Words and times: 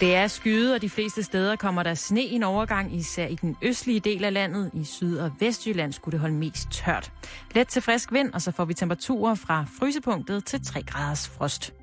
Det 0.00 0.14
er 0.14 0.26
skyet, 0.26 0.74
og 0.74 0.82
de 0.82 0.90
fleste 0.90 1.22
steder 1.22 1.56
kommer 1.56 1.82
der 1.82 1.94
sne 1.94 2.22
i 2.22 2.32
en 2.34 2.42
overgang, 2.42 2.96
især 2.96 3.26
i 3.26 3.34
den 3.34 3.56
østlige 3.62 4.00
del 4.00 4.24
af 4.24 4.32
landet. 4.32 4.70
I 4.74 4.84
Syd- 4.84 5.18
og 5.18 5.32
Vestjylland 5.40 5.92
skulle 5.92 6.12
det 6.12 6.20
holde 6.20 6.34
mest 6.34 6.68
tørt. 6.70 7.12
Let 7.54 7.68
til 7.68 7.82
frisk 7.82 8.12
vind, 8.12 8.32
og 8.32 8.42
så 8.42 8.52
får 8.52 8.64
vi 8.64 8.74
temperaturer 8.74 9.34
fra 9.34 9.64
frysepunktet 9.78 10.44
til 10.44 10.64
3 10.64 10.82
graders 10.82 11.28
frost. 11.28 11.74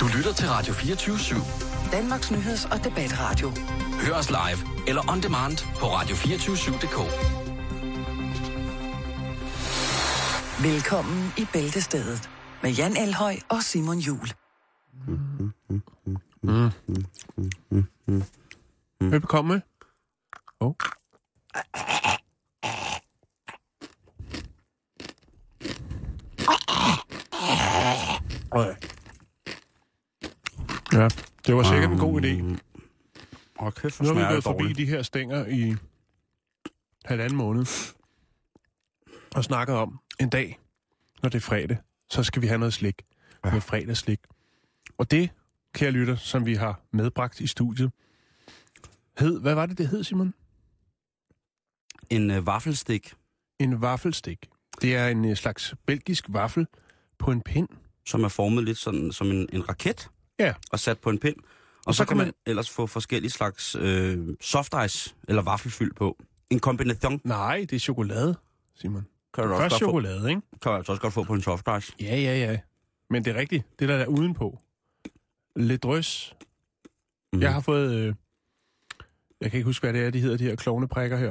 Du 0.00 0.06
lytter 0.16 0.32
til 0.32 0.48
Radio 0.48 0.72
24-7. 0.72 1.92
Danmarks 1.92 2.30
Nyheds- 2.30 2.72
og 2.72 2.84
Debatradio. 2.84 3.52
Hør 4.06 4.14
os 4.14 4.30
live 4.30 4.88
eller 4.88 5.12
on 5.12 5.22
demand 5.22 5.58
på 5.80 5.86
radio247.dk. 5.86 6.98
Velkommen 10.62 11.32
i 11.38 11.46
Bæltestedet 11.52 12.30
med 12.62 12.70
Jan 12.70 12.96
Elhøj 12.96 13.36
og 13.48 13.62
Simon 13.62 13.98
Jul. 13.98 14.28
Velkommen. 19.00 19.62
Oh. 20.60 20.74
Ja, 30.92 31.08
det 31.46 31.56
var 31.56 31.62
sikkert 31.62 31.90
en 31.90 31.98
god 31.98 32.22
idé. 32.22 32.58
Og 33.58 33.74
kæft, 33.74 33.96
hvor 33.96 34.06
Nu 34.06 34.14
har 34.14 34.28
vi 34.28 34.32
gået 34.32 34.44
forbi 34.44 34.72
de 34.72 34.86
her 34.86 35.02
stænger 35.02 35.46
i 35.46 35.74
halvanden 37.04 37.36
måned. 37.38 37.66
Og 39.34 39.44
snakket 39.44 39.76
om 39.76 40.00
en 40.20 40.30
dag, 40.30 40.58
når 41.22 41.28
det 41.28 41.36
er 41.36 41.42
fredag, 41.42 41.76
så 42.10 42.22
skal 42.22 42.42
vi 42.42 42.46
have 42.46 42.58
noget 42.58 42.74
slik. 42.74 43.02
Ja. 43.44 43.52
Med 43.52 43.60
fredagsslik. 43.60 44.20
Og 44.98 45.10
det, 45.10 45.30
kære 45.74 45.90
lytter, 45.90 46.16
som 46.16 46.46
vi 46.46 46.54
har 46.54 46.80
medbragt 46.92 47.40
i 47.40 47.46
studiet, 47.46 47.90
hed, 49.18 49.40
hvad 49.40 49.54
var 49.54 49.66
det, 49.66 49.78
det 49.78 49.88
hed, 49.88 50.04
Simon? 50.04 50.34
En 52.10 52.30
øh, 52.30 52.46
vaffelstik, 52.46 53.14
En 53.58 53.80
vaffelstik. 53.82 54.48
Det 54.82 54.96
er 54.96 55.08
en 55.08 55.24
øh, 55.24 55.36
slags 55.36 55.74
belgisk 55.86 56.24
vaffel 56.28 56.66
på 57.18 57.30
en 57.30 57.40
pind. 57.42 57.68
som 58.06 58.24
er 58.24 58.28
formet 58.28 58.64
lidt 58.64 58.78
sådan, 58.78 59.12
som 59.12 59.26
en, 59.30 59.48
en 59.52 59.68
raket. 59.68 60.08
Ja. 60.38 60.54
Og 60.72 60.78
sat 60.80 60.98
på 60.98 61.10
en 61.10 61.18
pind. 61.18 61.36
Og, 61.86 61.94
så, 61.94 61.98
så 61.98 62.04
kan 62.04 62.16
man, 62.16 62.26
man- 62.26 62.34
ellers 62.46 62.70
få 62.70 62.86
forskellige 62.86 63.30
slags 63.30 63.74
øh, 63.80 64.28
soft 64.40 64.74
ice 64.86 65.14
eller 65.28 65.42
vaffelfyld 65.42 65.94
på. 65.94 66.18
En 66.50 66.60
kombination 66.60 67.20
Nej, 67.24 67.56
det 67.70 67.72
er 67.72 67.80
chokolade, 67.80 68.36
Simon. 68.74 69.06
kan 69.34 69.44
du, 69.44 69.50
også 69.50 69.62
Først 69.62 69.72
få, 69.74 69.78
chokolade, 69.78 70.28
ikke? 70.30 70.42
kan 70.62 70.70
du 70.72 70.76
altså 70.76 70.92
også 70.92 71.02
godt 71.02 71.14
få 71.14 71.24
på 71.24 71.34
en 71.34 71.42
soft 71.42 71.68
ice. 71.78 71.92
Ja, 72.00 72.16
ja, 72.16 72.36
ja. 72.52 72.58
Men 73.10 73.24
det 73.24 73.36
er 73.36 73.40
rigtigt. 73.40 73.64
Det 73.78 73.88
der 73.88 73.94
er 73.96 74.06
udenpå. 74.06 74.58
Lidt 75.58 75.82
drøs. 75.82 76.34
Mm. 77.32 77.40
Jeg 77.40 77.52
har 77.52 77.60
fået... 77.60 77.94
Øh, 77.94 78.14
jeg 79.40 79.50
kan 79.50 79.58
ikke 79.58 79.66
huske, 79.66 79.84
hvad 79.84 79.92
det 79.92 80.06
er, 80.06 80.10
de 80.10 80.20
hedder, 80.20 80.36
de 80.36 80.44
her 80.44 80.56
klovneprikker 80.56 81.16
her. 81.16 81.30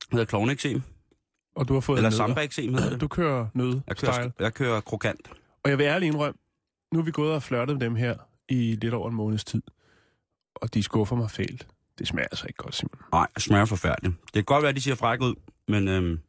Det 0.00 0.12
hedder 0.12 0.24
klovneksem. 0.24 0.82
Og 1.56 1.68
du 1.68 1.74
har 1.74 1.80
fået 1.80 1.96
Eller 1.96 2.10
samba-eksem 2.10 2.74
hedder 2.74 2.90
det. 2.90 3.00
Du 3.00 3.08
kører 3.08 3.46
nød 3.54 3.80
Jeg 3.86 3.96
kører, 3.96 4.12
style. 4.12 4.32
jeg 4.38 4.54
kører 4.54 4.80
krokant. 4.80 5.30
Og 5.64 5.70
jeg 5.70 5.78
vil 5.78 5.84
ærligt 5.84 6.12
indrømme, 6.14 6.38
nu 6.92 6.98
er 7.00 7.02
vi 7.04 7.10
gået 7.10 7.32
og 7.34 7.42
flørtet 7.42 7.76
med 7.78 7.86
dem 7.86 7.94
her 7.96 8.16
i 8.48 8.54
lidt 8.80 8.94
over 8.94 9.08
en 9.08 9.14
måneds 9.16 9.44
tid. 9.44 9.62
Og 10.54 10.74
de 10.74 10.82
skuffer 10.82 11.16
mig 11.16 11.30
fælt. 11.30 11.66
Det 11.98 12.08
smager 12.08 12.28
altså 12.30 12.46
ikke 12.46 12.56
godt, 12.56 12.74
Simon. 12.74 12.98
Nej, 13.12 13.26
det 13.34 13.42
smager 13.42 13.64
forfærdeligt. 13.64 14.14
Det 14.24 14.32
kan 14.32 14.44
godt 14.44 14.62
være, 14.62 14.68
at 14.70 14.76
de 14.76 14.80
ser 14.80 14.94
frække 14.94 15.24
ud, 15.24 15.34
men 15.68 15.88
øhm, 15.88 16.20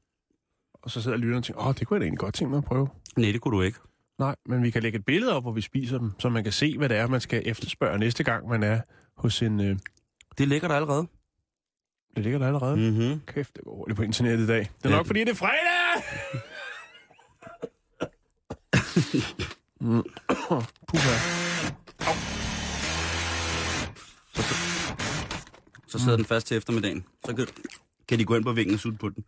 Og 0.73 0.91
så 0.91 1.01
sidder 1.01 1.17
lytteren 1.17 1.37
og 1.37 1.43
tænker, 1.43 1.67
åh, 1.67 1.73
det 1.79 1.87
kunne 1.87 1.95
jeg 1.95 2.01
da 2.01 2.05
egentlig 2.05 2.19
godt 2.19 2.33
tænke 2.33 2.49
mig 2.49 2.57
at 2.57 2.63
prøve. 2.65 2.87
nej, 3.17 3.31
det 3.31 3.41
kunne 3.41 3.57
du 3.57 3.61
ikke. 3.61 3.79
Nej, 4.21 4.35
men 4.45 4.63
vi 4.63 4.69
kan 4.71 4.83
lægge 4.83 4.99
et 4.99 5.05
billede 5.05 5.33
op, 5.35 5.43
hvor 5.43 5.51
vi 5.51 5.61
spiser 5.61 5.97
dem, 5.97 6.11
så 6.19 6.29
man 6.29 6.43
kan 6.43 6.53
se, 6.53 6.77
hvad 6.77 6.89
det 6.89 6.97
er, 6.97 7.07
man 7.07 7.21
skal 7.21 7.41
efterspørge 7.45 7.99
næste 7.99 8.23
gang, 8.23 8.47
man 8.47 8.63
er 8.63 8.81
hos 9.17 9.41
en... 9.41 9.59
Øh, 9.59 9.77
Det 10.37 10.47
ligger 10.47 10.67
der 10.67 10.75
allerede. 10.75 11.07
det 12.15 12.23
ligger 12.23 12.39
der 12.39 12.47
allerede. 12.47 12.75
Mm. 12.75 12.81
Mm-hmm. 12.81 13.21
Kæft, 13.27 13.55
det 13.55 13.63
går 13.63 13.75
hurtigt 13.75 13.97
på 13.97 14.03
internettet 14.03 14.43
i 14.43 14.47
dag. 14.47 14.59
Det 14.59 14.85
er 14.85 14.89
Ja. 14.89 14.95
nok, 14.95 15.05
fordi 15.05 15.19
det 15.19 15.29
er 15.29 15.35
fredag! 15.35 16.03
mm. 19.81 20.03
Puha. 20.87 21.15
Så 25.87 25.99
sidder 25.99 26.15
den 26.15 26.25
fast 26.25 26.47
til 26.47 26.57
eftermiddagen. 26.57 27.05
Så 27.25 27.35
kan, 27.35 27.47
kan 28.07 28.19
de 28.19 28.25
gå 28.25 28.35
ind 28.35 28.43
på 28.43 28.53
væggen 28.53 28.73
og 28.73 28.79
sutte 28.79 28.97
på 28.97 29.09
den. 29.09 29.23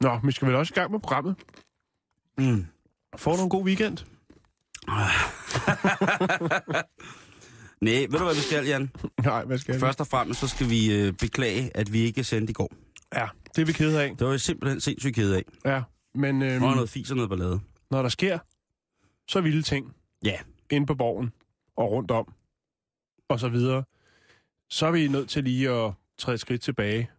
Nå, 0.00 0.20
vi 0.24 0.32
skal 0.32 0.48
vel 0.48 0.54
også 0.56 0.72
i 0.72 0.78
gang 0.78 0.90
med 0.90 1.00
programmet. 1.00 1.36
Mm. 2.38 2.66
Får 3.16 3.36
du 3.36 3.42
en 3.42 3.48
god 3.48 3.64
weekend? 3.64 3.98
Nej, 7.80 8.06
ved 8.10 8.18
du 8.18 8.24
hvad 8.24 8.34
vi 8.34 8.40
skal, 8.40 8.66
Jan? 8.66 8.90
Nej, 9.24 9.44
hvad 9.44 9.58
skal 9.58 9.72
jeg? 9.72 9.80
Først 9.80 10.00
og 10.00 10.06
fremmest 10.06 10.40
så 10.40 10.48
skal 10.48 10.70
vi 10.70 10.92
øh, 10.94 11.12
beklage, 11.12 11.76
at 11.76 11.92
vi 11.92 11.98
ikke 12.00 12.24
sendte 12.24 12.50
i 12.50 12.54
går. 12.54 12.72
Ja, 13.14 13.28
det 13.56 13.62
er 13.62 13.66
vi 13.66 13.72
kede 13.72 14.02
af. 14.02 14.10
Det 14.16 14.24
var 14.26 14.30
jeg 14.32 14.40
simpelthen 14.40 14.80
sindssygt 14.80 15.14
ked 15.14 15.32
af. 15.32 15.42
Ja, 15.64 15.82
men 16.14 16.42
øhm, 16.42 16.62
var 16.62 16.74
noget 16.74 16.90
fis 16.90 17.10
og 17.10 17.16
noget 17.16 17.30
ballade. 17.30 17.60
når 17.90 18.02
der 18.02 18.08
sker 18.08 18.38
så 19.28 19.40
vilde 19.40 19.62
ting 19.62 19.92
Ja. 20.24 20.38
inde 20.70 20.86
på 20.86 20.94
borgen 20.94 21.32
og 21.76 21.90
rundt 21.90 22.10
om 22.10 22.32
og 23.28 23.40
så 23.40 23.48
videre, 23.48 23.84
så 24.70 24.86
er 24.86 24.90
vi 24.90 25.08
nødt 25.08 25.28
til 25.28 25.44
lige 25.44 25.70
at 25.70 25.92
træde 26.18 26.34
et 26.34 26.40
skridt 26.40 26.62
tilbage 26.62 27.10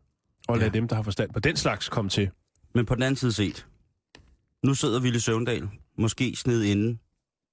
og 0.48 0.58
lade 0.58 0.70
Ja. 0.74 0.74
dem, 0.74 0.88
der 0.88 0.96
har 0.96 1.04
forstand 1.04 1.34
på 1.34 1.40
den 1.40 1.56
slags, 1.58 1.90
komme 1.90 2.10
til. 2.10 2.30
Men 2.74 2.86
på 2.86 2.96
den 2.96 3.04
anden 3.04 3.16
side 3.16 3.32
set, 3.34 3.68
nu 4.64 4.74
sidder 4.74 5.00
Ville 5.00 5.20
Søvndal, 5.22 5.70
måske 5.98 6.36
sned 6.36 6.64
inde, 6.64 6.98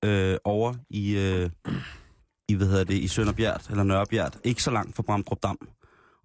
øh, 0.05 0.37
over 0.45 0.75
i, 0.91 1.17
øh, 1.17 1.51
i, 2.49 2.55
hvad 2.55 2.67
hedder 2.67 2.85
det, 2.85 2.95
i 2.95 3.09
Sønderbjerg, 3.09 3.71
eller 3.71 3.83
Nørrebjerg, 3.83 4.33
ikke 4.45 4.63
så 4.63 4.71
langt 4.71 4.97
fra 4.97 5.03
Bramdrup 5.03 5.43
Dam. 5.43 5.69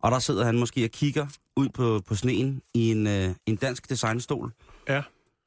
Og 0.02 0.12
der 0.12 0.20
sidder 0.20 0.46
han 0.46 0.60
måske 0.60 0.84
og 0.84 0.90
kigger 0.90 1.28
ud 1.56 1.70
på, 1.70 2.02
på 2.08 2.16
sneen 2.16 2.62
i 2.74 2.92
en, 2.92 3.08
øh, 3.08 3.30
en 3.46 3.56
dansk 3.56 3.90
designstol. 3.90 4.52
Ja. 4.90 5.02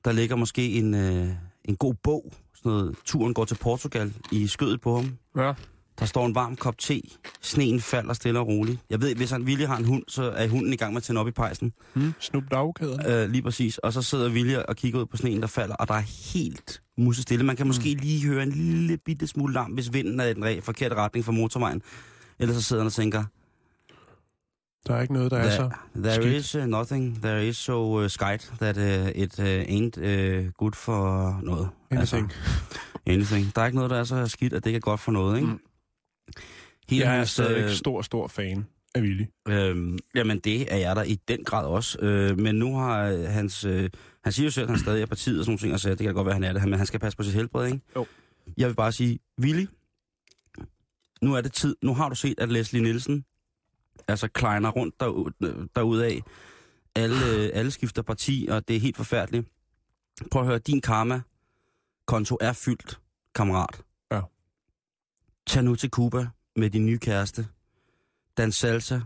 Der 0.04 0.12
ligger 0.12 0.36
måske 0.36 0.72
en, 0.72 0.94
øh, 0.94 1.28
en 1.64 1.76
god 1.76 1.94
bog, 1.94 2.32
sådan 2.54 2.72
noget, 2.72 2.96
turen 3.04 3.34
går 3.34 3.44
til 3.44 3.54
Portugal, 3.54 4.14
i 4.32 4.46
skødet 4.46 4.80
på 4.80 4.96
ham. 4.96 5.18
Ja. 5.36 5.52
Der 5.98 6.06
står 6.06 6.26
en 6.26 6.34
varm 6.34 6.56
kop 6.56 6.78
te. 6.78 7.00
Sneen 7.40 7.80
falder 7.80 8.14
stille 8.14 8.38
og 8.38 8.46
roligt. 8.46 8.78
Jeg 8.90 9.00
ved, 9.00 9.14
hvis 9.14 9.30
han 9.30 9.42
Willy 9.42 9.64
har 9.64 9.76
en 9.76 9.84
hund, 9.84 10.02
så 10.08 10.22
er 10.22 10.48
hunden 10.48 10.72
i 10.72 10.76
gang 10.76 10.92
med 10.92 10.96
at 10.96 11.02
tænde 11.02 11.20
op 11.20 11.28
i 11.28 11.30
pejsen. 11.30 11.72
Hmm. 11.94 12.14
Snoop 12.20 12.44
Dogg-kæder. 12.50 13.22
Øh, 13.24 13.30
lige 13.30 13.42
præcis. 13.42 13.78
Og 13.78 13.92
så 13.92 14.02
sidder 14.02 14.30
Willy 14.30 14.54
og 14.54 14.76
kigger 14.76 15.00
ud 15.00 15.06
på 15.06 15.16
sneen, 15.16 15.40
der 15.40 15.46
falder, 15.46 15.74
og 15.74 15.88
der 15.88 15.94
er 15.94 16.32
helt 16.34 16.82
musestille. 16.98 17.44
Man 17.44 17.56
kan 17.56 17.66
måske 17.66 17.94
lige 17.94 18.26
høre 18.26 18.42
en 18.42 18.52
lille 18.52 18.96
bitte 19.04 19.26
smule 19.26 19.54
larm, 19.54 19.70
hvis 19.70 19.92
vinden 19.92 20.20
er 20.20 20.24
i 20.24 20.34
den 20.34 20.62
forkerte 20.62 20.94
retning 20.94 21.24
fra 21.24 21.32
motorvejen. 21.32 21.82
Ellers 22.38 22.56
så 22.56 22.62
sidder 22.62 22.82
han 22.82 22.86
og 22.86 22.92
tænker, 22.92 23.24
Der 24.86 24.94
er 24.94 25.00
ikke 25.02 25.14
noget, 25.14 25.30
der 25.30 25.36
er 25.38 25.50
så... 25.50 25.70
there, 25.96 26.14
skidt. 26.14 26.34
is 26.34 26.54
uh, 26.54 26.64
nothing, 26.64 27.22
there 27.22 27.48
is 27.48 27.56
so 27.56 28.02
uh, 28.02 28.08
skidt, 28.10 28.52
that 28.60 28.76
uh, 28.76 29.22
it 29.22 29.38
uh, 29.38 29.44
ain't 29.46 29.98
uh, 30.00 30.50
good 30.52 30.72
for 30.74 31.38
noget. 31.42 31.68
Anything. 31.90 32.32
anything. 33.06 33.52
Der 33.56 33.62
er 33.62 33.66
ikke 33.66 33.76
noget, 33.76 33.90
der 33.90 33.96
er 34.00 34.04
så 34.04 34.26
skidt, 34.26 34.52
at 34.52 34.64
det 34.64 34.70
ikke 34.70 34.76
er 34.76 34.80
godt 34.80 35.00
for 35.00 35.12
noget, 35.12 35.36
ikke? 35.36 35.48
Mm. 35.48 35.60
Hele 36.88 37.04
Jeg 37.04 37.12
er 37.12 37.16
hans, 37.16 37.30
stadig 37.30 37.64
øh, 37.64 37.70
stor, 37.70 38.02
stor 38.02 38.28
fan 38.28 38.66
af 38.94 39.00
Willy. 39.00 39.24
Øhm, 39.48 39.98
jamen, 40.14 40.38
det 40.38 40.72
er 40.72 40.76
jeg 40.76 40.96
der 40.96 41.02
i 41.02 41.18
den 41.28 41.44
grad 41.44 41.66
også. 41.66 41.98
Øh, 42.00 42.38
men 42.38 42.54
nu 42.54 42.76
har 42.76 43.04
øh, 43.04 43.20
hans... 43.20 43.64
Øh, 43.64 43.90
han 44.24 44.32
siger 44.32 44.46
jo 44.46 44.50
selv, 44.50 44.64
at 44.64 44.70
han 44.70 44.78
stadig 44.78 45.02
er 45.02 45.06
partiet 45.06 45.38
og 45.38 45.44
sådan 45.44 45.50
nogle 45.50 45.58
ting, 45.58 45.74
og 45.74 45.80
så 45.80 45.90
det 45.90 45.98
kan 45.98 46.14
godt 46.14 46.26
være, 46.26 46.36
at 46.36 46.42
han 46.42 46.56
er 46.56 46.60
det, 46.60 46.68
men 46.68 46.78
han 46.78 46.86
skal 46.86 47.00
passe 47.00 47.16
på 47.16 47.22
sit 47.22 47.34
helbred, 47.34 47.66
ikke? 47.66 47.80
Jo. 47.96 48.06
Jeg 48.56 48.68
vil 48.68 48.74
bare 48.74 48.92
sige, 48.92 49.18
Willy, 49.40 49.66
nu 51.22 51.34
er 51.34 51.40
det 51.40 51.52
tid. 51.52 51.76
Nu 51.82 51.94
har 51.94 52.08
du 52.08 52.14
set, 52.14 52.40
at 52.40 52.52
Leslie 52.52 52.82
Nielsen 52.82 53.24
altså 54.08 54.28
kleiner 54.28 54.70
rundt 54.70 55.00
derud, 55.00 55.68
derudaf. 55.76 56.20
Alle, 56.94 57.16
øh, 57.26 57.50
alle 57.54 57.70
skifter 57.70 58.02
parti, 58.02 58.46
og 58.50 58.68
det 58.68 58.76
er 58.76 58.80
helt 58.80 58.96
forfærdeligt. 58.96 59.48
Prøv 60.30 60.42
at 60.42 60.48
høre, 60.48 60.58
din 60.58 60.80
karma-konto 60.80 62.38
er 62.40 62.52
fyldt, 62.52 63.00
kammerat. 63.34 63.80
Tag 65.48 65.64
nu 65.64 65.74
til 65.74 65.90
Cuba 65.90 66.26
med 66.56 66.70
din 66.70 66.86
nye 66.86 66.98
kæreste. 66.98 67.46
Dans 68.36 68.56
salsa. 68.56 69.00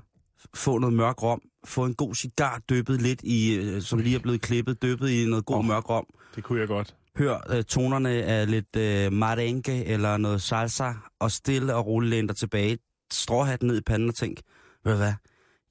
Få 0.54 0.78
noget 0.78 0.92
mørk 0.96 1.22
rom. 1.22 1.42
Få 1.64 1.84
en 1.84 1.94
god 1.94 2.14
cigar 2.14 2.58
dyppet 2.70 3.02
lidt 3.02 3.20
i, 3.22 3.54
øh, 3.54 3.82
som 3.82 3.98
lige 3.98 4.16
er 4.16 4.20
blevet 4.20 4.42
klippet, 4.42 4.82
dyppet 4.82 5.10
i 5.10 5.26
noget 5.26 5.46
god 5.46 5.56
oh. 5.56 5.64
mørk 5.64 5.90
rom. 5.90 6.06
Det 6.34 6.44
kunne 6.44 6.60
jeg 6.60 6.68
godt. 6.68 6.96
Hør 7.18 7.40
øh, 7.50 7.64
tonerne 7.64 8.10
af 8.10 8.50
lidt 8.50 8.76
øh, 8.76 9.12
merengue 9.12 9.84
eller 9.84 10.16
noget 10.16 10.42
salsa, 10.42 10.92
og 11.18 11.30
stille 11.30 11.74
og 11.74 11.86
roligt 11.86 12.10
læn 12.10 12.26
dig 12.26 12.36
tilbage. 12.36 12.78
Stråhatten 13.12 13.68
ned 13.68 13.76
i 13.76 13.80
panden 13.80 14.08
og 14.08 14.14
tænk, 14.14 14.40
ved 14.84 14.92
du 14.92 14.98
hvad, 14.98 15.14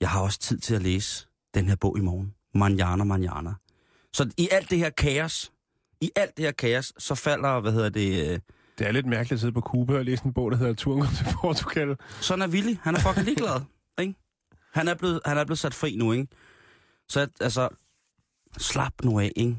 jeg 0.02 0.10
har 0.10 0.22
også 0.22 0.40
tid 0.40 0.58
til 0.58 0.76
at 0.76 0.82
læse 0.82 1.28
den 1.54 1.68
her 1.68 1.76
bog 1.76 1.98
i 1.98 2.02
morgen. 2.02 2.34
Manjana, 2.56 3.04
manjana. 3.04 3.54
Så 4.14 4.30
i 4.38 4.48
alt 4.52 4.70
det 4.70 4.78
her 4.78 4.90
kaos, 4.90 5.52
i 6.02 6.12
alt 6.16 6.38
det 6.38 6.46
her 6.46 6.52
kaos, 6.52 6.94
så 6.98 7.16
falder, 7.16 7.60
hvad 7.60 7.72
hedder 7.72 7.90
det, 7.90 8.32
øh, 8.32 8.40
Det 8.78 8.88
er 8.88 8.92
lidt 8.92 9.06
mærkeligt 9.06 9.32
at 9.32 9.40
sidde 9.40 9.54
på 9.54 9.62
Cuba 9.62 9.98
og 9.98 10.06
læse 10.06 10.26
en 10.26 10.34
bog, 10.34 10.52
der 10.52 10.58
hedder 10.58 10.74
Turen 10.74 11.08
til 11.16 11.26
Portugal. 11.42 11.98
sådan 12.22 12.42
er 12.42 12.48
Willy. 12.48 12.76
Han 12.82 12.96
er 12.96 13.00
fucking 13.00 13.26
ligeglad, 13.26 13.62
ikke? 14.02 14.14
Han 14.74 14.88
er, 14.88 14.94
blevet, 14.94 15.20
han 15.26 15.38
er 15.38 15.46
blevet 15.46 15.60
sat 15.60 15.74
fri 15.74 15.96
nu, 15.96 16.12
ikke? 16.12 16.28
Så 17.10 17.28
altså, 17.42 17.70
slap 18.58 18.94
nu 19.04 19.20
af, 19.20 19.32
ikke? 19.36 19.58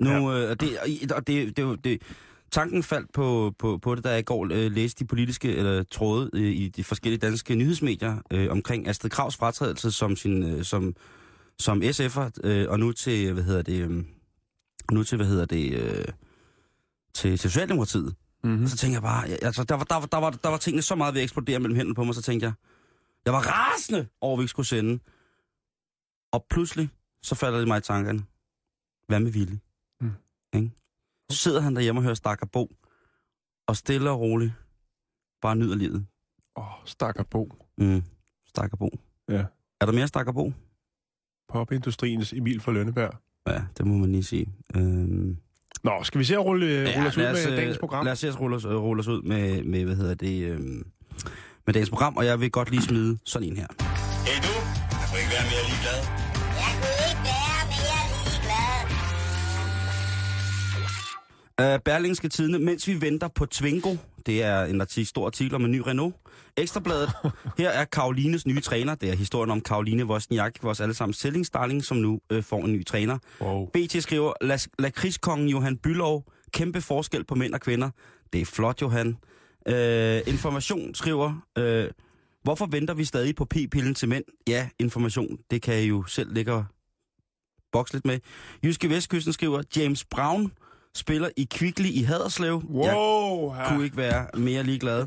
Nu, 0.00 0.32
ja. 0.32 0.42
øh, 0.42 0.50
og 0.50 0.60
det, 0.60 0.78
og 1.12 1.26
det, 1.26 1.56
det, 1.56 1.56
det, 1.56 1.84
det, 1.84 2.02
tanken 2.50 2.82
faldt 2.82 3.12
på, 3.12 3.54
på, 3.58 3.78
på 3.78 3.94
det, 3.94 4.04
da 4.04 4.10
jeg 4.10 4.18
i 4.18 4.22
går 4.22 4.44
øh, 4.52 4.72
læste 4.72 5.04
de 5.04 5.08
politiske 5.08 5.56
eller, 5.56 5.82
tråde 5.82 6.30
øh, 6.34 6.42
i 6.42 6.68
de 6.68 6.84
forskellige 6.84 7.18
danske 7.18 7.54
nyhedsmedier 7.54 8.16
øh, 8.30 8.50
omkring 8.50 8.88
Astrid 8.88 9.10
Kravs 9.10 9.36
fratrædelse 9.36 9.90
som, 9.90 10.16
sin, 10.16 10.42
øh, 10.42 10.64
som, 10.64 10.94
som 11.58 11.82
SF'er, 11.82 12.30
øh, 12.44 12.70
og 12.70 12.78
nu 12.78 12.92
til, 12.92 13.32
hvad 13.32 13.42
hedder 13.42 13.62
det, 13.62 13.80
øh, 13.82 14.04
nu 14.92 15.02
til, 15.02 15.16
hvad 15.16 15.26
hedder 15.26 15.44
det, 15.44 15.72
øh, 15.72 16.04
til, 17.16 17.30
til 17.30 17.50
Socialdemokratiet. 17.50 18.14
Mm-hmm. 18.44 18.66
Så 18.66 18.76
tænkte 18.76 18.94
jeg 18.94 19.02
bare, 19.02 19.28
jeg- 19.28 19.38
altså, 19.42 19.64
der, 19.64 19.74
var, 19.74 19.84
der, 19.84 19.94
var, 19.96 20.06
der, 20.06 20.16
var, 20.18 20.30
der 20.30 20.48
var 20.48 20.56
tingene 20.56 20.82
så 20.82 20.94
meget 20.94 21.14
ved 21.14 21.20
at 21.20 21.24
eksplodere 21.24 21.58
mellem 21.58 21.76
hænderne 21.76 21.94
på 21.94 22.04
mig, 22.04 22.14
så 22.14 22.22
tænkte 22.22 22.44
jeg, 22.46 22.52
jeg 23.24 23.32
var 23.32 23.40
rasende 23.40 24.08
over, 24.20 24.34
at 24.34 24.38
vi 24.38 24.42
ikke 24.42 24.50
skulle 24.50 24.66
sende. 24.66 24.98
Og 26.32 26.46
pludselig, 26.50 26.88
så 27.22 27.34
falder 27.34 27.58
det 27.58 27.68
mig 27.68 27.78
i 27.78 27.80
tankerne. 27.80 28.24
Hvad 29.08 29.20
med 29.20 29.30
Ville? 29.32 29.60
Mm. 30.00 30.10
Ikke? 30.54 30.70
Så 31.30 31.38
sidder 31.38 31.60
han 31.60 31.74
derhjemme 31.76 31.98
og 31.98 32.02
hører 32.02 32.14
Stakker 32.14 32.46
Bo, 32.46 32.72
og 33.68 33.76
stille 33.76 34.10
og 34.10 34.20
roligt 34.20 34.52
bare 35.42 35.56
nyder 35.56 35.76
livet. 35.76 36.06
Åh, 36.56 36.64
oh, 36.64 36.86
stakker 36.86 37.22
Bo. 37.22 37.52
Mm. 37.78 38.02
Stakker 38.46 38.76
Bo. 38.76 38.90
Ja. 39.28 39.44
Er 39.80 39.86
der 39.86 39.92
mere 39.92 40.08
Stakker 40.08 40.32
Bo? 40.32 40.52
Popindustriens 41.48 42.32
Emil 42.32 42.60
fra 42.60 42.72
Lønneberg. 42.72 43.14
Ja, 43.46 43.64
det 43.78 43.86
må 43.86 43.94
man 43.96 44.12
lige 44.12 44.24
sige. 44.24 44.54
Øhm, 44.74 45.36
Nå, 45.84 45.92
skal 46.02 46.18
vi 46.18 46.24
se 46.24 46.34
at 46.34 46.44
rulle, 46.44 46.66
ja, 46.66 46.92
rulle 46.96 47.08
os 47.08 47.16
ud 47.16 47.22
med 47.22 47.52
øh, 47.52 47.56
dagens 47.56 47.78
program? 47.78 48.04
Lad 48.04 48.12
os 48.12 48.18
se 48.18 48.28
at 48.28 48.40
rulle 48.40 48.56
os, 48.56 48.64
øh, 48.64 48.74
rulle 48.74 49.00
os 49.00 49.08
ud 49.08 49.22
med, 49.22 49.62
med, 49.62 49.84
hvad 49.84 49.96
hedder 49.96 50.14
det, 50.14 50.42
øhm, 50.44 50.86
med 51.66 51.74
dagens 51.74 51.90
program, 51.90 52.16
og 52.16 52.26
jeg 52.26 52.40
vil 52.40 52.50
godt 52.50 52.70
lige 52.70 52.82
smide 52.82 53.18
sådan 53.24 53.48
en 53.48 53.56
her. 53.56 53.66
Hey 54.26 54.42
du, 54.42 54.52
jeg 54.90 55.06
kunne 55.10 55.20
ikke 55.20 55.32
være 55.32 55.46
mere 55.52 55.64
ligeglad. 55.70 56.00
Jeg 56.62 56.72
kunne 56.80 56.96
ikke 57.10 57.22
være 57.30 57.62
mere 57.74 57.92
ligeglad. 61.58 61.76
Uh, 61.76 61.82
Berlingske 61.84 62.28
Tidene, 62.28 62.58
mens 62.58 62.88
vi 62.88 63.00
venter 63.00 63.28
på 63.28 63.46
Twingo, 63.46 63.96
det 64.26 64.42
er 64.42 64.64
en 64.64 64.80
artikel, 64.80 65.06
stor 65.06 65.26
artikel 65.26 65.54
om 65.54 65.64
en 65.64 65.70
ny 65.70 65.78
Renault. 65.86 66.14
Ekstrabladet, 66.56 67.10
her 67.58 67.70
er 67.70 67.84
Karolines 67.84 68.46
nye 68.46 68.60
træner. 68.60 68.94
Det 68.94 69.10
er 69.10 69.16
historien 69.16 69.50
om 69.50 69.60
Karoline 69.60 70.04
Wozniak, 70.06 70.54
vores 70.62 70.80
allesammens 70.80 71.16
stillingsdarling, 71.16 71.84
som 71.84 71.96
nu 71.96 72.20
uh, 72.34 72.42
får 72.42 72.64
en 72.64 72.72
ny 72.72 72.84
træner. 72.84 73.18
Wow. 73.40 73.66
BT 73.66 74.02
skriver, 74.02 74.32
krigskongen 74.94 75.48
Johan 75.48 75.76
Bylov 75.76 76.24
kæmpe 76.52 76.80
forskel 76.80 77.24
på 77.24 77.34
mænd 77.34 77.54
og 77.54 77.60
kvinder. 77.60 77.90
Det 78.32 78.40
er 78.40 78.44
flot, 78.44 78.82
Johan. 78.82 79.08
Uh, 79.70 79.74
information 80.34 80.94
skriver, 80.94 81.32
uh, 81.60 81.84
hvorfor 82.44 82.66
venter 82.66 82.94
vi 82.94 83.04
stadig 83.04 83.34
på 83.36 83.44
p-pillen 83.44 83.94
til 83.94 84.08
mænd? 84.08 84.24
Ja, 84.48 84.68
information, 84.78 85.38
det 85.50 85.62
kan 85.62 85.82
I 85.82 85.86
jo 85.86 86.04
selv 86.04 86.34
ligge 86.34 86.52
og 86.52 86.64
bokse 87.72 87.94
lidt 87.94 88.04
med. 88.04 88.18
Jyske 88.64 88.90
Vestkysten 88.90 89.32
skriver, 89.32 89.62
James 89.76 90.04
Brown 90.04 90.52
spiller 90.94 91.28
i 91.36 91.46
Kvickly 91.50 91.86
i 91.86 92.02
Haderslev. 92.02 92.62
Jeg 92.70 92.94
Wow! 92.96 93.54
Ja. 93.54 93.68
kunne 93.68 93.84
ikke 93.84 93.96
være 93.96 94.26
mere 94.38 94.62
ligeglad. 94.62 95.06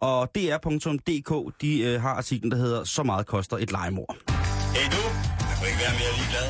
Og 0.00 0.28
dr.dk, 0.34 1.54
de 1.60 1.80
øh, 1.80 2.00
har 2.00 2.14
artiklen, 2.14 2.50
der 2.50 2.56
hedder 2.56 2.84
Så 2.84 3.02
meget 3.02 3.26
koster 3.26 3.56
et 3.56 3.72
legemord. 3.72 4.16
Hey 4.74 4.86
du, 4.94 5.02
jeg 5.48 5.54
kunne 5.58 5.68
ikke 5.68 5.80
være 5.84 5.94
mere 6.00 6.12
ligeglad. 6.18 6.48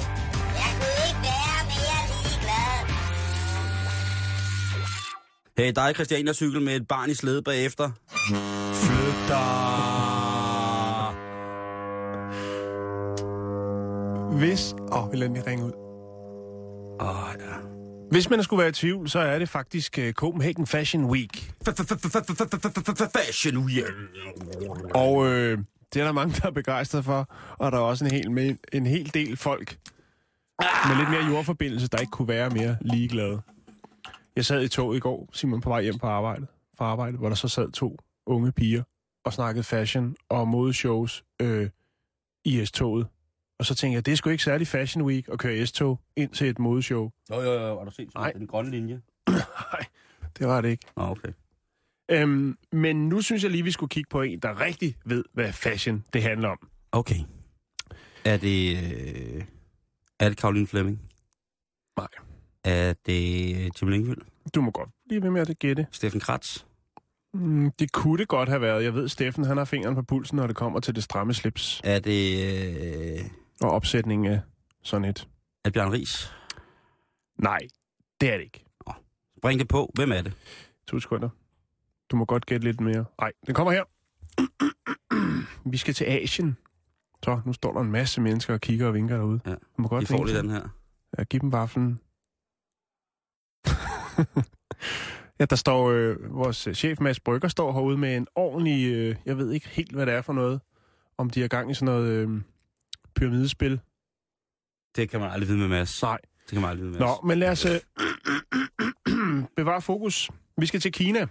Jeg 0.63 0.71
kunne 0.81 1.01
ikke 1.09 1.23
være 1.31 1.63
mere 1.75 2.03
ligeglad. 2.15 2.77
Hey, 5.59 5.73
dig 5.77 5.95
Christiania 5.95 6.33
cykel 6.33 6.63
med 6.63 6.77
et 6.77 6.89
barn 6.89 7.11
i 7.11 7.15
slæde 7.15 7.43
bagefter. 7.43 7.91
Flyt 8.83 9.29
dig! 9.29 9.91
Hvis... 14.39 14.75
Åh, 14.93 15.05
oh, 15.05 15.13
vi 15.13 15.17
lader 15.17 15.27
den 15.27 15.35
lige 15.35 15.51
ringe 15.51 15.65
ud. 15.65 15.73
Åh, 17.01 17.09
oh, 17.09 17.35
ja. 17.41 17.55
Hvis 18.11 18.31
man 18.31 18.43
skulle 18.43 18.61
være 18.61 18.69
i 18.69 18.73
tvivl, 18.73 19.09
så 19.09 19.19
er 19.19 19.39
det 19.39 19.49
faktisk 19.49 19.99
uh, 20.03 20.11
Copenhagen 20.13 20.67
Fashion 20.67 21.05
Week. 21.05 21.50
Fashion 23.17 23.59
week. 23.59 23.85
Og 24.95 25.27
øh, 25.27 25.59
det 25.95 26.01
er 26.01 26.05
der 26.05 26.13
mange, 26.13 26.35
der 26.41 26.47
er 26.47 26.51
begejstret 26.51 27.05
for. 27.05 27.29
Og 27.59 27.73
der 27.73 27.79
er 27.79 27.83
også 27.83 28.05
en 28.05 28.11
hel, 28.11 28.31
med, 28.31 28.57
en 28.73 28.87
hel 28.87 29.15
del 29.15 29.37
folk 29.37 29.79
med 30.61 30.97
lidt 30.97 31.11
mere 31.11 31.25
jordforbindelse, 31.25 31.89
der 31.89 31.99
ikke 31.99 32.11
kunne 32.11 32.29
være 32.29 32.51
mere 32.51 32.77
ligeglade. 32.81 33.41
Jeg 34.37 34.45
sad 34.45 34.63
i 34.63 34.69
toget 34.69 34.97
i 34.97 35.01
går, 35.01 35.29
Simon, 35.33 35.61
på 35.61 35.69
vej 35.69 35.83
hjem 35.83 35.99
på 35.99 36.07
arbejde, 36.07 36.47
fra 36.79 36.85
arbejde, 36.85 37.17
hvor 37.17 37.29
der 37.29 37.37
så 37.37 37.49
sad 37.49 37.73
to 37.73 37.97
unge 38.27 38.53
piger 38.53 38.83
og 39.25 39.33
snakkede 39.33 39.65
fashion 39.65 40.17
og 40.29 40.49
modeshows 40.49 41.25
øh, 41.43 41.71
i 42.45 42.65
S-toget. 42.65 43.07
Og 43.59 43.67
så 43.67 43.75
tænkte 43.75 43.95
jeg, 43.95 44.07
det 44.07 44.13
er 44.13 44.17
sgu 44.17 44.31
ikke 44.31 44.45
særlig 44.45 44.67
Fashion 44.67 45.05
Week 45.05 45.29
at 45.33 45.39
køre 45.39 45.67
S-tog 45.67 46.01
ind 46.17 46.31
til 46.31 46.49
et 46.49 46.59
modeshow. 46.59 47.11
Jo, 47.31 47.41
jo, 47.41 47.53
jo, 47.53 47.79
har 47.79 47.85
du 47.85 47.91
set 47.91 48.15
Nej. 48.15 48.33
den 48.33 48.47
grønne 48.47 48.71
linje? 48.71 49.01
Nej, 49.73 49.85
det 50.39 50.47
var 50.47 50.61
det 50.61 50.69
ikke. 50.69 50.85
Nå, 50.97 51.03
okay. 51.03 51.33
Øhm, 52.11 52.59
men 52.73 53.09
nu 53.09 53.21
synes 53.21 53.43
jeg 53.43 53.51
lige, 53.51 53.65
vi 53.65 53.71
skulle 53.71 53.91
kigge 53.91 54.09
på 54.11 54.23
en, 54.23 54.39
der 54.39 54.61
rigtig 54.61 54.97
ved, 55.05 55.25
hvad 55.33 55.53
fashion 55.53 56.05
det 56.13 56.23
handler 56.23 56.49
om. 56.49 56.69
Okay. 56.93 57.21
Er 58.25 58.37
det... 58.37 58.77
Øh, 58.77 59.45
er 60.19 60.29
det 60.29 60.39
Karoline 60.39 60.67
Fleming? 60.67 61.01
Nej. 61.97 62.07
Er 62.65 62.95
det 63.07 63.57
øh, 63.57 63.71
Jim 63.83 63.89
Lyngvild? 63.89 64.19
Du 64.55 64.61
må 64.61 64.71
godt 64.71 64.91
blive 65.09 65.23
ved 65.23 65.31
med 65.31 65.41
at 65.41 65.59
gætte. 65.59 65.87
Steffen 65.91 66.21
Kratz? 66.21 66.65
Mm, 67.35 67.71
det 67.79 67.93
kunne 67.93 68.19
det 68.19 68.29
godt 68.29 68.49
have 68.49 68.61
været. 68.61 68.85
Jeg 68.85 68.95
ved, 68.95 69.09
Steffen 69.09 69.45
han 69.45 69.57
har 69.57 69.65
fingeren 69.65 69.95
på 69.95 70.03
pulsen, 70.03 70.37
når 70.37 70.47
det 70.47 70.57
kommer 70.57 70.81
til 70.81 70.95
det 70.95 71.03
stramme 71.05 71.35
slips 71.35 71.81
Er 71.85 71.99
det... 71.99 73.19
Øh, 73.19 73.25
og 73.63 73.71
opsætningen 73.71 74.33
af 74.33 74.41
sådan 74.83 75.05
et. 75.05 75.29
er 75.65 75.69
det 75.69 75.73
Bjørn 75.73 75.93
Ries? 75.93 76.33
Nej, 77.39 77.59
det 78.21 78.33
er 78.33 78.37
det 78.37 78.45
ikke. 78.45 78.65
Bring 79.43 79.61
det 79.61 79.69
på. 79.69 79.91
Hvem 79.95 80.13
er 80.13 80.23
det? 80.23 80.33
To 80.87 81.01
sekunder. 81.01 81.29
Du 82.11 82.17
må 82.17 82.25
godt 82.25 82.47
gætte 82.47 82.67
lidt 82.67 82.81
mere. 82.81 83.05
Nej, 83.21 83.33
den 83.47 83.55
kommer 83.55 83.73
her. 83.73 83.85
Vi 85.71 85.77
skal 85.77 85.95
til 85.95 86.05
Asien. 86.05 86.57
Så, 87.25 87.41
nu 87.47 87.53
står 87.53 87.73
der 87.73 87.81
en 87.81 87.91
masse 87.91 88.21
mennesker 88.21 88.55
og 88.55 88.61
kigger 88.61 88.87
og 88.87 88.95
vinker 88.95 89.17
derude. 89.17 89.41
Ja. 89.47 89.51
Du 89.51 89.57
må 89.79 89.89
godt 89.89 90.03
I 90.03 90.07
får 90.07 90.25
lige 90.25 90.39
den 90.39 90.51
her. 90.51 90.69
Ja, 91.19 91.25
giv 91.25 91.41
dem 91.41 91.53
vaflen. 91.53 92.01
ja, 95.41 95.45
der 95.45 95.57
står, 95.57 95.91
øh, 95.91 96.35
vores 96.35 96.69
chef 96.75 97.01
Mads 97.01 97.21
Brygger 97.21 97.49
står 97.49 97.73
herude 97.73 97.99
med 97.99 98.17
en 98.17 98.27
ordentlig, 98.35 98.93
øh, 98.93 99.17
jeg 99.27 99.39
ved 99.39 99.51
ikke 99.53 99.69
helt, 99.69 99.93
hvad 99.93 100.07
det 100.07 100.15
er 100.15 100.23
for 100.23 100.33
noget, 100.33 100.61
om 101.19 101.31
de 101.31 101.45
er 101.45 101.49
gang 101.49 101.71
i 101.71 101.75
sådan 101.75 101.95
noget 101.95 102.09
øh, 102.09 102.41
pyramidespil. 103.15 103.81
Det 104.97 105.11
kan 105.11 105.21
man 105.21 105.31
aldrig 105.31 105.49
vide 105.49 105.59
med 105.59 105.69
Mads. 105.69 106.03
Nej. 106.03 106.19
Det 106.45 106.51
kan 106.53 106.61
man 106.61 106.71
aldrig 106.71 106.87
vide 106.87 106.93
med 106.93 107.01
Mads. 107.01 107.19
Nå, 107.23 107.29
men 107.29 107.39
lad 107.39 107.51
os 107.51 107.65
øh, 107.67 107.81
bevare 109.57 109.83
fokus. 109.83 110.31
Vi 110.57 110.67
skal 110.67 110.81
til 110.81 110.93
Kina. 110.93 111.27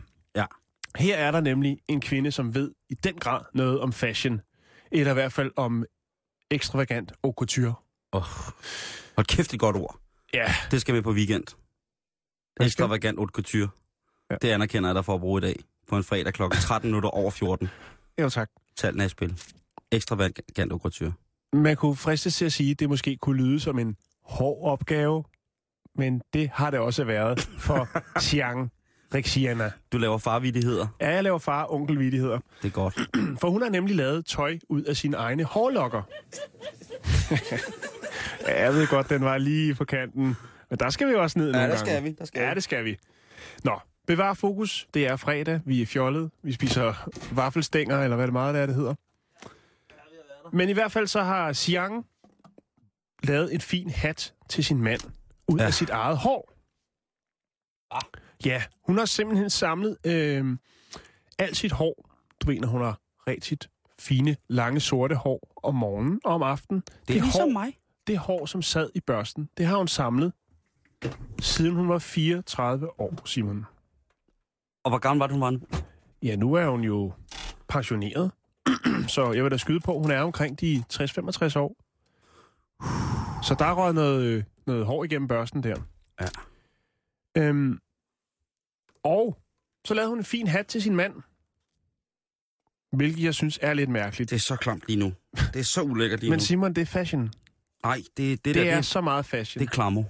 Her 0.98 1.16
er 1.18 1.32
der 1.32 1.42
nemlig 1.42 1.80
en 1.88 2.02
kvinde, 2.02 2.32
som 2.32 2.56
ved 2.56 2.72
i 2.90 2.94
den 2.94 3.16
grad 3.16 3.42
noget 3.54 3.80
om 3.80 3.94
fashion. 3.94 4.42
Eller 4.92 5.12
i 5.12 5.14
hvert 5.14 5.34
fald 5.34 5.52
om 5.56 5.86
ekstravagant 6.52 7.12
og 7.24 7.34
couture. 7.38 7.74
Oh. 8.12 8.22
Hold 9.16 9.26
kæft, 9.28 9.54
et 9.54 9.60
godt 9.60 9.76
ord. 9.76 10.00
Ja, 10.34 10.54
Det 10.72 10.82
skal 10.82 10.94
med 10.94 11.02
på 11.02 11.12
weekend. 11.12 11.44
skal? 11.48 12.68
Extravagant 12.68 13.20
haute 13.20 13.32
couture. 13.32 13.70
Ja. 14.32 14.36
Det 14.42 14.50
anerkender 14.50 14.90
jeg 14.90 14.96
dig 14.96 15.06
for 15.06 15.16
at 15.16 15.22
bruge 15.22 15.38
i 15.40 15.42
dag. 15.42 15.56
På 15.88 15.98
en 15.98 16.04
fredag 16.04 16.34
kl. 16.34 16.42
13 16.62 16.88
minutter 16.90 17.10
over 17.10 17.32
14. 17.32 17.70
jo 18.22 18.30
tak. 18.30 18.50
Tallene 18.78 19.04
er 19.04 19.08
spil. 19.08 19.42
Extravagant 19.92 20.72
haute 20.72 20.78
couture. 20.82 21.14
Man 21.54 21.76
kunne 21.76 21.96
fristes 21.96 22.36
til 22.36 22.46
at 22.46 22.54
sige, 22.54 22.72
at 22.72 22.80
det 22.80 22.90
måske 22.90 23.18
kunne 23.22 23.38
lyde 23.44 23.60
som 23.60 23.80
en 23.80 23.96
hård 24.24 24.72
opgave, 24.72 25.24
men 25.96 26.22
det 26.34 26.50
har 26.54 26.72
det 26.72 26.80
også 26.80 27.04
været 27.04 27.40
for 27.40 27.88
Xiang 28.22 28.72
Rexiana. 29.16 29.72
Du 29.92 29.98
laver 29.98 30.18
farvidigheder. 30.18 30.88
Ja, 31.02 31.10
jeg 31.10 31.24
laver 31.24 31.38
far 31.40 31.72
onkelvidigheder, 31.74 32.40
Det 32.62 32.68
er 32.68 32.72
godt. 32.72 33.00
for 33.42 33.50
hun 33.50 33.62
har 33.62 33.70
nemlig 33.70 33.96
lavet 33.96 34.26
tøj 34.26 34.60
ud 34.70 34.84
af 34.84 34.98
sine 34.98 35.18
egne 35.18 35.44
hårlokker. 35.44 36.02
ja, 38.48 38.64
jeg 38.64 38.74
ved 38.74 38.88
godt, 38.88 39.10
den 39.10 39.24
var 39.24 39.38
lige 39.38 39.76
på 39.76 39.86
kanten, 39.86 40.36
men 40.70 40.80
der 40.80 40.90
skal 40.90 41.08
vi 41.08 41.14
også 41.14 41.40
ned 41.40 41.52
nogle 41.52 41.62
der 41.70 41.76
gange. 41.76 41.86
skal 41.92 42.04
vi. 42.04 42.12
Der 42.20 42.26
skal 42.26 42.42
Ja, 42.42 42.54
det 42.54 42.64
skal 42.64 42.86
vi. 42.86 42.98
Nå, 43.64 43.80
bevar 44.08 44.34
fokus. 44.34 44.88
Det 44.94 45.08
er 45.08 45.16
fredag. 45.16 45.60
Vi 45.66 45.82
er 45.82 45.86
fjollet. 45.86 46.32
Vi 46.44 46.52
spiser 46.54 47.10
vaffelstænger, 47.32 48.04
eller 48.04 48.16
hvad 48.16 48.28
det 48.28 48.34
meget 48.34 48.54
det 48.54 48.62
er, 48.62 48.66
det 48.66 48.76
hedder. 48.76 48.96
Men 50.54 50.70
i 50.70 50.74
hvert 50.74 50.92
fald 50.92 51.08
så 51.08 51.24
har 51.24 51.54
Xiang 51.54 52.06
lavet 53.24 53.54
en 53.54 53.62
fin 53.62 53.90
hat 53.90 54.34
til 54.50 54.64
sin 54.66 54.82
mand 54.84 55.02
ud 55.48 55.58
ja. 55.58 55.64
Ja. 55.64 55.68
af 55.68 55.74
sit 55.74 55.90
eget 55.90 56.18
hår. 56.18 56.52
Ja, 58.46 58.64
hun 58.86 58.98
har 58.98 59.06
simpelthen 59.06 59.50
samlet 59.50 59.98
øh, 60.06 60.58
alt 61.38 61.58
sit 61.58 61.72
hår. 61.72 62.10
Du 62.42 62.48
ved, 62.48 62.60
når 62.60 62.68
hun 62.68 62.82
har 62.82 63.00
rigtig 63.28 63.58
fine, 64.00 64.36
lange, 64.48 64.80
sorte 64.80 65.16
hår 65.16 65.54
om 65.64 65.76
morgenen 65.76 66.20
og 66.24 66.34
om 66.34 66.44
aftenen. 66.44 66.84
Det 67.08 67.18
er 67.18 67.22
ligesom 67.22 67.42
hår, 67.42 67.50
mig. 67.50 67.78
det 68.08 68.18
hår, 68.18 68.46
som 68.46 68.62
sad 68.62 68.90
i 68.96 69.00
børsten, 69.00 69.50
det 69.58 69.66
har 69.66 69.78
hun 69.78 69.88
samlet, 69.88 70.34
siden 71.42 71.76
hun 71.76 71.90
var 71.90 72.00
34 72.00 73.00
år, 73.00 73.14
Simon. 73.26 73.66
Og 74.84 74.92
hvor 74.92 75.00
gammel 75.00 75.20
var 75.20 75.28
det, 75.28 75.34
hun 75.34 75.42
var 75.42 75.50
nu? 75.50 75.60
Ja, 76.24 76.36
nu 76.36 76.54
er 76.54 76.68
hun 76.68 76.82
jo 76.82 77.12
pensioneret, 77.68 78.32
så 79.08 79.32
jeg 79.32 79.44
vil 79.44 79.52
da 79.52 79.58
skyde 79.58 79.80
på, 79.80 80.00
hun 80.00 80.12
er 80.12 80.22
omkring 80.22 80.62
de 80.62 80.84
60-65 80.94 81.60
år. 81.60 81.76
Så 83.44 83.56
der 83.60 83.66
er 83.66 83.74
røget 83.74 83.96
noget, 83.96 84.24
øh, 84.24 84.44
noget 84.68 84.86
hår 84.86 85.04
igennem 85.04 85.28
børsten 85.28 85.64
der. 85.64 85.76
Ja. 86.22 86.28
Øhm, 87.38 87.80
Og 89.10 89.38
så 89.86 89.94
lavede 89.94 90.10
hun 90.10 90.18
en 90.18 90.24
fin 90.24 90.48
hat 90.48 90.66
til 90.66 90.82
sin 90.82 90.96
mand. 90.96 91.14
Hvilket 92.98 93.24
jeg 93.24 93.34
synes 93.34 93.60
er 93.62 93.74
lidt 93.74 93.90
mærkeligt. 93.90 94.30
Det 94.30 94.36
er 94.36 94.40
så 94.40 94.56
klamt 94.56 94.84
lige 94.88 95.00
nu. 95.00 95.14
Det 95.54 95.60
er 95.60 95.64
så 95.64 95.82
ulækkert 95.82 96.20
lige 96.20 96.30
Men 96.30 96.38
nu. 96.38 96.44
Simon, 96.44 96.74
det 96.74 96.82
er 96.82 96.86
fashion. 96.86 97.34
Nej, 97.84 97.96
det, 97.96 98.06
det, 98.18 98.46
Det, 98.46 98.56
der, 98.56 98.72
er 98.72 98.76
det, 98.76 98.86
så 98.86 99.02
meget 99.02 99.26
fashion. 99.26 99.60
det 99.60 99.68
er 99.68 99.72
klammer. 99.72 100.04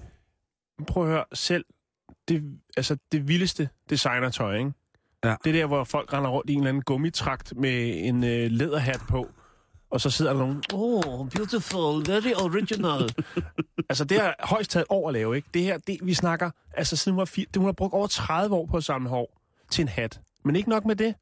Prøv 0.87 1.03
at 1.03 1.09
høre 1.09 1.25
selv. 1.33 1.65
Det, 2.27 2.59
altså, 2.77 2.97
det 3.11 3.27
vildeste 3.27 3.69
designertøj, 3.89 4.57
ikke? 4.57 4.71
Ja. 5.23 5.35
Det 5.43 5.53
der, 5.53 5.65
hvor 5.65 5.83
folk 5.83 6.13
render 6.13 6.29
rundt 6.29 6.49
i 6.49 6.53
en 6.53 6.59
eller 6.59 6.69
anden 6.69 6.83
gummitrakt 6.83 7.53
med 7.55 8.07
en 8.07 8.23
øh, 8.23 8.51
læderhat 8.51 9.01
på. 9.09 9.29
Og 9.89 10.01
så 10.01 10.09
sidder 10.09 10.33
der 10.33 10.39
nogen, 10.39 10.63
oh, 10.73 11.29
beautiful, 11.29 12.11
very 12.11 12.33
original. 12.45 13.09
altså, 13.89 14.03
det 14.03 14.21
har 14.21 14.35
højst 14.39 14.71
taget 14.71 14.85
år 14.89 15.07
at 15.07 15.13
lave, 15.13 15.35
ikke? 15.35 15.49
Det 15.53 15.63
her, 15.63 15.77
det, 15.77 15.99
vi 16.03 16.13
snakker, 16.13 16.51
altså 16.73 16.95
siden 16.95 17.13
hun 17.13 17.19
var 17.19 17.25
fire, 17.25 17.45
det, 17.53 17.55
hun 17.55 17.65
har 17.65 17.71
brugt 17.71 17.93
over 17.93 18.07
30 18.07 18.55
år 18.55 18.65
på 18.65 18.77
at 18.77 18.83
samle 18.83 19.09
hår 19.09 19.41
til 19.71 19.81
en 19.81 19.87
hat. 19.87 20.21
Men 20.43 20.55
ikke 20.55 20.69
nok 20.69 20.85
med 20.85 20.95
det. 20.95 21.15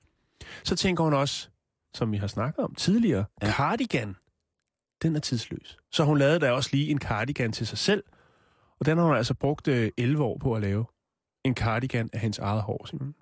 Så 0.63 0.75
tænker 0.75 1.03
hun 1.03 1.13
også, 1.13 1.49
som 1.93 2.11
vi 2.11 2.17
har 2.17 2.27
snakket 2.27 2.63
om 2.63 2.75
tidligere, 2.75 3.25
ja. 3.41 3.51
cardigan. 3.51 4.15
Den 5.01 5.15
er 5.15 5.19
tidsløs. 5.19 5.77
Så 5.91 6.03
hun 6.03 6.17
lavede 6.17 6.39
da 6.39 6.51
også 6.51 6.69
lige 6.73 6.89
en 6.89 6.99
cardigan 6.99 7.51
til 7.51 7.67
sig 7.67 7.77
selv. 7.77 8.03
Og 8.79 8.85
den 8.85 8.97
har 8.97 9.05
hun 9.05 9.15
altså 9.15 9.33
brugt 9.33 9.67
øh, 9.67 9.91
11 9.97 10.23
år 10.23 10.37
på 10.37 10.53
at 10.53 10.61
lave. 10.61 10.85
En 11.43 11.55
cardigan 11.55 12.09
af 12.13 12.19
hendes 12.19 12.39
eget 12.39 12.61
hår, 12.61 12.85
simpelthen. 12.85 13.15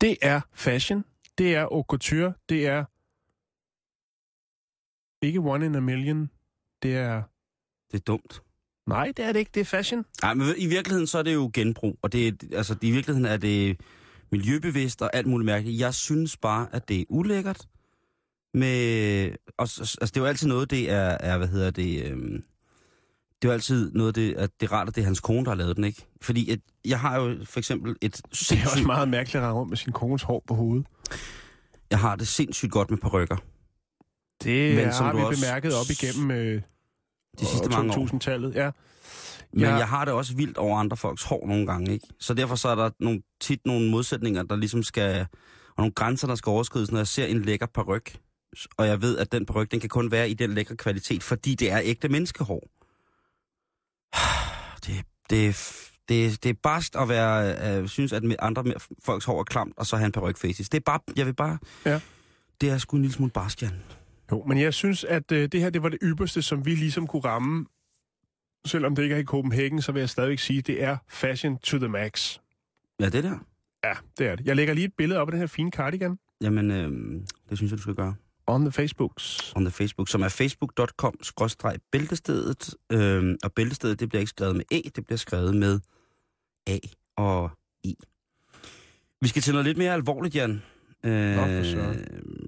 Det 0.00 0.16
er 0.22 0.40
fashion. 0.52 1.04
Det 1.38 1.54
er 1.54 1.60
haute 1.60 1.86
couture. 1.86 2.32
Det 2.48 2.66
er 2.66 2.84
ikke 5.26 5.40
one 5.40 5.66
in 5.66 5.74
a 5.74 5.80
million. 5.80 6.30
Det 6.82 6.96
er... 6.96 7.22
Det 7.92 7.98
er 8.00 8.04
dumt. 8.06 8.42
Nej, 8.86 9.12
det 9.16 9.24
er 9.24 9.32
det 9.32 9.38
ikke. 9.38 9.50
Det 9.54 9.60
er 9.60 9.64
fashion. 9.64 10.04
Nej, 10.22 10.34
men 10.34 10.46
i 10.58 10.66
virkeligheden 10.66 11.06
så 11.06 11.18
er 11.18 11.22
det 11.22 11.34
jo 11.34 11.50
genbrug, 11.54 11.98
og 12.02 12.12
det, 12.12 12.28
er- 12.28 12.56
altså, 12.56 12.76
i 12.82 12.90
virkeligheden 12.90 13.26
er 13.26 13.36
det 13.36 13.80
miljøbevidst 14.32 15.02
og 15.02 15.10
alt 15.16 15.26
muligt 15.26 15.46
mærkeligt. 15.46 15.80
Jeg 15.80 15.94
synes 15.94 16.36
bare, 16.36 16.66
at 16.72 16.88
det 16.88 17.00
er 17.00 17.04
ulækkert. 17.08 17.66
Med, 18.54 19.30
og, 19.58 19.62
altså, 19.62 19.96
det 20.00 20.16
er 20.16 20.20
jo 20.20 20.26
altid 20.26 20.48
noget, 20.48 20.70
det 20.70 20.90
er, 20.90 21.16
er 21.20 21.38
hvad 21.38 21.48
hedder 21.48 21.70
det, 21.70 22.04
øhm, 22.10 22.42
det 23.42 23.48
er 23.48 23.48
jo 23.48 23.50
altid 23.52 23.90
noget, 23.92 24.14
det, 24.14 24.34
at 24.34 24.50
det 24.60 24.66
er 24.66 24.72
rart, 24.72 24.88
at 24.88 24.94
det 24.94 25.00
er 25.00 25.04
hans 25.04 25.20
kone, 25.20 25.44
der 25.44 25.50
har 25.50 25.56
lavet 25.56 25.76
den, 25.76 25.84
ikke? 25.84 26.06
Fordi 26.22 26.52
et, 26.52 26.60
jeg 26.84 27.00
har 27.00 27.20
jo 27.20 27.36
for 27.44 27.58
eksempel 27.60 27.96
et 28.00 28.12
Det 28.16 28.20
er 28.22 28.28
også 28.30 28.44
sindssygt, 28.44 28.86
meget 28.86 29.08
mærkeligt 29.08 29.44
at 29.44 29.54
rundt 29.54 29.68
med 29.70 29.76
sin 29.76 29.92
kones 29.92 30.22
hår 30.22 30.44
på 30.46 30.54
hovedet. 30.54 30.86
jeg 31.90 31.98
har 31.98 32.16
det 32.16 32.28
sindssygt 32.28 32.72
godt 32.72 32.90
med 32.90 32.98
perukker. 32.98 33.36
Det 34.44 34.76
Men 34.76 34.92
som 34.92 35.04
har 35.04 35.12
du 35.12 35.18
vi 35.18 35.24
også- 35.24 35.42
bemærket 35.46 35.74
op 35.74 35.86
igennem 35.90 36.30
øh, 36.30 36.62
De 37.40 37.46
sidste 37.46 37.68
mange 37.68 37.92
år. 37.92 38.06
2000-tallet. 38.06 38.54
Ja. 38.54 38.70
Men 39.52 39.60
Ja. 39.62 39.74
jeg 39.74 39.88
har 39.88 40.04
det 40.04 40.14
også 40.14 40.34
vildt 40.36 40.58
over 40.58 40.78
andre 40.78 40.96
folks 40.96 41.22
hår 41.24 41.46
nogle 41.46 41.66
gange, 41.66 41.92
ikke? 41.92 42.06
Så 42.20 42.34
derfor 42.34 42.54
så 42.56 42.68
er 42.68 42.74
der 42.74 42.90
nogle, 43.00 43.22
tit 43.40 43.60
nogle 43.66 43.90
modsætninger, 43.90 44.42
der 44.42 44.56
ligesom 44.56 44.82
skal... 44.82 45.26
Og 45.68 45.74
nogle 45.82 45.92
grænser, 45.92 46.26
der 46.26 46.34
skal 46.34 46.50
overskrides, 46.50 46.90
når 46.90 46.98
jeg 46.98 47.06
ser 47.06 47.26
en 47.26 47.42
lækker 47.42 47.66
paryk. 47.66 48.16
Og 48.76 48.86
jeg 48.86 49.02
ved, 49.02 49.18
at 49.18 49.32
den 49.32 49.46
paryk, 49.46 49.70
den 49.70 49.80
kan 49.80 49.88
kun 49.88 50.10
være 50.10 50.30
i 50.30 50.34
den 50.34 50.54
lækre 50.54 50.76
kvalitet, 50.76 51.22
fordi 51.22 51.54
det 51.54 51.70
er 51.72 51.80
ægte 51.84 52.08
menneskehår. 52.08 52.68
Det, 54.86 55.04
det, 55.30 55.56
det, 56.08 56.42
det 56.44 56.50
er 56.50 56.54
barst 56.62 56.96
at 56.96 57.08
være, 57.08 57.56
øh, 57.80 57.88
synes, 57.88 58.12
at 58.12 58.22
andre 58.38 58.64
folks 59.04 59.24
hår 59.24 59.40
er 59.40 59.44
klamt, 59.44 59.72
og 59.78 59.86
så 59.86 59.96
have 59.96 60.06
en 60.06 60.12
paryk 60.12 60.36
faces. 60.38 60.68
Det 60.68 60.78
er 60.78 60.82
bare, 60.86 61.00
jeg 61.16 61.26
vil 61.26 61.34
bare... 61.34 61.58
Ja. 61.86 62.00
Det 62.60 62.70
er 62.70 62.78
sgu 62.78 62.96
en 62.96 63.02
lille 63.02 63.14
smule 63.14 63.30
barsk, 63.32 63.62
Jan. 63.62 63.82
Jo, 64.32 64.44
men 64.44 64.58
jeg 64.60 64.74
synes, 64.74 65.04
at 65.04 65.32
øh, 65.32 65.48
det 65.52 65.60
her 65.60 65.70
det 65.70 65.82
var 65.82 65.88
det 65.88 65.98
ypperste, 66.02 66.42
som 66.42 66.66
vi 66.66 66.74
ligesom 66.74 67.06
kunne 67.06 67.22
ramme. 67.24 67.66
Selvom 68.66 68.96
det 68.96 69.02
ikke 69.02 69.14
er 69.14 69.18
i 69.18 69.24
Copenhagen, 69.24 69.82
så 69.82 69.92
vil 69.92 70.00
jeg 70.00 70.10
stadigvæk 70.10 70.38
sige, 70.38 70.58
at 70.58 70.66
det 70.66 70.82
er 70.82 70.96
fashion 71.08 71.58
to 71.58 71.78
the 71.78 71.88
max. 71.88 72.38
Ja, 73.00 73.08
det 73.08 73.24
der. 73.24 73.38
Ja, 73.84 73.92
det 74.18 74.26
er 74.26 74.36
det. 74.36 74.46
Jeg 74.46 74.56
lægger 74.56 74.74
lige 74.74 74.84
et 74.84 74.92
billede 74.98 75.20
op 75.20 75.28
af 75.28 75.32
den 75.32 75.40
her 75.40 75.46
fine 75.46 75.70
cardigan 75.70 76.18
Jamen, 76.40 76.70
øh, 76.70 76.92
det 77.50 77.58
synes 77.58 77.70
jeg, 77.70 77.78
du 77.78 77.82
skal 77.82 77.94
gøre. 77.94 78.14
on 78.46 78.60
the 78.62 78.72
Facebooks. 78.72 79.52
on 79.56 79.64
the 79.64 79.70
Facebook, 79.70 80.08
som 80.08 80.22
er 80.22 80.28
facebook.com-bæltestedet. 80.28 82.74
Øhm, 82.92 83.36
og 83.44 83.52
bæltestedet, 83.52 84.00
det 84.00 84.08
bliver 84.08 84.20
ikke 84.20 84.30
skrevet 84.30 84.56
med 84.56 84.64
E, 84.70 84.82
det 84.96 85.06
bliver 85.06 85.18
skrevet 85.18 85.56
med 85.56 85.80
A 86.66 86.78
og 87.16 87.50
I. 87.84 87.94
Vi 89.20 89.28
skal 89.28 89.42
til 89.42 89.52
noget 89.52 89.66
lidt 89.66 89.78
mere 89.78 89.92
alvorligt, 89.92 90.34
Jan. 90.34 90.62
Øh, 91.04 91.64
søren. 91.64 92.04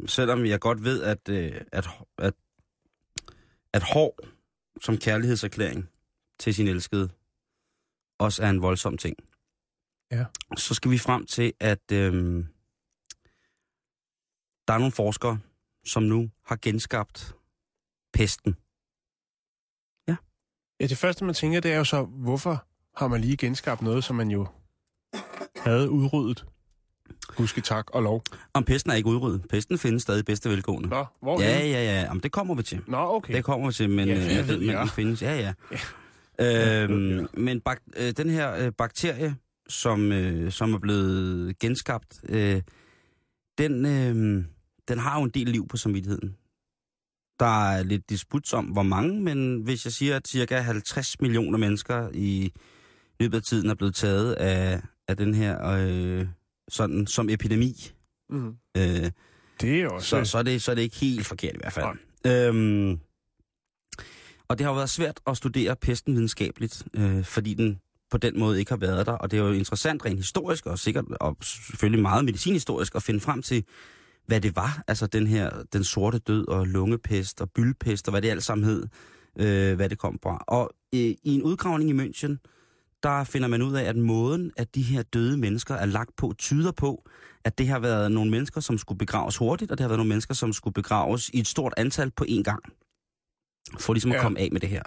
Selvom 0.08 0.46
jeg 0.46 0.60
godt 0.60 0.84
ved, 0.84 1.02
at, 1.02 1.28
øh, 1.28 1.60
at, 1.72 1.88
at, 2.18 2.34
at 3.72 3.82
hår 3.82 4.18
som 4.82 4.98
kærlighedserklæring 4.98 5.88
til 6.38 6.54
sin 6.54 6.68
elskede 6.68 7.10
også 8.18 8.42
er 8.42 8.50
en 8.50 8.62
voldsom 8.62 8.98
ting. 8.98 9.16
Ja. 10.10 10.24
Så 10.56 10.74
skal 10.74 10.90
vi 10.90 10.98
frem 10.98 11.26
til, 11.26 11.52
at 11.60 11.92
øh, 11.92 12.44
der 14.68 14.74
er 14.74 14.78
nogle 14.78 14.92
forskere, 14.92 15.38
som 15.84 16.02
nu 16.02 16.30
har 16.44 16.58
genskabt 16.62 17.34
pesten. 18.12 18.56
Ja, 20.08 20.16
det 20.80 20.98
første, 20.98 21.24
man 21.24 21.34
tænker, 21.34 21.60
det 21.60 21.72
er 21.72 21.76
jo 21.76 21.84
så, 21.84 22.04
hvorfor 22.04 22.66
har 22.96 23.08
man 23.08 23.20
lige 23.20 23.36
genskabt 23.36 23.82
noget, 23.82 24.04
som 24.04 24.16
man 24.16 24.30
jo 24.30 24.46
havde 25.56 25.90
udryddet? 25.90 26.46
Huske 27.38 27.60
tak 27.60 27.86
og 27.90 28.02
lov. 28.02 28.22
Om 28.54 28.64
pesten 28.64 28.90
er 28.92 28.94
ikke 28.94 29.08
udryddet. 29.08 29.42
Pesten 29.50 29.78
findes 29.78 30.02
stadig 30.02 30.20
i 30.20 30.22
bedste 30.22 30.50
velgående. 30.50 30.88
Nå, 30.88 31.04
hvor 31.22 31.40
Ja, 31.40 31.58
ja, 31.58 31.84
ja. 31.84 32.00
Jamen, 32.00 32.22
det 32.22 32.32
kommer 32.32 32.54
vi 32.54 32.62
til. 32.62 32.80
Nå, 32.86 32.96
okay. 32.98 33.34
Det 33.34 33.44
kommer 33.44 33.66
vi 33.66 33.72
til, 33.72 33.90
men, 33.90 34.08
Ja, 34.08 34.14
ja, 34.14 34.20
det 34.20 34.36
jeg 34.36 34.48
ved, 34.48 34.54
ved 34.56 34.58
men 34.58 34.70
jeg. 34.70 34.80
den 34.80 34.88
findes. 34.88 35.22
Ja, 35.22 35.52
ja. 36.40 36.82
Øhm, 36.84 37.26
men 37.34 37.60
bak, 37.60 37.80
øh, 37.96 38.12
den 38.16 38.30
her 38.30 38.54
øh, 38.66 38.72
bakterie, 38.78 39.36
som, 39.68 40.12
øh, 40.12 40.52
som 40.52 40.74
er 40.74 40.78
blevet 40.78 41.58
genskabt, 41.58 42.14
øh, 42.28 42.62
den, 43.58 43.86
øh, 43.86 44.44
den 44.88 44.98
har 44.98 45.18
jo 45.18 45.24
en 45.24 45.30
del 45.30 45.48
liv 45.48 45.68
på 45.68 45.76
samvittigheden. 45.76 46.36
Der 47.40 47.68
er 47.70 47.82
lidt 47.82 48.10
disput 48.10 48.54
om, 48.54 48.64
hvor 48.64 48.82
mange, 48.82 49.20
men 49.22 49.60
hvis 49.62 49.84
jeg 49.84 49.92
siger, 49.92 50.16
at 50.16 50.28
cirka 50.32 50.58
50 50.58 51.20
millioner 51.20 51.58
mennesker 51.58 52.08
i 52.14 52.52
løbet 53.20 53.36
af 53.36 53.42
tiden 53.48 53.70
er 53.70 53.74
blevet 53.74 53.94
taget 53.94 54.32
af, 54.32 54.80
af 55.08 55.16
den 55.16 55.34
her 55.34 55.66
øh, 55.66 56.26
sådan 56.68 57.06
som 57.06 57.28
epidemi, 57.30 57.92
Mm. 58.30 58.48
øh, 58.76 59.10
Det 59.60 59.82
er 59.82 59.88
også... 59.88 60.08
så, 60.08 60.24
så, 60.24 60.38
er 60.38 60.42
det, 60.42 60.62
så 60.62 60.70
er 60.70 60.74
det 60.74 60.82
ikke 60.82 60.96
helt 60.96 61.26
forkert 61.26 61.54
i 61.54 61.58
hvert 61.60 61.72
fald. 61.72 61.86
Øhm, 62.26 62.98
og 64.48 64.58
det 64.58 64.64
har 64.64 64.70
jo 64.70 64.74
været 64.76 64.90
svært 64.90 65.20
at 65.26 65.36
studere 65.36 65.76
pesten 65.76 66.14
videnskabeligt, 66.14 66.82
øh, 66.94 67.24
fordi 67.24 67.54
den 67.54 67.80
på 68.10 68.18
den 68.18 68.38
måde 68.38 68.58
ikke 68.58 68.70
har 68.70 68.76
været 68.76 69.06
der. 69.06 69.12
Og 69.12 69.30
det 69.30 69.38
er 69.38 69.42
jo 69.44 69.52
interessant 69.52 70.04
rent 70.04 70.18
historisk, 70.18 70.66
og 70.66 70.78
sikkert 70.78 71.04
og 71.20 71.36
selvfølgelig 71.42 72.02
meget 72.02 72.24
medicinhistorisk, 72.24 72.94
at 72.94 73.02
finde 73.02 73.20
frem 73.20 73.42
til, 73.42 73.64
hvad 74.26 74.40
det 74.40 74.56
var. 74.56 74.82
Altså 74.88 75.06
den 75.06 75.26
her, 75.26 75.50
den 75.72 75.84
sorte 75.84 76.18
død 76.18 76.48
og 76.48 76.66
lungepest 76.66 77.40
og 77.40 77.50
byldpest 77.50 78.08
og 78.08 78.12
hvad 78.12 78.22
det 78.22 78.30
alt 78.30 78.44
sammen 78.44 78.64
hed, 78.64 78.86
øh, 79.38 79.76
hvad 79.76 79.88
det 79.88 79.98
kom 79.98 80.18
fra. 80.22 80.44
Og 80.46 80.70
øh, 80.94 81.00
i 81.00 81.18
en 81.24 81.42
udgravning 81.42 81.90
i 81.90 82.06
München, 82.06 82.36
der 83.06 83.24
finder 83.24 83.48
man 83.48 83.62
ud 83.62 83.74
af, 83.74 83.82
at 83.84 83.96
måden, 83.96 84.50
at 84.56 84.74
de 84.74 84.82
her 84.82 85.02
døde 85.02 85.36
mennesker 85.36 85.74
er 85.74 85.86
lagt 85.86 86.16
på, 86.16 86.34
tyder 86.38 86.72
på, 86.72 87.04
at 87.44 87.58
det 87.58 87.68
har 87.68 87.78
været 87.78 88.12
nogle 88.12 88.30
mennesker, 88.30 88.60
som 88.60 88.78
skulle 88.78 88.98
begraves 88.98 89.36
hurtigt, 89.36 89.70
og 89.70 89.78
det 89.78 89.84
har 89.84 89.88
været 89.88 89.98
nogle 89.98 90.08
mennesker, 90.08 90.34
som 90.34 90.52
skulle 90.52 90.74
begraves 90.74 91.28
i 91.28 91.38
et 91.38 91.46
stort 91.46 91.74
antal 91.76 92.10
på 92.10 92.24
én 92.28 92.42
gang. 92.42 92.62
For 93.78 93.92
ligesom 93.92 94.10
at 94.12 94.16
Ja. 94.16 94.22
komme 94.22 94.38
af 94.38 94.48
med 94.52 94.60
det 94.60 94.68
her. 94.68 94.82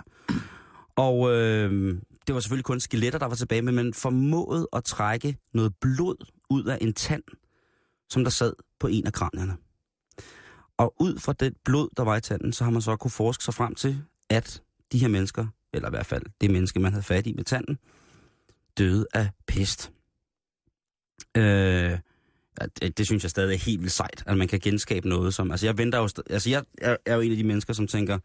Og 0.95 1.31
øh, 1.33 1.97
det 2.27 2.35
var 2.35 2.41
selvfølgelig 2.41 2.65
kun 2.65 2.79
skeletter, 2.79 3.19
der 3.19 3.25
var 3.25 3.35
tilbage, 3.35 3.61
men 3.61 3.75
man 3.75 3.93
formåede 3.93 4.67
at 4.73 4.83
trække 4.83 5.37
noget 5.53 5.73
blod 5.81 6.25
ud 6.49 6.63
af 6.63 6.77
en 6.81 6.93
tand, 6.93 7.23
som 8.09 8.23
der 8.23 8.31
sad 8.31 8.53
på 8.79 8.87
en 8.87 9.05
af 9.07 9.13
kranierne. 9.13 9.57
Og 10.77 10.93
ud 11.01 11.19
fra 11.19 11.33
det 11.33 11.53
blod, 11.65 11.89
der 11.97 12.03
var 12.03 12.15
i 12.15 12.21
tanden, 12.21 12.53
så 12.53 12.63
har 12.63 12.71
man 12.71 12.81
så 12.81 12.95
kunne 12.95 13.11
forske 13.11 13.43
sig 13.43 13.53
frem 13.53 13.75
til, 13.75 14.01
at 14.29 14.61
de 14.91 14.99
her 14.99 15.07
mennesker, 15.07 15.47
eller 15.73 15.89
i 15.89 15.91
hvert 15.91 16.05
fald 16.05 16.23
det 16.41 16.51
menneske, 16.51 16.79
man 16.79 16.91
havde 16.93 17.03
fat 17.03 17.27
i 17.27 17.33
med 17.33 17.43
tanden, 17.43 17.77
døde 18.79 19.05
af 19.13 19.29
pest. 19.47 19.91
Øh, 21.37 21.43
ja, 22.61 22.65
det, 22.81 22.97
det 22.97 23.05
synes 23.05 23.23
jeg 23.23 23.29
stadig 23.31 23.53
er 23.53 23.57
helt 23.59 23.81
vildt 23.81 23.93
sejt, 23.93 24.23
at 24.27 24.37
man 24.37 24.47
kan 24.47 24.59
genskabe 24.59 25.09
noget 25.09 25.33
som... 25.33 25.51
Altså 25.51 25.65
jeg 25.65 25.77
venter 25.77 25.97
jo... 25.99 26.05
st- 26.05 26.23
Altså 26.29 26.49
jeg 26.49 26.63
er, 26.77 26.97
er 27.05 27.15
jo 27.15 27.21
en 27.21 27.31
af 27.31 27.37
de 27.37 27.43
mennesker, 27.43 27.73
som 27.73 27.87
tænker, 27.87 28.19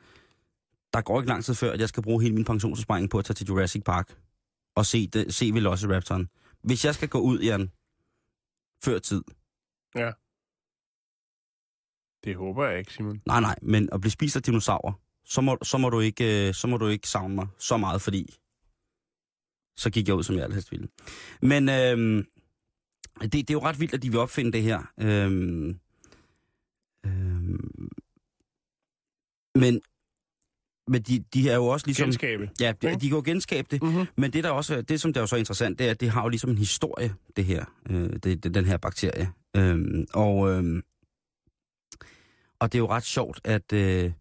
der 0.93 1.01
går 1.01 1.21
ikke 1.21 1.29
lang 1.29 1.45
tid 1.45 1.55
før, 1.55 1.73
at 1.73 1.81
jeg 1.81 1.89
skal 1.89 2.03
bruge 2.03 2.23
hele 2.23 2.35
min 2.35 2.45
pensionsopsparing 2.45 3.11
på 3.11 3.19
at 3.19 3.25
tage 3.25 3.35
til 3.35 3.47
Jurassic 3.47 3.83
Park 3.85 4.19
og 4.77 4.87
se, 4.87 5.07
det, 5.07 5.35
se 5.35 5.51
Velociraptoren. 5.53 6.29
Hvis 6.63 6.85
jeg 6.85 6.95
skal 6.95 7.09
gå 7.09 7.21
ud, 7.21 7.39
Jan, 7.41 7.71
før 8.85 8.99
tid, 8.99 9.23
Det 12.25 12.37
håber 12.37 12.67
jeg 12.67 12.79
ikke, 12.79 12.93
Simon. 12.93 13.23
nej 13.27 13.41
nej, 13.41 13.57
men 13.63 13.89
at 13.93 14.01
blive 14.01 14.11
spist 14.11 14.37
af 14.37 14.43
dinosaurer, 14.43 14.93
så 15.25 15.41
må, 15.41 15.59
så 15.63 15.79
må, 15.79 15.91
du, 15.91 16.01
ikke, 16.01 16.49
øh, 16.49 16.55
så 16.55 16.67
må 16.67 16.77
du 16.77 16.87
ikke 16.87 17.09
savne 17.09 17.35
mig 17.35 17.47
så 17.59 17.77
meget, 17.77 18.03
fordi 18.03 18.35
så 19.77 19.91
gik 19.91 20.09
jeg 20.09 20.15
ud, 20.17 20.23
som 20.23 20.37
jeg 20.37 20.49
helst 20.53 20.71
ville. 20.73 20.89
Men 21.43 21.69
øhm, 21.69 22.25
det, 23.23 23.33
det 23.33 23.51
er 23.51 23.55
jo 23.55 23.61
ret 23.65 23.81
vildt, 23.81 23.95
at 23.95 24.03
de 24.03 24.11
vil 24.11 24.21
opfinde 24.21 24.53
det 24.53 24.63
her. 24.63 24.83
Øhm, 25.01 25.79
øhm, 27.07 27.89
men 29.55 29.81
men 30.89 31.03
de, 31.03 31.25
de 31.35 31.51
er 31.51 31.55
jo 31.55 31.67
også 31.67 31.87
ligesom... 31.87 32.07
Genskabe. 32.07 32.51
Ja, 32.61 32.73
de, 32.83 32.91
de 32.95 33.01
kan 33.01 33.09
jo 33.11 33.23
genskabe 33.25 33.69
det, 33.71 33.83
Mhm. 33.83 33.93
mm-hmm. 33.93 34.07
men 34.17 34.33
det, 34.33 34.45
der 34.45 34.51
også, 34.51 34.83
det, 34.83 35.01
som 35.01 35.13
der 35.13 35.21
er 35.21 35.23
jo 35.23 35.27
så 35.27 35.37
interessant, 35.37 35.79
det 35.79 35.87
er, 35.87 35.91
at 35.91 36.01
det 36.01 36.11
har 36.11 36.23
jo 36.23 36.29
ligesom 36.29 36.51
en 36.51 36.59
historie, 36.59 37.15
det 37.37 37.45
her, 37.45 37.65
øh, 37.91 38.11
det, 38.13 38.25
det, 38.45 38.55
den 38.55 38.65
her 38.65 38.77
bakterie. 38.77 39.33
Øhm, 39.57 40.07
og, 40.15 40.51
øhm, 40.51 40.83
og 42.59 42.73
det 42.73 42.79
er 42.79 42.81
jo 42.81 42.89
ret 42.89 43.05
sjovt, 43.05 43.41
at, 43.45 43.73
øh, 43.73 44.13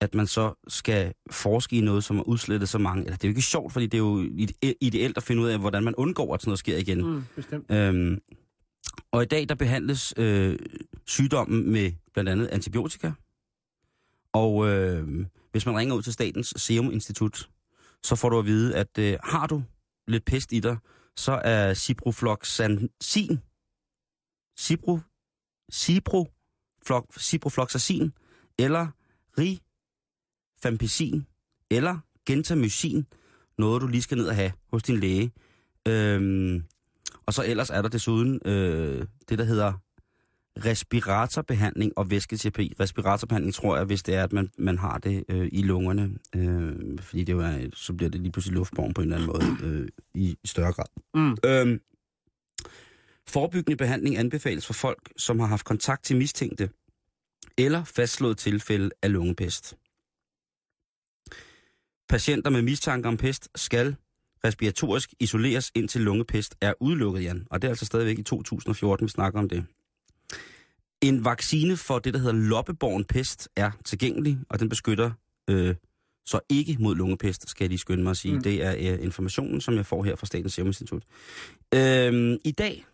at 0.00 0.14
man 0.14 0.26
så 0.26 0.54
skal 0.68 1.12
forske 1.30 1.76
i 1.76 1.80
noget, 1.80 2.04
som 2.04 2.16
har 2.16 2.22
udslettet 2.22 2.68
så 2.68 2.78
mange. 2.78 3.04
Eller 3.04 3.16
det 3.16 3.24
er 3.24 3.28
jo 3.28 3.30
ikke 3.30 3.42
sjovt, 3.42 3.72
fordi 3.72 3.86
det 3.86 3.94
er 3.94 3.98
jo 3.98 4.18
ide- 4.22 4.74
ideelt 4.80 5.16
at 5.16 5.22
finde 5.22 5.42
ud 5.42 5.48
af, 5.48 5.58
hvordan 5.58 5.84
man 5.84 5.94
undgår, 5.94 6.34
at 6.34 6.40
sådan 6.40 6.48
noget 6.50 6.58
sker 6.58 6.76
igen. 6.76 7.06
Mm, 7.06 7.24
bestemt. 7.36 7.70
Øhm, 7.70 8.18
og 9.12 9.22
i 9.22 9.26
dag 9.26 9.48
der 9.48 9.54
behandles 9.54 10.14
øh, 10.16 10.58
sygdommen 11.06 11.72
med 11.72 11.92
blandt 12.12 12.30
andet 12.30 12.46
antibiotika. 12.46 13.12
Og 14.32 14.68
øh, 14.68 15.26
hvis 15.52 15.66
man 15.66 15.76
ringer 15.76 15.94
ud 15.94 16.02
til 16.02 16.12
Statens 16.12 16.54
Serum 16.56 16.90
Institut, 16.92 17.48
så 18.02 18.16
får 18.16 18.28
du 18.28 18.38
at 18.38 18.46
vide, 18.46 18.76
at 18.76 18.98
øh, 18.98 19.18
har 19.24 19.46
du 19.46 19.62
lidt 20.08 20.24
pest 20.24 20.52
i 20.52 20.60
dig, 20.60 20.76
så 21.16 21.32
er 21.44 21.74
ciprofloxacin, 21.74 23.38
cipro, 24.58 24.98
ciproflox, 25.72 27.04
ciprofloxacin 27.18 28.12
eller 28.58 28.86
rifampicin 30.58 31.26
eller 31.70 31.98
gentamycin 32.26 33.06
noget, 33.58 33.82
du 33.82 33.86
lige 33.86 34.02
skal 34.02 34.18
ned 34.18 34.26
og 34.26 34.34
have 34.34 34.52
hos 34.72 34.82
din 34.82 34.96
læge. 34.96 35.32
Øhm, 35.88 36.64
og 37.26 37.34
så 37.34 37.44
ellers 37.44 37.70
er 37.70 37.82
der 37.82 37.88
desuden 37.88 38.40
øh, 38.44 39.06
det, 39.28 39.38
der 39.38 39.44
hedder 39.44 39.72
respiratorbehandling 40.64 41.92
og 41.96 42.10
væsketerapi. 42.10 42.74
Respiratorbehandling 42.80 43.54
tror 43.54 43.76
jeg, 43.76 43.84
hvis 43.84 44.02
det 44.02 44.14
er, 44.14 44.24
at 44.24 44.32
man, 44.32 44.50
man 44.58 44.78
har 44.78 44.98
det 44.98 45.24
øh, 45.28 45.48
i 45.52 45.62
lungerne, 45.62 46.10
øh, 46.36 46.98
fordi 47.00 47.24
det 47.24 47.32
jo 47.32 47.40
er, 47.40 47.70
så 47.74 47.92
bliver 47.92 48.10
det 48.10 48.20
lige 48.20 48.32
pludselig 48.32 48.54
luftborgen 48.54 48.94
på 48.94 49.00
en 49.00 49.12
eller 49.12 49.28
anden 49.36 49.56
måde 49.62 49.72
øh, 49.74 49.88
i, 50.14 50.36
i 50.44 50.46
større 50.46 50.72
grad. 50.72 50.86
Mm. 51.14 51.36
Øhm, 51.44 51.80
forebyggende 53.26 53.76
behandling 53.76 54.16
anbefales 54.16 54.66
for 54.66 54.72
folk, 54.72 55.12
som 55.16 55.40
har 55.40 55.46
haft 55.46 55.64
kontakt 55.64 56.04
til 56.04 56.16
mistænkte 56.16 56.68
eller 57.58 57.84
fastslået 57.84 58.38
tilfælde 58.38 58.90
af 59.02 59.12
lungepest. 59.12 59.76
Patienter 62.08 62.50
med 62.50 62.62
mistanke 62.62 63.08
om 63.08 63.16
pest 63.16 63.48
skal 63.54 63.96
respiratorisk 64.44 65.14
isoleres 65.20 65.70
indtil 65.74 66.00
lungepest 66.00 66.56
er 66.60 66.74
udelukket, 66.80 67.22
Jan. 67.22 67.46
Og 67.50 67.62
det 67.62 67.68
er 67.68 67.72
altså 67.72 67.86
stadigvæk 67.86 68.18
i 68.18 68.22
2014, 68.22 69.04
vi 69.06 69.10
snakker 69.10 69.38
om 69.40 69.48
det. 69.48 69.66
En 71.00 71.24
vaccine 71.24 71.76
for 71.76 71.98
det, 71.98 72.14
der 72.14 72.20
hedder 72.20 72.32
loppeborgen 72.32 73.04
pest, 73.04 73.48
er 73.56 73.70
tilgængelig, 73.84 74.38
og 74.50 74.60
den 74.60 74.68
beskytter 74.68 75.10
øh, 75.50 75.74
så 76.26 76.40
ikke 76.48 76.76
mod 76.80 76.96
lungepest, 76.96 77.50
skal 77.50 77.64
jeg 77.64 77.68
lige 77.68 77.78
skynde 77.78 78.02
mig 78.02 78.10
at 78.10 78.16
sige. 78.16 78.34
Mm. 78.34 78.42
Det 78.42 78.62
er 78.62 78.94
øh, 78.94 79.04
informationen, 79.04 79.60
som 79.60 79.74
jeg 79.74 79.86
får 79.86 80.04
her 80.04 80.16
fra 80.16 80.26
Statens 80.26 80.54
Serum 80.54 80.66
Institut. 80.66 81.02
Øhm, 81.74 82.36
I 82.44 82.50
dag, 82.50 82.84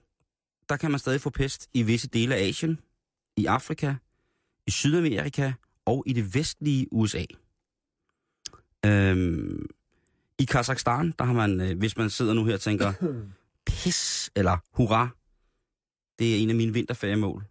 der 0.68 0.76
kan 0.76 0.90
man 0.90 1.00
stadig 1.00 1.20
få 1.20 1.30
pest 1.30 1.68
i 1.74 1.82
visse 1.82 2.08
dele 2.08 2.34
af 2.34 2.48
Asien, 2.48 2.78
i 3.36 3.46
Afrika, 3.46 3.94
i 4.66 4.70
Sydamerika 4.70 5.52
og 5.86 6.04
i 6.06 6.12
det 6.12 6.34
vestlige 6.34 6.86
USA. 6.92 7.24
Øhm, 8.86 9.66
I 10.38 10.44
Kazakhstan, 10.44 11.14
der 11.18 11.24
har 11.24 11.32
man, 11.32 11.60
øh, 11.60 11.78
hvis 11.78 11.96
man 11.96 12.10
sidder 12.10 12.34
nu 12.34 12.44
her 12.44 12.54
og 12.54 12.60
tænker, 12.60 12.92
pis 13.66 14.30
eller 14.36 14.56
hurra, 14.72 15.08
det 16.18 16.34
er 16.34 16.38
en 16.38 16.50
af 16.50 16.56
mine 16.56 16.72
vinterferiemål, 16.72 17.44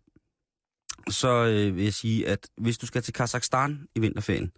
så 1.10 1.28
øh, 1.28 1.76
vil 1.76 1.84
jeg 1.84 1.94
sige, 1.94 2.28
at 2.28 2.48
hvis 2.58 2.78
du 2.78 2.86
skal 2.86 3.02
til 3.02 3.14
Kazakhstan 3.14 3.88
i 3.96 4.00
vinterferien, 4.00 4.52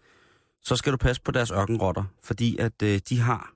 så 0.61 0.75
skal 0.75 0.91
du 0.91 0.97
passe 0.97 1.21
på 1.21 1.31
deres 1.31 1.51
ørkenrotter, 1.51 2.03
fordi 2.23 2.57
at 2.57 2.81
øh, 2.83 2.99
de 3.09 3.19
har 3.19 3.53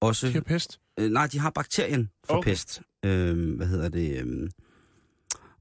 også... 0.00 0.26
De 0.26 0.32
har 0.32 0.40
pest. 0.40 0.80
Øh, 0.98 1.10
nej, 1.10 1.26
de 1.26 1.38
har 1.38 1.50
bakterien 1.50 2.10
for 2.24 2.36
okay. 2.36 2.50
Pest. 2.50 2.82
Øh, 3.04 3.56
hvad 3.56 3.66
hedder 3.66 3.88
det? 3.88 4.24
Øh. 4.24 4.50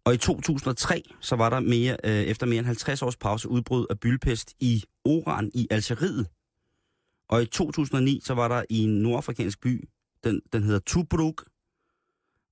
Og 0.03 0.13
i 0.13 0.17
2003, 0.17 1.03
så 1.19 1.35
var 1.35 1.49
der 1.49 1.59
mere, 1.59 1.97
øh, 2.03 2.11
efter 2.11 2.45
mere 2.45 2.59
end 2.59 2.65
50 2.65 3.01
års 3.01 3.17
pause 3.17 3.49
udbrud 3.49 3.85
af 3.89 3.99
bylpest 3.99 4.53
i 4.59 4.83
Oran 5.05 5.51
i 5.53 5.67
Algeriet. 5.71 6.27
Og 7.31 7.41
i 7.41 7.45
2009, 7.45 8.19
så 8.23 8.33
var 8.33 8.47
der 8.47 8.63
i 8.69 8.83
en 8.83 9.01
nordafrikansk 9.01 9.61
by, 9.61 9.89
den, 10.23 10.41
den 10.53 10.63
hedder 10.63 10.79
Tobruk, 10.79 11.45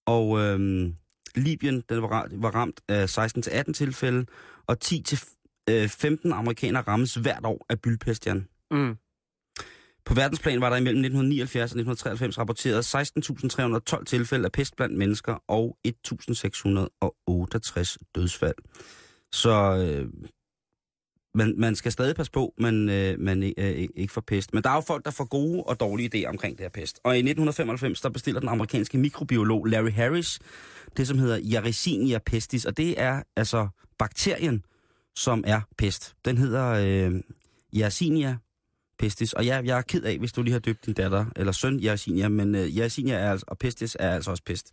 og 0.05 0.39
øh, 0.39 0.89
Libyen 1.35 1.83
den 1.89 2.01
var, 2.01 2.27
var 2.31 2.55
ramt 2.55 2.81
af 2.87 3.17
16-18 3.17 3.71
tilfælde, 3.71 4.25
og 4.67 4.77
10-15 4.85 6.33
amerikanere 6.33 6.81
rammes 6.81 7.15
hvert 7.15 7.45
år 7.45 7.65
af 7.69 7.81
bylpest, 7.81 8.27
Jan. 8.27 8.47
Mm. 8.71 8.97
På 10.05 10.13
verdensplan 10.13 10.61
var 10.61 10.69
der 10.69 10.77
imellem 10.77 10.99
1979 10.99 11.71
og 11.71 11.79
1993 11.79 12.37
rapporteret 12.37 12.95
16.312 13.99 14.03
tilfælde 14.03 14.45
af 14.45 14.51
pest 14.51 14.75
blandt 14.75 14.97
mennesker 14.97 15.43
og 15.47 15.77
1.668 15.87 15.93
dødsfald. 18.15 18.55
Så 19.33 19.77
øh, 19.77 20.07
man, 21.35 21.53
man 21.57 21.75
skal 21.75 21.91
stadig 21.91 22.15
passe 22.15 22.31
på, 22.31 22.53
man, 22.57 22.89
øh, 22.89 23.19
man 23.19 23.43
øh, 23.57 23.87
ikke 23.95 24.13
får 24.13 24.21
pest. 24.21 24.53
Men 24.53 24.63
der 24.63 24.69
er 24.69 24.75
jo 24.75 24.81
folk, 24.81 25.05
der 25.05 25.11
får 25.11 25.25
gode 25.25 25.63
og 25.63 25.79
dårlige 25.79 26.09
idéer 26.15 26.29
omkring 26.29 26.57
det 26.57 26.63
her 26.63 26.69
pest. 26.69 26.99
Og 27.03 27.15
i 27.15 27.19
1995, 27.19 28.01
der 28.01 28.09
bestiller 28.09 28.39
den 28.39 28.49
amerikanske 28.49 28.97
mikrobiolog 28.97 29.65
Larry 29.65 29.91
Harris 29.91 30.39
det, 30.97 31.07
som 31.07 31.19
hedder 31.19 31.39
Yersinia 31.65 32.19
pestis. 32.25 32.65
Og 32.65 32.77
det 32.77 33.01
er 33.01 33.23
altså 33.35 33.67
bakterien, 33.99 34.63
som 35.15 35.43
er 35.47 35.61
pest. 35.77 36.15
Den 36.25 36.37
hedder 36.37 36.67
øh, 36.69 37.21
Yersinia 37.75 38.37
pestis. 38.99 39.33
Og 39.33 39.45
jeg, 39.45 39.65
jeg 39.65 39.77
er 39.77 39.81
ked 39.81 40.03
af, 40.03 40.19
hvis 40.19 40.31
du 40.31 40.41
lige 40.43 40.51
har 40.51 40.59
døbt 40.59 40.85
din 40.85 40.93
datter 40.93 41.25
eller 41.35 41.51
søn 41.51 41.79
Yersinia, 41.83 42.27
men 42.29 42.55
uh, 42.55 42.61
Yersinia 42.61 43.15
er 43.15 43.31
altså, 43.31 43.45
og 43.47 43.57
pestis 43.57 43.97
er 43.99 44.11
altså 44.15 44.31
også 44.31 44.43
pest. 44.43 44.71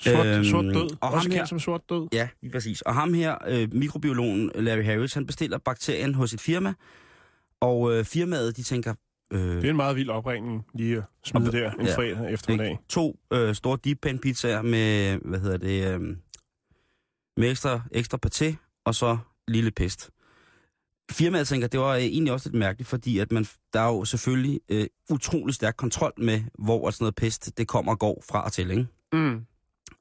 Sort, 0.00 0.26
Øhm, 0.26 0.44
sort 0.44 0.64
død. 0.64 0.96
og 1.00 1.10
Også 1.10 1.28
ham 1.28 1.36
her- 1.36 1.44
som 1.44 1.58
sort 1.60 1.80
død. 1.90 2.08
Ja, 2.12 2.28
præcis. 2.52 2.82
Og 2.82 2.94
ham 2.94 3.14
her, 3.14 3.36
øh, 3.48 3.74
mikrobiologen 3.74 4.50
Larry 4.54 4.84
Harris, 4.84 5.14
han 5.14 5.26
bestiller 5.26 5.58
bakterien 5.58 6.14
hos 6.14 6.32
et 6.34 6.40
firma, 6.40 6.74
og 7.60 7.92
øh, 7.96 8.04
firmaet, 8.04 8.56
de 8.56 8.62
tænker, 8.62 8.94
øh, 9.32 9.40
Det 9.40 9.64
er 9.64 9.70
en 9.70 9.76
meget 9.76 9.96
vild 9.96 10.08
opringning 10.10 10.66
lige 10.74 10.96
at 10.96 11.02
smide 11.24 11.46
Og- 11.48 11.52
der 11.52 11.70
en 11.70 11.86
ja. 11.86 11.96
fredag 11.96 12.32
eftermiddag. 12.32 12.78
to 12.88 13.18
øh, 13.32 13.54
store 13.54 13.78
deep 13.84 13.98
pan 14.02 14.18
pizzaer 14.18 14.62
med, 14.62 15.18
hvad 15.24 15.40
hedder 15.40 15.56
det, 15.56 15.94
øh, 15.94 16.00
med 17.36 17.50
ekstra, 17.50 17.80
ekstra 17.92 18.18
paté, 18.26 18.54
og 18.84 18.94
så 18.94 19.18
lille 19.48 19.70
pest. 19.70 20.10
Firmaet 21.10 21.48
tænker, 21.48 21.68
det 21.68 21.80
var 21.80 21.94
øh, 21.94 22.02
egentlig 22.02 22.32
også 22.32 22.48
lidt 22.48 22.58
mærkeligt, 22.58 22.88
fordi 22.88 23.18
at 23.18 23.32
man, 23.32 23.46
der 23.72 23.80
er 23.80 23.86
jo 23.86 24.04
selvfølgelig 24.04 24.60
øh, 24.68 24.86
utrolig 25.10 25.54
stærk 25.54 25.76
kontrol 25.76 26.12
med, 26.16 26.42
hvor 26.58 26.88
at 26.88 26.94
sådan 26.94 27.04
noget 27.04 27.14
pest, 27.14 27.58
det 27.58 27.68
kommer 27.68 27.92
og 27.92 27.98
går 27.98 28.24
fra 28.30 28.44
og 28.44 28.52
til, 28.52 28.70
ikke? 28.70 28.86
Mm. 29.12 29.46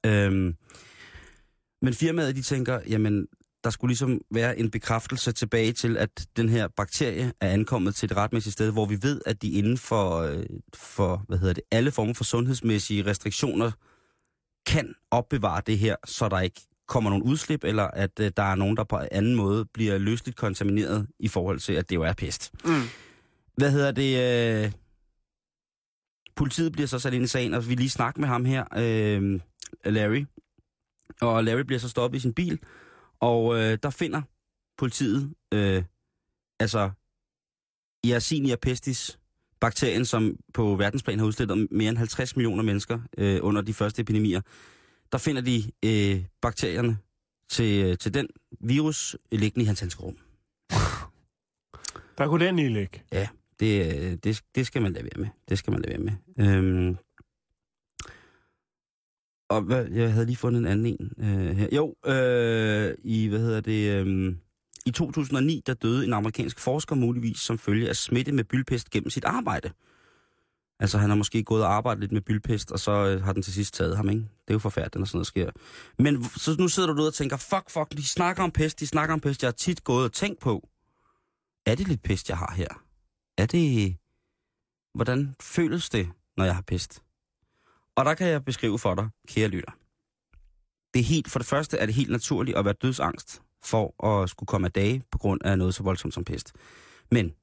Øhm, 0.05 0.55
men 1.81 1.93
firmaet, 1.93 2.35
de 2.35 2.41
tænker, 2.41 2.79
jamen, 2.87 3.27
der 3.63 3.69
skulle 3.69 3.89
ligesom 3.89 4.21
være 4.31 4.59
en 4.59 4.71
bekræftelse 4.71 5.31
tilbage 5.31 5.71
til, 5.71 5.97
at 5.97 6.27
den 6.37 6.49
her 6.49 6.67
bakterie 6.67 7.33
er 7.41 7.49
ankommet 7.49 7.95
til 7.95 8.11
et 8.11 8.17
retmæssigt 8.17 8.53
sted, 8.53 8.71
hvor 8.71 8.85
vi 8.85 8.97
ved, 9.01 9.21
at 9.25 9.41
de 9.41 9.49
inden 9.51 9.77
for, 9.77 10.17
øh, 10.17 10.45
for 10.73 11.23
hvad 11.27 11.37
hedder 11.37 11.53
det, 11.53 11.63
alle 11.71 11.91
former 11.91 12.13
for 12.13 12.23
sundhedsmæssige 12.23 13.05
restriktioner 13.05 13.71
kan 14.65 14.95
opbevare 15.11 15.61
det 15.67 15.77
her, 15.77 15.95
så 16.05 16.29
der 16.29 16.39
ikke 16.39 16.61
kommer 16.89 17.09
nogen 17.09 17.23
udslip, 17.23 17.63
eller 17.63 17.83
at 17.83 18.19
øh, 18.19 18.31
der 18.37 18.43
er 18.43 18.55
nogen, 18.55 18.77
der 18.77 18.83
på 18.83 18.99
anden 19.11 19.35
måde 19.35 19.65
bliver 19.65 19.97
løsligt 19.97 20.37
kontamineret 20.37 21.07
i 21.19 21.27
forhold 21.27 21.59
til, 21.59 21.73
at 21.73 21.89
det 21.89 21.95
jo 21.95 22.01
er 22.01 22.13
pest. 22.13 22.51
Mm. 22.65 22.81
Hvad 23.57 23.71
hedder 23.71 23.91
det? 23.91 24.65
Øh... 24.65 24.71
Politiet 26.35 26.71
bliver 26.71 26.87
så 26.87 26.99
sat 26.99 27.13
ind 27.13 27.23
i 27.23 27.27
sagen, 27.27 27.53
og 27.53 27.69
vi 27.69 27.75
lige 27.75 27.89
snakker 27.89 28.19
med 28.19 28.27
ham 28.27 28.45
her, 28.45 28.63
øh, 28.77 29.39
Larry. 29.85 30.25
Og 31.21 31.43
Larry 31.43 31.61
bliver 31.61 31.79
så 31.79 31.89
stoppet 31.89 32.17
i 32.17 32.21
sin 32.21 32.33
bil, 32.33 32.59
og 33.19 33.55
øh, 33.55 33.77
der 33.83 33.89
finder 33.89 34.21
politiet, 34.77 35.33
øh, 35.53 35.83
altså 36.59 36.89
Yersinia 38.05 38.55
pestis, 38.55 39.19
bakterien, 39.59 40.05
som 40.05 40.35
på 40.53 40.75
verdensplan 40.75 41.19
har 41.19 41.25
udslettet 41.25 41.67
mere 41.71 41.89
end 41.89 41.97
50 41.97 42.35
millioner 42.35 42.63
mennesker 42.63 42.99
øh, 43.17 43.39
under 43.41 43.61
de 43.61 43.73
første 43.73 44.01
epidemier. 44.01 44.41
Der 45.11 45.17
finder 45.17 45.41
de 45.41 45.63
øh, 45.85 46.25
bakterierne 46.41 46.97
til, 47.49 47.85
øh, 47.85 47.97
til 47.97 48.13
den 48.13 48.27
virus 48.59 49.15
liggende 49.31 49.63
i 49.63 49.65
hans 49.65 49.79
handskerum. 49.79 50.17
Der 52.17 52.27
kunne 52.27 52.45
den 52.45 52.55
lige 52.55 52.69
ligge. 52.69 53.03
Det, 53.59 53.95
øh, 53.95 54.17
det, 54.23 54.41
det 54.55 54.67
skal 54.67 54.81
man 54.81 54.93
lade 54.93 55.03
være 55.03 55.19
med. 55.19 55.27
Det 55.49 55.57
skal 55.57 55.71
man 55.71 55.81
lade 55.81 55.91
være 55.91 56.17
med. 56.37 56.47
Øhm, 56.47 56.97
og 59.49 59.61
hvad, 59.61 59.87
jeg 59.87 60.13
havde 60.13 60.25
lige 60.25 60.35
fundet 60.35 60.59
en 60.59 60.67
anden 60.67 60.85
en 60.85 61.13
øh, 61.17 61.57
her. 61.57 61.67
Jo, 61.71 61.95
øh, 62.05 62.95
i, 63.03 63.27
hvad 63.27 63.39
hedder 63.39 63.61
det, 63.61 64.07
øh, 64.07 64.35
i 64.85 64.91
2009, 64.91 65.63
der 65.65 65.73
døde 65.73 66.05
en 66.05 66.13
amerikansk 66.13 66.59
forsker 66.59 66.95
muligvis 66.95 67.37
som 67.37 67.57
følge 67.57 67.89
af 67.89 67.95
smitte 67.95 68.31
med 68.31 68.43
bylpest 68.43 68.89
gennem 68.89 69.09
sit 69.09 69.25
arbejde. 69.25 69.71
Altså, 70.79 70.97
han 70.97 71.09
har 71.09 71.17
måske 71.17 71.43
gået 71.43 71.63
og 71.63 71.73
arbejdet 71.73 72.01
lidt 72.01 72.11
med 72.11 72.21
bylpest, 72.21 72.71
og 72.71 72.79
så 72.79 72.91
øh, 72.91 73.23
har 73.23 73.33
den 73.33 73.41
til 73.41 73.53
sidst 73.53 73.73
taget 73.73 73.97
ham, 73.97 74.09
ikke? 74.09 74.21
Det 74.21 74.49
er 74.49 74.53
jo 74.53 74.59
forfærdeligt, 74.59 74.95
når 74.95 75.05
sådan 75.05 75.17
noget 75.17 75.27
sker. 75.27 75.51
Men 75.97 76.23
så 76.23 76.55
nu 76.59 76.67
sidder 76.67 76.89
du 76.89 76.95
derude 76.95 77.09
og 77.09 77.13
tænker, 77.13 77.37
fuck, 77.37 77.69
fuck, 77.69 77.91
de 77.91 78.07
snakker 78.07 78.43
om 78.43 78.51
pest, 78.51 78.79
de 78.79 78.87
snakker 78.87 79.13
om 79.13 79.19
pest. 79.19 79.43
Jeg 79.43 79.47
har 79.47 79.51
tit 79.51 79.83
gået 79.83 80.05
og 80.05 80.13
tænkt 80.13 80.39
på, 80.39 80.69
er 81.65 81.75
det 81.75 81.87
lidt 81.87 82.03
pest, 82.03 82.29
jeg 82.29 82.37
har 82.37 82.53
her? 82.55 82.67
Er 83.37 83.45
det... 83.45 83.95
Hvordan 84.93 85.35
føles 85.41 85.89
det, 85.89 86.09
når 86.37 86.45
jeg 86.45 86.55
har 86.55 86.61
pest? 86.61 87.03
Og 87.95 88.05
der 88.05 88.13
kan 88.13 88.27
jeg 88.27 88.45
beskrive 88.45 88.79
for 88.79 88.95
dig, 88.95 89.09
kære 89.27 89.47
lytter. 89.47 89.71
Det 90.93 90.99
er 90.99 91.03
helt, 91.03 91.29
for 91.31 91.39
det 91.39 91.47
første 91.47 91.77
er 91.77 91.85
det 91.85 91.95
helt 91.95 92.11
naturligt 92.11 92.57
at 92.57 92.65
være 92.65 92.73
dødsangst 92.73 93.41
for 93.63 94.05
at 94.05 94.29
skulle 94.29 94.47
komme 94.47 94.67
af 94.67 94.71
dage 94.71 95.03
på 95.11 95.17
grund 95.17 95.41
af 95.43 95.57
noget 95.57 95.75
så 95.75 95.83
voldsomt 95.83 96.13
som 96.13 96.23
pest. 96.23 96.53
Men 97.11 97.33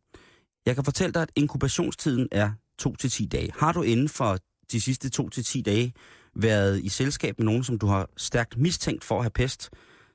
jeg 0.67 0.75
kan 0.75 0.85
fortælle 0.85 1.13
dig, 1.13 1.23
at 1.23 1.31
inkubationstiden 1.37 2.29
er 2.33 2.53
2-10 2.83 3.29
dage. 3.29 3.53
Har 3.59 3.73
du 3.73 3.83
inden 3.83 4.09
for 4.09 4.39
de 4.73 4.81
sidste 4.81 5.23
2-10 5.23 5.63
dage 5.63 5.95
været 6.35 6.85
i 6.85 6.89
selskab 6.89 7.39
med 7.39 7.45
nogen, 7.45 7.65
som 7.65 7.79
du 7.79 7.87
har 7.87 8.09
stærkt 8.17 8.57
mistænkt 8.57 9.05
for 9.05 9.17
at 9.17 9.23
have 9.23 9.31
pest, 9.31 9.71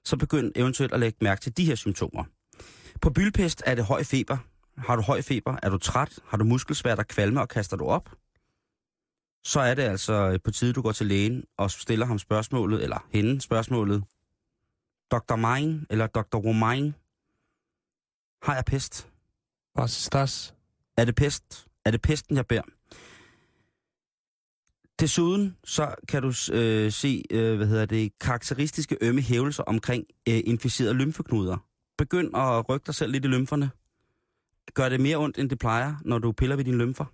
så 0.06 0.17
begynd 0.17 0.52
eventuelt 0.56 0.93
at 0.93 1.00
lægge 1.00 1.17
mærke 1.21 1.41
til 1.41 1.58
de 1.58 1.65
her 1.65 1.76
symptomer. 1.76 2.24
På 3.02 3.10
bylpest 3.10 3.63
er 3.65 3.76
det 3.76 3.86
høj 3.86 4.04
feber. 4.04 4.38
Har 4.78 4.95
du 4.95 5.02
høj 5.02 5.21
feber? 5.21 5.58
Er 5.63 5.69
du 5.69 5.78
træt? 5.78 6.19
Har 6.26 6.38
du 6.38 6.43
muskelsvær, 6.43 6.95
der 6.95 7.04
kvalmer 7.04 7.41
og 7.41 7.50
kaster 7.50 7.78
du 7.78 7.86
op? 7.86 8.10
Så 9.43 9.60
er 9.60 9.74
det 9.74 9.84
altså 9.84 10.39
på 10.43 10.52
tide, 10.52 10.74
du 10.74 10.82
går 10.82 10.91
til 10.91 11.06
lægen 11.08 11.43
og 11.58 11.71
stiller 11.71 12.06
ham 12.06 12.19
spørgsmålet, 12.19 12.84
eller 12.84 13.08
hende 13.13 13.41
spørgsmålet. 13.41 14.04
Dr. 15.12 15.36
Mine 15.36 15.86
eller 15.89 16.08
Dr. 16.08 16.38
Romain, 16.38 16.95
har 18.43 18.56
jeg 18.56 18.65
pest? 18.65 19.08
Das? 20.13 20.56
Er 20.97 21.06
det 21.06 21.15
pest? 21.15 21.67
Er 21.86 21.91
det 21.91 22.02
pesten, 22.02 22.36
jeg 22.36 22.48
bærer? 22.48 22.63
Desuden 25.00 25.58
så 25.63 25.96
kan 26.08 26.22
du 26.22 26.28
øh, 26.54 26.91
se, 26.91 27.24
øh, 27.32 27.58
hvad 27.58 27.67
hedder 27.67 27.86
det, 27.86 28.20
karakteristiske 28.20 28.98
ømme 29.02 29.22
hævelser 29.22 29.63
omkring 29.63 30.06
øh, 30.30 30.41
inficerede 30.46 30.94
lymfeknuder. 30.94 31.58
Begynd 31.98 32.36
at 32.38 32.70
rykke 32.70 32.86
dig 32.86 32.96
selv 32.96 33.12
lidt 33.12 33.26
i 33.26 33.28
lymferne. 33.28 33.72
Gør 34.74 34.89
det 34.89 35.00
mere 35.00 35.17
ondt, 35.17 35.38
end 35.38 35.50
det 35.50 35.60
plejer, 35.60 35.96
når 36.06 36.20
du 36.20 36.32
piller 36.32 36.56
ved 36.56 36.65
dine 36.65 36.78
lymfer. 36.78 37.06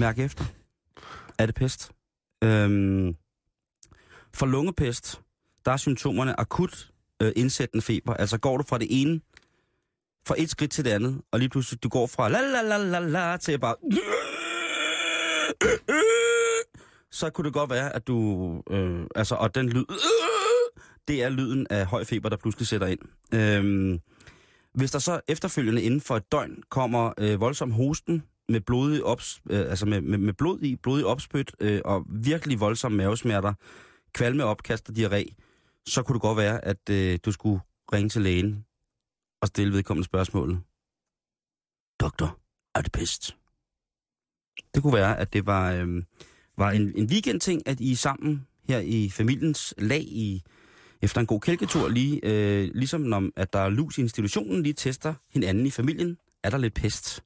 Mærk 0.00 0.18
efter. 0.18 0.44
Er 1.38 1.46
det 1.46 1.54
pest? 1.54 1.92
Øhm, 2.44 3.16
for 4.34 4.46
lungepest, 4.46 5.22
der 5.64 5.72
er 5.72 5.76
symptomerne 5.76 6.40
akut 6.40 6.92
øh, 7.22 7.32
indsættende 7.36 7.82
feber. 7.82 8.14
Altså 8.14 8.38
går 8.38 8.56
du 8.56 8.62
fra 8.62 8.78
det 8.78 8.86
ene, 8.90 9.20
fra 10.26 10.34
et 10.38 10.50
skridt 10.50 10.70
til 10.70 10.84
det 10.84 10.90
andet, 10.90 11.20
og 11.30 11.38
lige 11.38 11.48
pludselig 11.48 11.82
du 11.82 11.88
går 11.88 12.06
fra 12.06 12.28
la 12.28 12.40
la 12.40 12.62
la 12.62 12.76
la 12.76 12.98
la 12.98 13.36
til 13.36 13.58
bare... 13.58 13.74
Så 17.10 17.30
kunne 17.30 17.44
det 17.44 17.52
godt 17.52 17.70
være, 17.70 17.96
at 17.96 18.06
du... 18.06 18.16
Øh, 18.70 19.06
altså, 19.14 19.34
og 19.34 19.54
den 19.54 19.68
lyd... 19.68 19.84
Det 21.08 21.22
er 21.22 21.28
lyden 21.28 21.66
af 21.70 21.86
høj 21.86 22.04
feber, 22.04 22.28
der 22.28 22.36
pludselig 22.36 22.66
sætter 22.68 22.86
ind. 22.86 22.98
Øhm, 23.34 24.00
hvis 24.74 24.90
der 24.90 24.98
så 24.98 25.20
efterfølgende 25.28 25.82
inden 25.82 26.00
for 26.00 26.16
et 26.16 26.32
døgn 26.32 26.62
kommer 26.70 27.12
øh, 27.18 27.40
voldsom 27.40 27.70
hosten 27.70 28.22
med 28.48 28.60
blodig 28.60 29.04
ops, 29.04 29.40
øh, 29.50 29.60
altså 29.60 29.86
med, 29.86 30.00
med, 30.00 30.18
med 30.18 30.32
blod 30.32 30.62
i, 30.62 30.76
blodig 30.76 31.06
opspyt 31.06 31.52
øh, 31.60 31.80
og 31.84 32.04
virkelig 32.08 32.60
voldsomme 32.60 32.98
mavesmerter, 32.98 33.52
kvalme 34.14 34.44
opkast 34.44 34.88
og 34.88 34.94
diarré, 34.98 35.34
så 35.86 36.02
kunne 36.02 36.14
det 36.14 36.22
godt 36.22 36.38
være, 36.38 36.64
at 36.64 36.90
øh, 36.90 37.18
du 37.24 37.32
skulle 37.32 37.60
ringe 37.92 38.08
til 38.08 38.22
lægen 38.22 38.64
og 39.42 39.48
stille 39.48 39.72
vedkommende 39.72 40.04
spørgsmålet. 40.04 40.62
Doktor, 42.00 42.38
er 42.74 42.82
det 42.82 42.92
pest? 42.92 43.36
Det 44.74 44.82
kunne 44.82 44.94
være, 44.94 45.18
at 45.18 45.32
det 45.32 45.46
var, 45.46 45.72
øh, 45.72 46.02
var 46.56 46.70
en, 46.70 46.92
en 46.96 47.06
weekendting, 47.06 47.68
at 47.68 47.80
I 47.80 47.94
sammen 47.94 48.46
her 48.68 48.78
i 48.78 49.10
familiens 49.10 49.74
lag 49.78 50.02
i 50.02 50.42
efter 51.02 51.20
en 51.20 51.26
god 51.26 51.40
kælketur, 51.40 51.88
lige, 51.88 52.20
øh, 52.22 52.70
ligesom 52.74 53.00
når 53.00 53.30
at 53.36 53.52
der 53.52 53.58
er 53.58 53.68
lus 53.68 53.98
i 53.98 54.00
institutionen, 54.00 54.62
lige 54.62 54.72
tester 54.72 55.14
hinanden 55.30 55.66
i 55.66 55.70
familien. 55.70 56.18
Er 56.42 56.50
der 56.50 56.58
lidt 56.58 56.74
pest? 56.74 57.24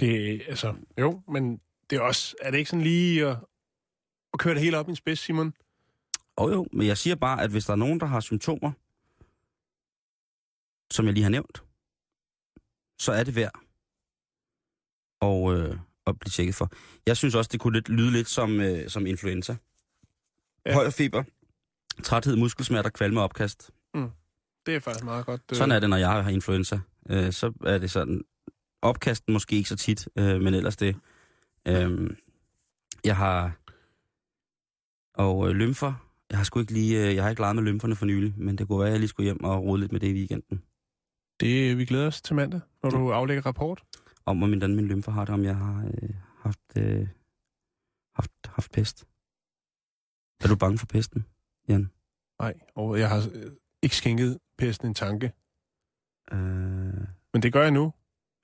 Det, 0.00 0.42
altså, 0.48 0.74
jo, 0.98 1.22
men 1.28 1.60
det 1.90 1.96
er 1.96 2.00
også, 2.00 2.36
er 2.42 2.50
det 2.50 2.58
ikke 2.58 2.70
sådan 2.70 2.84
lige 2.84 3.26
at, 3.26 3.36
at 4.32 4.38
køre 4.38 4.54
det 4.54 4.62
hele 4.62 4.78
op 4.78 4.88
i 4.88 4.90
en 4.90 4.96
spids, 4.96 5.18
Simon? 5.18 5.52
Og 6.38 6.52
jo, 6.52 6.66
men 6.72 6.86
jeg 6.86 6.98
siger 6.98 7.16
bare, 7.16 7.42
at 7.42 7.50
hvis 7.50 7.64
der 7.64 7.72
er 7.72 7.76
nogen, 7.76 8.00
der 8.00 8.06
har 8.06 8.20
symptomer, 8.20 8.72
som 10.90 11.06
jeg 11.06 11.14
lige 11.14 11.22
har 11.22 11.30
nævnt, 11.30 11.62
så 12.98 13.12
er 13.12 13.24
det 13.24 13.34
værd 13.34 13.60
og, 15.20 15.54
øh, 15.54 15.78
at 16.06 16.18
blive 16.18 16.30
tjekket 16.30 16.54
for. 16.54 16.70
Jeg 17.06 17.16
synes 17.16 17.34
også, 17.34 17.48
det 17.52 17.60
kunne 17.60 17.72
lidt, 17.74 17.88
lyde 17.88 18.12
lidt 18.12 18.28
som, 18.28 18.60
øh, 18.60 18.88
som 18.90 19.06
influenza. 19.06 19.56
Ja. 20.66 20.74
Høj 20.74 20.90
feber, 20.90 21.24
træthed, 22.02 22.36
muskelsmerter, 22.36 22.90
kvalme 22.90 23.20
og 23.20 23.24
opkast. 23.24 23.70
Det 24.66 24.74
er 24.76 24.80
faktisk 24.80 25.04
meget 25.04 25.26
godt. 25.26 25.42
Sådan 25.52 25.72
er 25.72 25.80
det, 25.80 25.90
når 25.90 25.96
jeg 25.96 26.24
har 26.24 26.30
influenza. 26.30 26.80
Øh, 27.10 27.32
så 27.32 27.52
er 27.64 27.78
det 27.78 27.90
sådan, 27.90 28.24
opkasten 28.82 29.32
måske 29.32 29.56
ikke 29.56 29.68
så 29.68 29.76
tit, 29.76 30.08
øh, 30.16 30.40
men 30.40 30.54
ellers 30.54 30.76
det. 30.76 30.96
Øh, 31.68 32.10
jeg 33.04 33.16
har, 33.16 33.52
og 35.14 35.48
øh, 35.48 35.54
lymfer, 35.54 36.07
jeg 36.30 36.38
har 36.38 36.44
sgu 36.44 36.60
ikke 36.60 36.72
lige, 36.72 37.08
øh, 37.08 37.14
jeg 37.14 37.22
har 37.22 37.30
ikke 37.30 37.42
leget 37.42 37.56
med 37.56 37.62
lymferne 37.62 37.96
for 37.96 38.06
nylig, 38.06 38.34
men 38.36 38.58
det 38.58 38.68
kunne 38.68 38.78
være, 38.78 38.88
at 38.88 38.92
jeg 38.92 39.00
lige 39.00 39.08
skulle 39.08 39.24
hjem 39.24 39.44
og 39.44 39.62
rode 39.62 39.80
lidt 39.80 39.92
med 39.92 40.00
det 40.00 40.06
i 40.06 40.12
weekenden. 40.14 40.62
Det, 41.40 41.78
vi 41.78 41.84
glæder 41.84 42.06
os 42.06 42.22
til 42.22 42.36
mandag, 42.36 42.60
når 42.82 42.90
du 42.90 43.12
aflægger 43.12 43.46
rapport. 43.46 43.84
Om 44.26 44.38
hvordan 44.38 44.76
min 44.76 44.86
lymfer 44.86 45.12
har 45.12 45.24
det, 45.24 45.34
om 45.34 45.44
jeg 45.44 45.56
har 45.56 45.84
øh, 46.02 46.10
haft, 46.38 46.60
øh, 46.76 47.08
haft, 48.14 48.30
haft 48.46 48.72
pest. 48.72 49.06
Er 50.44 50.48
du 50.48 50.56
bange 50.56 50.78
for 50.78 50.86
pesten, 50.86 51.26
Jan? 51.68 51.90
Nej, 52.40 52.54
og 52.74 52.98
jeg 52.98 53.08
har 53.08 53.30
øh, 53.34 53.50
ikke 53.82 53.96
skænket 53.96 54.38
pesten 54.58 54.88
en 54.88 54.94
tanke. 54.94 55.32
Øh, 56.32 56.38
Men 57.32 57.42
det 57.42 57.52
gør 57.52 57.62
jeg 57.62 57.70
nu. 57.70 57.92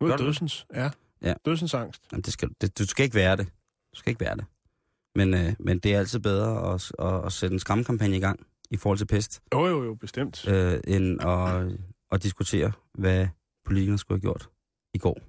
Nu 0.00 0.06
er 0.06 0.16
dødsens, 0.16 0.66
ja. 0.74 0.90
Ja. 1.22 1.34
Dødsens 1.44 1.74
angst. 1.74 2.02
Jamen, 2.12 2.22
det 2.22 2.32
skal, 2.32 2.50
det, 2.60 2.78
du 2.78 2.86
skal 2.86 3.04
ikke 3.04 3.14
være 3.14 3.36
det. 3.36 3.46
Du 3.94 3.98
skal 3.98 4.10
ikke 4.10 4.20
være 4.20 4.36
det. 4.36 4.44
Men, 5.14 5.34
øh, 5.34 5.52
men 5.58 5.78
det 5.78 5.94
er 5.94 5.98
altid 5.98 6.18
bedre 6.20 6.74
at, 6.74 6.92
at, 6.98 7.26
at 7.26 7.32
sætte 7.32 7.54
en 7.54 7.58
skræmmekampagne 7.60 8.16
i 8.16 8.20
gang 8.20 8.46
i 8.70 8.76
forhold 8.76 8.98
til 8.98 9.06
pest, 9.06 9.40
Jo, 9.54 9.66
jo, 9.66 9.84
jo, 9.84 9.94
bestemt. 9.94 10.48
øh, 10.48 10.80
end 10.86 11.22
at, 11.22 11.72
at 12.12 12.22
diskutere, 12.22 12.72
hvad 12.94 13.26
politikerne 13.66 13.98
skulle 13.98 14.16
have 14.16 14.22
gjort 14.22 14.48
i 14.94 14.98
går. 14.98 15.18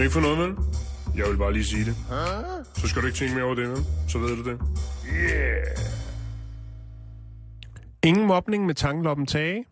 Ikke 0.00 0.12
for 0.12 0.20
noget, 0.20 0.38
vel? 0.38 0.56
Jeg 1.16 1.30
vil 1.30 1.36
bare 1.38 1.52
lige 1.52 1.64
sige 1.64 1.84
det. 1.84 1.96
Så 2.76 2.88
skal 2.88 3.02
du 3.02 3.06
ikke 3.06 3.18
tænke 3.18 3.34
mere 3.34 3.44
over 3.44 3.54
det, 3.54 3.68
vel? 3.68 3.78
Så 4.08 4.18
ved 4.18 4.36
du 4.36 4.50
det. 4.50 4.60
Yeah! 5.14 5.66
Ingen 8.04 8.26
mobning 8.26 8.66
med 8.66 8.74
tangloppen 8.74 9.26
Tage. 9.26 9.64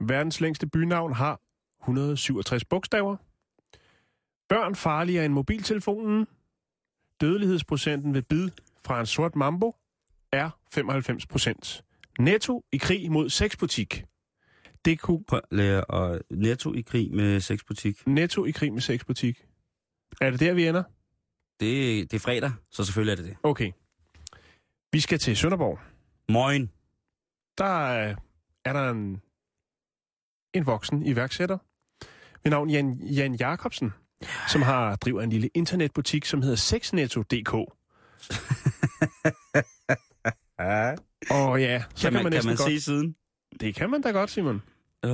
Verdens 0.00 0.40
længste 0.40 0.66
bynavn 0.66 1.12
har 1.12 1.40
167 1.82 2.64
bogstaver. 2.64 3.16
Børn 4.48 4.74
farligere 4.74 5.24
end 5.24 5.32
mobiltelefonen. 5.32 6.26
Dødelighedsprocenten 7.20 8.14
ved 8.14 8.22
bid 8.22 8.50
fra 8.84 9.00
en 9.00 9.06
sort 9.06 9.36
mambo 9.36 9.76
er 10.32 10.50
95 10.72 11.26
procent. 11.26 11.84
Netto 12.18 12.64
i 12.72 12.76
krig 12.76 13.12
mod 13.12 13.30
sexbutik. 13.30 14.04
Det 14.84 15.00
kunne 15.00 15.24
lære 15.50 15.94
at 15.94 16.22
netto 16.30 16.72
i 16.74 16.80
krig 16.80 17.14
med 17.14 17.40
sexbutik. 17.40 18.06
Netto 18.06 18.44
i 18.44 18.50
krig 18.50 18.72
med 18.72 18.80
sexbutik. 18.80 19.44
Er 20.20 20.30
det 20.30 20.40
der, 20.40 20.54
vi 20.54 20.66
ender? 20.66 20.82
Det, 21.60 22.10
det 22.10 22.16
er 22.16 22.20
fredag, 22.20 22.52
så 22.70 22.84
selvfølgelig 22.84 23.12
er 23.12 23.16
det 23.16 23.24
det. 23.24 23.36
Okay. 23.42 23.72
Vi 24.92 25.00
skal 25.00 25.18
til 25.18 25.36
Sønderborg. 25.36 25.78
Moin. 26.28 26.70
Der 27.58 27.88
er, 27.88 28.14
er 28.64 28.72
der 28.72 28.90
en, 28.90 29.22
en 30.54 30.66
voksen 30.66 31.06
iværksætter 31.06 31.58
ved 32.44 32.50
navn 32.50 32.70
Jan, 32.70 33.00
Jan 33.00 33.34
Jacobsen, 33.34 33.92
som 34.48 34.62
har 34.62 34.96
driver 34.96 35.22
en 35.22 35.30
lille 35.30 35.50
internetbutik, 35.54 36.24
som 36.24 36.42
hedder 36.42 36.56
sexnetto.dk. 36.56 37.54
Og 41.30 41.60
ja, 41.60 41.82
så 41.94 42.06
Kan 42.06 42.12
man, 42.12 42.22
kan 42.22 42.32
næsten 42.32 42.48
man 42.48 42.56
godt... 42.56 42.70
se 42.70 42.80
siden? 42.80 43.16
Det 43.60 43.74
kan 43.74 43.90
man 43.90 44.02
da 44.02 44.10
godt, 44.10 44.30
Simon. 44.30 44.62
Uh, 45.06 45.10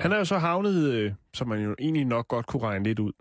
Han 0.00 0.12
er 0.12 0.16
jo 0.16 0.24
så 0.24 0.38
havnet, 0.38 0.92
øh, 0.92 1.12
som 1.34 1.48
man 1.48 1.64
jo 1.64 1.74
egentlig 1.78 2.04
nok 2.04 2.28
godt 2.28 2.46
kunne 2.46 2.62
regne 2.62 2.84
lidt 2.84 2.98
ud, 2.98 3.12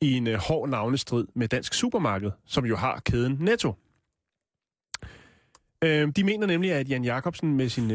i 0.00 0.12
en 0.12 0.26
øh, 0.26 0.38
hård 0.38 0.68
navnestrid 0.68 1.26
med 1.34 1.48
Dansk 1.48 1.74
Supermarked, 1.74 2.30
som 2.46 2.66
jo 2.66 2.76
har 2.76 3.00
kæden 3.04 3.36
Netto. 3.40 3.74
Øh, 5.84 6.08
de 6.16 6.24
mener 6.24 6.46
nemlig, 6.46 6.72
at 6.72 6.88
Jan 6.88 7.04
Jacobsen 7.04 7.56
med 7.56 7.68
sin 7.68 7.90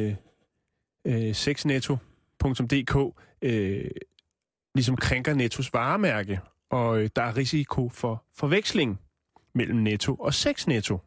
øh, 1.06 1.36
sexnetto.dk 1.36 3.16
øh, 3.42 3.90
ligesom 4.76 4.96
krænker 4.96 5.34
Nettos 5.34 5.74
varemærke, 5.74 6.40
og 6.70 7.02
øh, 7.02 7.10
der 7.16 7.22
er 7.22 7.38
risiko 7.38 7.90
for 7.90 8.24
forveksling 8.36 9.00
mellem 9.56 9.78
Netto 9.78 10.16
og 10.16 10.34
Sexnetto. 10.34 11.00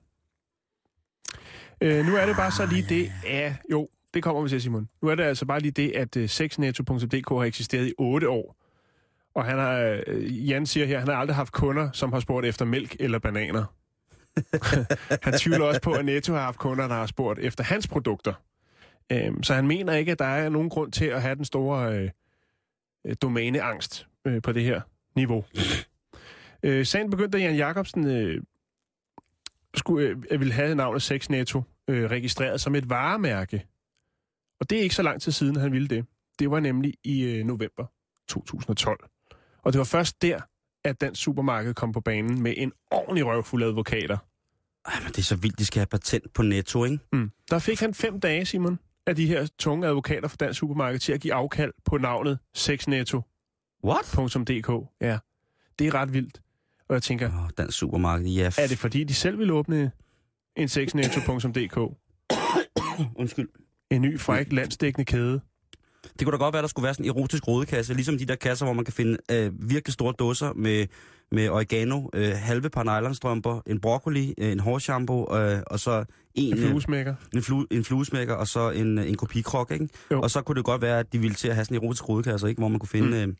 Øh, 1.80 2.06
nu 2.06 2.16
er 2.16 2.26
det 2.26 2.36
bare 2.36 2.50
så 2.50 2.66
lige 2.66 2.86
det, 2.88 3.12
ja, 3.24 3.56
jo, 3.70 3.88
det 4.14 4.22
kommer 4.22 4.42
vi 4.42 4.48
til, 4.48 4.62
Simon. 4.62 4.88
Nu 5.02 5.08
er 5.08 5.14
det 5.14 5.22
altså 5.22 5.46
bare 5.46 5.60
lige 5.60 5.72
det, 5.72 5.92
at 5.92 6.16
uh, 6.16 6.26
sexnetto.dk 6.26 7.28
har 7.28 7.44
eksisteret 7.44 7.86
i 7.86 7.92
8 7.98 8.28
år. 8.28 8.56
Og 9.34 9.44
han 9.44 9.58
har, 9.58 10.00
uh, 10.08 10.48
Jan 10.48 10.66
siger 10.66 10.86
her, 10.86 10.98
han 10.98 11.08
har 11.08 11.14
aldrig 11.14 11.36
haft 11.36 11.52
kunder, 11.52 11.90
som 11.92 12.12
har 12.12 12.20
spurgt 12.20 12.46
efter 12.46 12.64
mælk 12.64 12.96
eller 13.00 13.18
bananer. 13.18 13.64
han 15.24 15.32
tvivler 15.32 15.64
også 15.64 15.80
på, 15.80 15.92
at 15.92 16.04
Netto 16.04 16.32
har 16.32 16.40
haft 16.40 16.58
kunder, 16.58 16.88
der 16.88 16.94
har 16.94 17.06
spurgt 17.06 17.38
efter 17.38 17.64
hans 17.64 17.88
produkter. 17.88 18.34
Øhm, 19.12 19.42
så 19.42 19.54
han 19.54 19.66
mener 19.66 19.92
ikke, 19.92 20.12
at 20.12 20.18
der 20.18 20.24
er 20.24 20.48
nogen 20.48 20.70
grund 20.70 20.92
til 20.92 21.04
at 21.04 21.22
have 21.22 21.34
den 21.34 21.44
store 21.44 21.96
øh, 21.96 22.02
øh, 22.02 22.10
domæneangst 23.22 24.06
øh, 24.24 24.42
på 24.42 24.52
det 24.52 24.64
her 24.64 24.80
niveau. 25.16 25.44
Øh, 26.66 26.86
sagen 26.86 27.10
begyndte, 27.10 27.38
da 27.38 27.44
Jan 27.44 27.56
Jacobsen 27.56 28.06
øh, 28.06 28.42
skulle, 29.74 30.22
øh, 30.30 30.40
ville 30.40 30.54
have 30.54 30.74
navnet 30.74 31.02
Sex 31.02 31.28
Netto 31.28 31.62
øh, 31.88 32.10
registreret 32.10 32.60
som 32.60 32.74
et 32.74 32.90
varemærke. 32.90 33.66
Og 34.60 34.70
det 34.70 34.78
er 34.78 34.82
ikke 34.82 34.94
så 34.94 35.02
lang 35.02 35.22
tid 35.22 35.32
siden, 35.32 35.56
han 35.56 35.72
ville 35.72 35.88
det. 35.88 36.06
Det 36.38 36.50
var 36.50 36.60
nemlig 36.60 36.94
i 37.04 37.22
øh, 37.22 37.44
november 37.44 37.86
2012. 38.28 39.04
Og 39.62 39.72
det 39.72 39.78
var 39.78 39.84
først 39.84 40.22
der, 40.22 40.40
at 40.84 41.00
Dansk 41.00 41.22
Supermarked 41.22 41.74
kom 41.74 41.92
på 41.92 42.00
banen 42.00 42.42
med 42.42 42.54
en 42.56 42.72
ordentlig 42.90 43.26
røvfuld 43.26 43.64
advokater. 43.64 44.18
Ej, 44.86 45.00
men 45.02 45.08
det 45.08 45.18
er 45.18 45.22
så 45.22 45.36
vildt, 45.36 45.58
de 45.58 45.66
skal 45.66 45.80
have 45.80 45.86
patent 45.86 46.32
på 46.32 46.42
Netto, 46.42 46.84
ikke? 46.84 46.98
Mm. 47.12 47.30
Der 47.50 47.58
fik 47.58 47.80
han 47.80 47.94
fem 47.94 48.20
dage, 48.20 48.46
Simon, 48.46 48.78
af 49.06 49.16
de 49.16 49.26
her 49.26 49.46
tunge 49.58 49.86
advokater 49.86 50.28
fra 50.28 50.36
Dansk 50.40 50.60
Supermarked 50.60 50.98
til 50.98 51.12
at 51.12 51.20
give 51.20 51.34
afkald 51.34 51.72
på 51.84 51.98
navnet 51.98 52.38
sexnetto.dk. 52.54 54.68
What? 54.68 54.88
Ja, 55.00 55.18
det 55.78 55.86
er 55.86 55.94
ret 55.94 56.12
vildt. 56.12 56.40
Og 56.88 56.94
jeg 56.94 57.02
tænker, 57.02 57.26
Åh, 57.26 57.50
dansk 57.58 57.78
supermarked, 57.78 58.26
ja. 58.26 58.50
er 58.58 58.66
det 58.66 58.78
fordi, 58.78 59.04
de 59.04 59.14
selv 59.14 59.38
vil 59.38 59.50
åbne 59.50 59.92
en 60.56 60.68
sexnetto.dk? 60.68 61.76
Undskyld. 63.20 63.48
En 63.90 64.02
ny 64.02 64.20
fræk 64.20 64.52
landsdækkende 64.52 65.04
kæde. 65.04 65.40
Det 66.18 66.26
kunne 66.26 66.32
da 66.32 66.44
godt 66.44 66.52
være, 66.52 66.62
der 66.62 66.68
skulle 66.68 66.84
være 66.84 66.94
sådan 66.94 67.06
en 67.06 67.10
erotisk 67.10 67.48
rodekasse, 67.48 67.94
ligesom 67.94 68.18
de 68.18 68.24
der 68.24 68.34
kasser, 68.34 68.66
hvor 68.66 68.72
man 68.72 68.84
kan 68.84 68.94
finde 68.94 69.18
øh, 69.30 69.70
virkelig 69.70 69.92
store 69.92 70.14
dåser 70.18 70.52
med, 70.52 70.86
med 71.32 71.48
oregano, 71.48 72.08
øh, 72.14 72.32
halve 72.36 72.70
par 72.70 72.82
nylonstrømper, 72.82 73.60
en 73.66 73.80
broccoli, 73.80 74.34
øh, 74.38 74.52
en 74.52 74.60
hårshampoo, 74.60 75.36
øh, 75.36 75.62
og 75.66 75.80
så 75.80 76.04
en, 76.34 76.52
En 76.52 76.58
øh, 76.58 76.68
fluesmækker. 76.68 77.14
en, 77.34 77.42
flu, 77.42 77.64
en 77.70 77.84
fluesmækker, 77.84 78.34
og 78.34 78.48
så 78.48 78.70
en, 78.70 78.98
øh, 78.98 79.08
en 79.08 79.16
kopikrok, 79.16 79.70
ikke? 79.70 79.88
Jo. 80.10 80.20
Og 80.20 80.30
så 80.30 80.42
kunne 80.42 80.56
det 80.56 80.64
godt 80.64 80.82
være, 80.82 80.98
at 80.98 81.12
de 81.12 81.18
ville 81.18 81.34
til 81.34 81.48
at 81.48 81.54
have 81.54 81.64
sådan 81.64 81.76
en 81.76 81.84
erotisk 81.84 82.08
rodekasse, 82.08 82.48
ikke? 82.48 82.60
Hvor 82.60 82.68
man 82.68 82.78
kunne 82.78 82.88
finde 82.88 83.26
mm. 83.26 83.30
øh, 83.30 83.36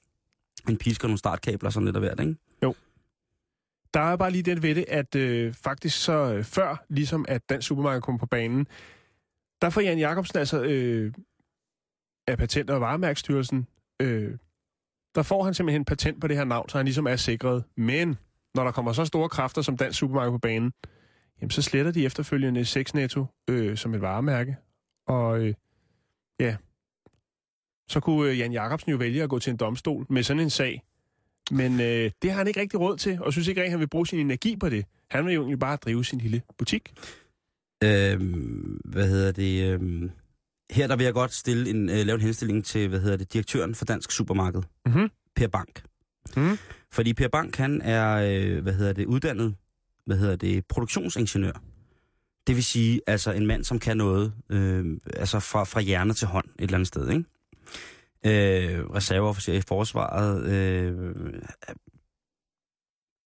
en 0.69 0.77
pisk 0.77 1.05
og 1.05 1.09
nogle 1.09 1.19
startkabler, 1.19 1.71
sådan 1.71 1.85
lidt 1.85 1.97
af 1.97 2.03
hvert, 2.03 2.21
ikke? 2.21 2.35
Der 3.95 4.01
er 4.01 4.17
bare 4.17 4.31
lige 4.31 4.43
det 4.43 4.63
ved 4.63 4.75
det, 4.75 4.85
at 4.89 5.15
øh, 5.15 5.55
faktisk 5.65 6.03
så 6.05 6.13
øh, 6.35 6.45
før, 6.45 6.85
ligesom 6.89 7.25
at 7.29 7.49
Dansk 7.49 7.69
Supermarked 7.69 8.03
kom 8.03 8.19
på 8.19 8.27
banen, 8.27 8.67
der 9.63 9.71
får 9.71 9.81
Jan 9.81 9.99
Jacobsen 9.99 10.39
altså 10.39 10.63
øh, 10.63 11.13
af 12.27 12.39
Patent- 12.39 12.71
og 12.71 12.81
Varemærkstyrelsen, 12.81 13.67
øh, 14.03 14.33
der 15.15 15.23
får 15.23 15.45
han 15.45 15.55
simpelthen 15.55 15.85
patent 15.85 16.21
på 16.21 16.29
det 16.29 16.37
her 16.37 16.45
navn, 16.45 16.69
så 16.69 16.79
han 16.79 16.85
ligesom 16.85 17.07
er 17.07 17.17
sikret. 17.17 17.65
Men 17.77 18.17
når 18.55 18.65
der 18.65 18.71
kommer 18.71 18.93
så 18.93 19.05
store 19.05 19.29
kræfter 19.29 19.63
som 19.63 19.77
Dansk 19.77 19.99
Supermarked 19.99 20.33
på 20.33 20.39
banen, 20.39 20.73
jamen 21.41 21.51
så 21.51 21.63
sletter 21.63 21.93
de 21.93 22.05
efterfølgende 22.05 22.65
Sexnetto 22.65 23.27
øh, 23.51 23.77
som 23.77 23.95
et 23.95 24.01
varemærke. 24.01 24.57
Og 25.07 25.41
øh, 25.41 25.55
ja, 26.41 26.57
så 27.89 28.01
kunne 28.01 28.31
øh, 28.31 28.39
Jan 28.39 28.53
Jacobsen 28.53 28.91
jo 28.91 28.97
vælge 28.97 29.23
at 29.23 29.29
gå 29.29 29.39
til 29.39 29.51
en 29.51 29.57
domstol 29.57 30.07
med 30.09 30.23
sådan 30.23 30.43
en 30.43 30.51
sag. 30.51 30.83
Men 31.51 31.81
øh, 31.81 32.11
det 32.23 32.31
har 32.31 32.39
han 32.39 32.47
ikke 32.47 32.61
rigtig 32.61 32.81
råd 32.81 32.97
til, 32.97 33.23
og 33.23 33.33
synes 33.33 33.49
ikke 33.49 33.61
rigtig, 33.61 33.73
han 33.73 33.81
vil 33.81 33.89
bruge 33.89 34.07
sin 34.07 34.19
energi 34.19 34.57
på 34.57 34.69
det. 34.69 34.85
Han 35.11 35.27
vil 35.27 35.35
jo 35.35 35.41
egentlig 35.41 35.59
bare 35.59 35.77
drive 35.77 36.05
sin 36.05 36.19
lille 36.19 36.43
butik. 36.59 36.93
Øhm, 37.85 38.81
hvad 38.85 39.09
hedder 39.09 39.33
det? 39.33 39.73
Øhm, 39.73 40.11
her 40.71 40.87
der 40.87 40.97
vil 40.97 41.05
jeg 41.05 41.15
godt 41.15 41.33
stille 41.35 41.71
en, 41.71 41.89
øh, 41.91 41.97
lave 41.97 42.15
en 42.15 42.21
henstilling 42.21 42.65
til, 42.65 42.89
hvad 42.89 43.01
hedder 43.01 43.17
det, 43.17 43.33
direktøren 43.33 43.75
for 43.75 43.85
Dansk 43.85 44.11
Supermarked, 44.13 44.63
Mhm. 44.87 45.09
Per 45.37 45.49
Bank. 45.49 45.83
Mhm. 46.37 46.59
Fordi 46.93 47.15
Per 47.15 47.29
Bank, 47.29 47.57
han 47.57 47.83
er, 47.83 48.15
øh, 48.17 48.63
hvad 48.63 48.73
hedder 48.73 48.93
det, 48.93 49.07
uddannet, 49.07 49.55
hvad 50.07 50.17
hedder 50.17 50.37
det, 50.37 50.67
produktionsingeniør. 50.67 51.63
Det 52.47 52.57
vil 52.57 52.65
sige, 52.65 53.01
altså 53.07 53.33
en 53.33 53.47
mand, 53.47 53.65
som 53.65 53.79
kan 53.79 53.97
noget, 53.97 54.33
øh, 54.51 54.97
altså 55.17 55.41
fra, 55.41 55.65
fra 55.65 55.81
hjerne 55.81 56.15
til 56.15 56.29
hånd 56.29 56.47
et 56.59 56.63
eller 56.63 56.75
andet 56.75 56.89
sted, 56.89 57.11
ikke? 57.11 57.25
Øh, 58.27 58.85
reserveofficer 58.87 59.53
i 59.53 59.61
forsvaret. 59.61 60.45
Øh, 60.53 61.15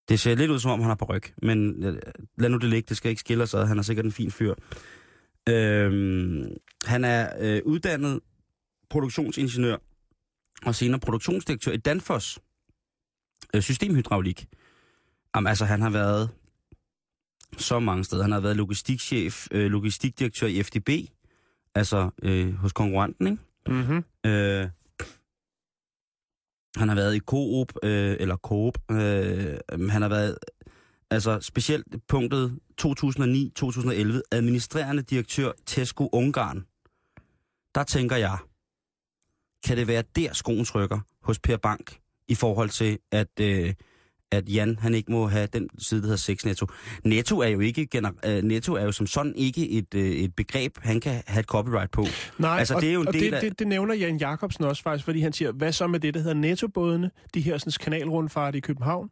det 0.09 0.19
ser 0.19 0.35
lidt 0.35 0.51
ud, 0.51 0.59
som 0.59 0.71
om 0.71 0.79
han 0.79 0.87
har 0.87 0.95
på 0.95 1.05
ryg, 1.05 1.23
men 1.43 1.83
øh, 1.83 1.97
lad 2.37 2.49
nu 2.49 2.57
det 2.57 2.69
ligge, 2.69 2.85
det 2.89 2.97
skal 2.97 3.09
ikke 3.09 3.19
skille 3.19 3.43
os 3.43 3.53
ad. 3.53 3.65
Han 3.65 3.77
er 3.77 3.81
sikkert 3.81 4.05
en 4.05 4.11
fin 4.11 4.31
fyr. 4.31 4.53
Øh, 5.49 6.45
han 6.85 7.03
er 7.03 7.29
øh, 7.39 7.61
uddannet 7.65 8.19
produktionsingeniør 8.89 9.77
og 10.65 10.75
senere 10.75 10.99
produktionsdirektør 10.99 11.71
i 11.71 11.77
Danfoss 11.77 12.39
øh, 13.55 13.61
systemhydraulik. 13.61 14.47
Jamen, 15.35 15.47
altså, 15.47 15.65
han 15.65 15.81
har 15.81 15.89
været 15.89 16.29
så 17.57 17.79
mange 17.79 18.03
steder. 18.03 18.21
Han 18.21 18.31
har 18.31 18.39
været 18.39 18.57
logistikchef, 18.57 19.47
øh, 19.51 19.71
logistikdirektør 19.71 20.47
i 20.47 20.63
FDB, 20.63 20.89
altså 21.75 22.09
øh, 22.23 22.53
hos 22.53 22.73
konkurrenten, 22.73 23.27
ikke? 23.27 23.43
Mm-hmm. 23.67 24.03
Øh, 24.25 24.69
han 26.75 26.89
har 26.89 26.95
været 26.95 27.15
i 27.15 27.19
Coop, 27.19 27.73
øh, 27.83 28.17
eller 28.19 28.37
Coop. 28.37 28.77
Øh, 28.91 29.57
han 29.89 30.01
har 30.01 30.09
været, 30.09 30.37
altså 31.11 31.39
specielt 31.41 31.85
punktet 32.07 32.59
2009-2011, 32.81 34.21
administrerende 34.31 35.03
direktør 35.03 35.51
Tesco 35.65 36.09
Ungarn. 36.11 36.65
Der 37.75 37.83
tænker 37.83 38.15
jeg, 38.15 38.37
kan 39.65 39.77
det 39.77 39.87
være 39.87 40.03
der 40.15 40.33
skoen 40.33 40.65
trykker 40.65 40.99
hos 41.23 41.39
Per 41.39 41.57
Bank, 41.57 41.97
i 42.27 42.35
forhold 42.35 42.69
til, 42.69 42.99
at, 43.11 43.27
øh, 43.41 43.73
at 44.31 44.49
Jan 44.49 44.77
han 44.79 44.93
ikke 44.95 45.11
må 45.11 45.27
have 45.27 45.47
den 45.53 45.69
side, 45.79 45.99
der 46.01 46.05
hedder 46.05 46.17
sex 46.17 46.45
netto. 46.45 46.67
Netto 47.05 47.39
er 47.39 47.47
jo 47.47 47.59
ikke 47.59 47.87
gener- 47.95 48.25
øh, 48.37 48.43
netto 48.43 48.73
er 48.73 48.83
jo 48.83 48.91
som 48.91 49.07
sådan 49.07 49.35
ikke 49.35 49.69
et, 49.69 49.93
øh, 49.95 50.09
et 50.11 50.35
begreb, 50.35 50.77
han 50.81 50.99
kan 51.01 51.23
have 51.27 51.39
et 51.39 51.45
copyright 51.45 51.91
på. 51.91 52.05
Nej, 52.37 52.59
Altså, 52.59 52.75
og, 52.75 52.81
det 52.81 52.89
er 52.89 52.93
jo 52.93 53.01
en 53.01 53.07
og 53.07 53.13
del 53.13 53.23
det, 53.31 53.33
af- 53.33 53.41
det, 53.41 53.59
det 53.59 53.67
nævner 53.67 53.93
Jan 53.95 54.17
Jacobsen 54.17 54.63
også 54.63 54.83
faktisk, 54.83 55.05
fordi 55.05 55.19
han 55.21 55.33
siger, 55.33 55.51
hvad 55.51 55.71
så 55.71 55.87
med 55.87 55.99
det, 55.99 56.13
der 56.13 56.19
hedder 56.19 56.33
nettobådene, 56.35 57.11
de 57.33 57.41
her 57.41 57.57
sådan, 57.57 57.73
kanalrundfart 57.79 58.55
i 58.55 58.59
København? 58.59 59.09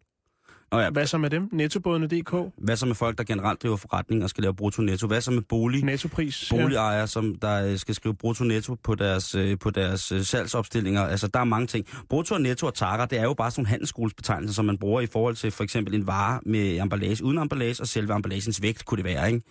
Nå 0.72 0.80
ja, 0.80 0.90
Hvad 0.90 1.08
så 1.08 1.18
med 1.18 1.30
dem? 1.30 1.50
Nettobådene.dk? 1.52 2.34
hvad 2.58 2.76
så 2.78 2.86
med 2.86 2.96
folk, 2.96 3.18
der 3.18 3.24
generelt 3.24 3.64
driver 3.64 3.76
forretning 3.78 4.24
og 4.24 4.30
skal 4.30 4.42
lave 4.42 4.54
brutto-netto? 4.54 5.08
Hvad 5.08 5.22
så 5.22 5.32
med 5.32 5.42
bolig? 5.42 5.84
Nettopris? 5.84 6.48
boligejere, 6.52 7.08
som 7.08 7.36
der 7.36 7.72
øh, 7.72 7.78
skal 7.78 7.96
skrive 7.96 8.16
brutto-netto 8.16 8.76
på 8.84 8.96
deres, 8.96 9.36
øh, 9.36 9.60
på 9.60 9.70
deres 9.70 10.12
øh, 10.12 10.22
salgsopstillinger. 10.24 11.02
Altså, 11.02 11.28
der 11.28 11.40
er 11.40 11.44
mange 11.44 11.68
ting. 11.68 11.86
Brutto 12.10 12.36
og 12.36 12.42
netto 12.42 12.66
og 12.68 12.74
takker, 12.74 13.06
det 13.06 13.20
er 13.20 13.24
jo 13.24 13.34
bare 13.34 13.52
sådan 13.52 13.62
nogle 13.62 13.70
handelsskolesbetegnelser, 13.70 14.54
som 14.56 14.66
man 14.66 14.78
bruger 14.78 15.02
i 15.02 15.06
forhold 15.06 15.36
til 15.36 15.52
for 15.52 15.64
eksempel 15.64 15.96
en 15.96 16.08
vare 16.08 16.40
med 16.46 16.78
emballage 16.82 17.24
uden 17.24 17.38
emballage, 17.38 17.82
og 17.82 17.88
selve 17.88 18.16
emballagens 18.16 18.62
vægt 18.62 18.86
kunne 18.86 18.98
det 18.98 19.06
være, 19.06 19.28
ikke? 19.32 19.42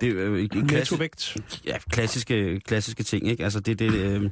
Det 0.00 0.08
er 0.08 0.14
øh, 0.16 0.48
klassisk, 0.48 0.72
Nettovægt. 0.72 1.36
ja, 1.66 1.78
klassiske, 1.90 2.60
klassiske 2.60 3.02
ting, 3.02 3.28
ikke? 3.28 3.44
Altså, 3.44 3.60
det 3.60 3.78
det... 3.78 3.92
Øh, 3.92 4.30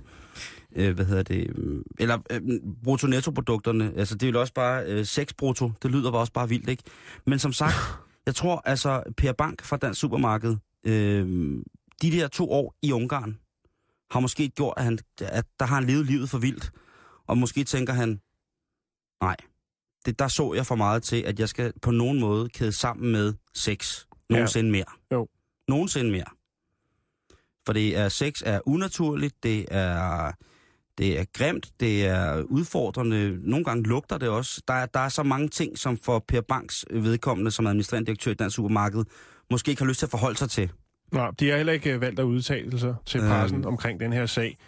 øh, 0.76 0.94
hvad 0.94 1.04
hedder 1.04 1.22
det, 1.22 1.50
eller 1.98 2.18
øh, 2.30 2.40
brutto-netto-produkterne, 2.84 3.92
altså 3.96 4.14
det 4.14 4.28
er 4.28 4.32
jo 4.32 4.40
også 4.40 4.54
bare 4.54 4.84
øh, 4.86 5.06
6 5.06 5.34
brutto, 5.34 5.72
det 5.82 5.90
lyder 5.90 6.10
bare 6.10 6.20
også 6.20 6.32
bare 6.32 6.48
vildt, 6.48 6.68
ikke? 6.68 6.82
Men 7.26 7.38
som 7.38 7.52
sagt, 7.52 7.74
jeg 8.26 8.34
tror 8.34 8.62
altså, 8.64 9.02
Per 9.16 9.32
Bank 9.32 9.62
fra 9.64 9.76
Dansk 9.76 10.00
Supermarked, 10.00 10.56
øh, 10.86 11.62
de 12.02 12.10
der 12.10 12.28
to 12.28 12.52
år 12.52 12.74
i 12.82 12.92
Ungarn, 12.92 13.38
har 14.10 14.20
måske 14.20 14.48
gjort, 14.48 14.74
at, 14.76 14.84
han, 14.84 14.98
at 15.20 15.44
der 15.60 15.66
har 15.66 15.74
han 15.74 15.84
levet 15.84 16.06
livet 16.06 16.30
for 16.30 16.38
vildt, 16.38 16.70
og 17.26 17.38
måske 17.38 17.64
tænker 17.64 17.92
han, 17.92 18.20
nej, 19.22 19.36
det, 20.06 20.18
der 20.18 20.28
så 20.28 20.54
jeg 20.54 20.66
for 20.66 20.74
meget 20.74 21.02
til, 21.02 21.22
at 21.22 21.40
jeg 21.40 21.48
skal 21.48 21.72
på 21.82 21.90
nogen 21.90 22.20
måde 22.20 22.48
kæde 22.48 22.72
sammen 22.72 23.12
med 23.12 23.34
sex. 23.54 24.04
Nogensinde 24.30 24.70
mere. 24.70 24.84
Jo. 25.12 25.28
Nogensinde 25.68 26.10
mere. 26.10 26.24
For 27.66 27.72
det 27.72 27.98
er, 27.98 28.08
sex 28.08 28.42
er 28.46 28.60
unaturligt, 28.66 29.42
det 29.42 29.66
er, 29.70 30.32
det 30.98 31.20
er 31.20 31.24
grimt, 31.32 31.72
det 31.80 32.06
er 32.06 32.42
udfordrende, 32.42 33.38
nogle 33.50 33.64
gange 33.64 33.82
lugter 33.88 34.18
det 34.18 34.28
også. 34.28 34.62
Der 34.68 34.74
er, 34.74 34.86
der 34.86 35.00
er 35.00 35.08
så 35.08 35.22
mange 35.22 35.48
ting, 35.48 35.78
som 35.78 35.96
for 35.96 36.18
Per 36.28 36.40
Banks 36.40 36.84
vedkommende 36.90 37.50
som 37.50 37.66
administrerende 37.66 38.06
direktør 38.06 38.30
i 38.30 38.34
Dansk 38.34 38.56
Supermarked, 38.56 39.04
måske 39.50 39.70
ikke 39.70 39.82
har 39.82 39.88
lyst 39.88 39.98
til 39.98 40.06
at 40.06 40.10
forholde 40.10 40.38
sig 40.38 40.50
til. 40.50 40.70
Nej, 41.12 41.30
de 41.40 41.48
har 41.50 41.56
heller 41.56 41.72
ikke 41.72 41.92
øh, 41.94 42.00
valgt 42.00 42.20
at 42.20 42.24
udtale 42.24 42.78
sig 42.78 42.94
til 43.06 43.20
Øhm. 43.20 43.28
pressen 43.28 43.64
omkring 43.64 44.00
den 44.00 44.12
her 44.12 44.26
sag, 44.26 44.58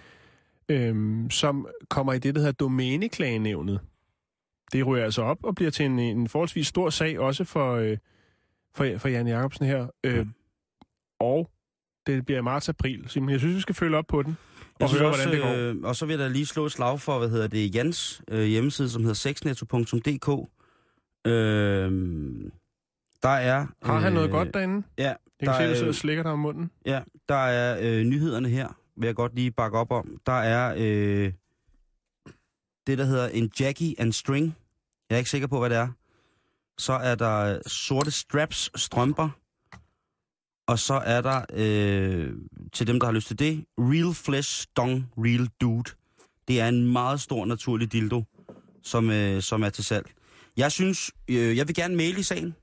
øhm, 0.68 1.30
som 1.30 1.66
kommer 1.90 2.12
i 2.12 2.18
det, 2.18 2.34
der 2.34 2.40
hedder 2.40 2.52
domæneklagenævnet. 2.52 3.80
Det 4.72 4.86
ryger 4.86 5.04
altså 5.04 5.22
op 5.22 5.38
og 5.44 5.54
bliver 5.54 5.70
til 5.70 5.86
en, 5.86 5.98
en 5.98 6.28
forholdsvis 6.28 6.66
stor 6.66 6.90
sag, 6.90 7.18
også 7.18 7.44
for, 7.44 7.74
øh, 7.74 7.96
for, 8.74 8.98
for 8.98 9.08
Jan 9.08 9.26
Jacobsen 9.28 9.66
her. 9.66 9.86
Øh, 10.04 10.18
Mm. 10.18 10.30
Og 11.20 11.50
det 12.06 12.26
bliver 12.26 12.38
i 12.38 12.42
marts-april. 12.42 13.04
Simon, 13.08 13.30
jeg 13.30 13.38
synes, 13.40 13.56
vi 13.56 13.60
skal 13.60 13.74
følge 13.74 13.96
op 13.96 14.06
på 14.08 14.22
den. 14.22 14.36
Og 14.60 14.80
Jeg 14.80 14.88
synes 14.88 15.00
høre, 15.00 15.10
også, 15.10 15.28
hvordan 15.28 15.42
det 15.42 15.56
går. 15.58 15.70
Øh, 15.70 15.88
og 15.88 15.96
så 15.96 16.06
vil 16.06 16.12
jeg 16.12 16.18
da 16.26 16.28
lige 16.32 16.46
slå 16.46 16.66
et 16.66 16.72
slag 16.72 17.00
for, 17.00 17.18
hvad 17.18 17.28
hedder 17.28 17.46
det, 17.46 17.74
Jans 17.74 18.22
øh, 18.30 18.44
hjemmeside, 18.44 18.90
som 18.90 19.02
hedder 19.02 19.14
sexnetto.dk. 19.14 20.48
Øh, 21.26 21.92
der 23.22 23.28
er... 23.28 23.66
Har 23.82 23.98
han 24.00 24.12
noget 24.12 24.26
øh, 24.26 24.32
godt 24.32 24.54
derinde? 24.54 24.82
Ja, 24.98 25.02
Jeg 25.04 25.16
kan 25.40 25.48
der 25.48 25.54
se, 25.56 25.62
at 25.62 25.66
du 25.68 25.70
er- 25.72 25.74
sidder 25.76 25.88
og 25.88 25.94
slikker 25.94 26.22
dig 26.22 26.32
om 26.32 26.38
munden. 26.38 26.70
Ja, 26.86 27.00
der 27.28 27.34
er 27.34 27.78
øh, 27.82 28.04
nyhederne 28.04 28.48
her, 28.48 28.68
vil 28.96 29.06
jeg 29.06 29.14
godt 29.14 29.34
lige 29.34 29.50
bakke 29.50 29.78
op 29.78 29.90
om. 29.92 30.20
Der 30.26 30.32
er 30.32 30.74
øh, 30.78 31.32
det, 32.86 32.98
der 32.98 33.04
hedder 33.04 33.28
en 33.28 33.50
Jackie 33.60 33.94
and 33.98 34.12
String. 34.12 34.56
Jeg 35.10 35.16
er 35.16 35.18
ikke 35.18 35.30
sikker 35.30 35.48
på, 35.48 35.58
hvad 35.58 35.70
det 35.70 35.78
er. 35.78 35.88
Så 36.78 36.92
er 36.92 37.14
der 37.14 37.58
sorte 37.66 38.10
straps 38.10 38.70
strømper. 38.80 39.28
Og 40.66 40.78
så 40.78 40.94
er 40.94 41.20
der, 41.20 41.44
øh, 41.52 42.32
til 42.72 42.86
dem, 42.86 43.00
der 43.00 43.06
har 43.06 43.12
lyst 43.12 43.26
til 43.26 43.38
det, 43.38 43.64
Real 43.78 44.14
Flesh 44.14 44.66
Dong 44.76 45.06
Real 45.18 45.48
Dude. 45.60 45.90
Det 46.48 46.60
er 46.60 46.68
en 46.68 46.92
meget 46.92 47.20
stor 47.20 47.44
naturlig 47.44 47.92
dildo, 47.92 48.22
som, 48.82 49.10
øh, 49.10 49.42
som 49.42 49.62
er 49.62 49.68
til 49.68 49.84
salg. 49.84 50.10
Jeg 50.56 50.72
synes, 50.72 51.10
øh, 51.28 51.56
jeg 51.56 51.68
vil 51.68 51.74
gerne 51.74 51.96
maile 51.96 52.20
i 52.20 52.22
sagen. 52.22 52.54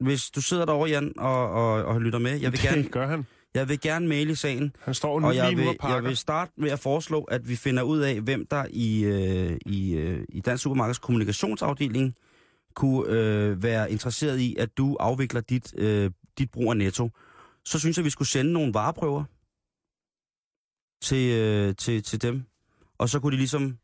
Hvis 0.00 0.30
du 0.30 0.40
sidder 0.40 0.64
derovre, 0.64 0.88
Jan, 0.90 1.12
og, 1.18 1.50
og, 1.50 1.84
og 1.84 2.00
lytter 2.00 2.18
med. 2.18 2.40
Jeg 2.40 2.52
vil, 2.52 2.52
det 2.62 2.70
gerne, 2.70 2.88
gør 2.88 3.06
han. 3.06 3.26
jeg 3.54 3.68
vil 3.68 3.80
gerne 3.80 4.08
maile 4.08 4.32
i 4.32 4.34
sagen. 4.34 4.76
Han 4.80 4.94
står 4.94 5.20
nu 5.20 5.26
Og 5.26 5.36
jeg 5.36 5.56
vil, 5.56 5.76
jeg 5.82 6.04
vil 6.04 6.16
starte 6.16 6.52
med 6.56 6.70
at 6.70 6.78
foreslå, 6.78 7.22
at 7.22 7.48
vi 7.48 7.56
finder 7.56 7.82
ud 7.82 7.98
af, 7.98 8.20
hvem 8.20 8.46
der 8.46 8.64
i, 8.70 9.04
øh, 9.04 9.56
i, 9.66 9.94
øh, 9.94 10.24
i 10.28 10.40
Dansk 10.40 10.62
Supermarkeds 10.62 10.98
kommunikationsafdeling 10.98 12.14
kunne 12.74 13.10
øh, 13.10 13.62
være 13.62 13.92
interesseret 13.92 14.38
i, 14.38 14.56
at 14.58 14.78
du 14.78 14.96
afvikler 15.00 15.40
dit, 15.40 15.74
øh, 15.78 16.10
dit 16.38 16.50
brug 16.50 16.70
af 16.70 16.76
Netto. 16.76 17.10
Så 17.64 17.78
synes 17.78 17.96
jeg, 17.96 18.04
vi 18.04 18.10
skulle 18.10 18.28
sende 18.28 18.52
nogle 18.52 18.74
vareprøver 18.74 19.24
til, 21.02 21.32
øh, 21.36 21.74
til, 21.76 22.02
til 22.02 22.22
dem. 22.22 22.42
Og 22.98 23.08
så 23.08 23.20
kunne 23.20 23.32
de 23.32 23.36
ligesom 23.36 23.78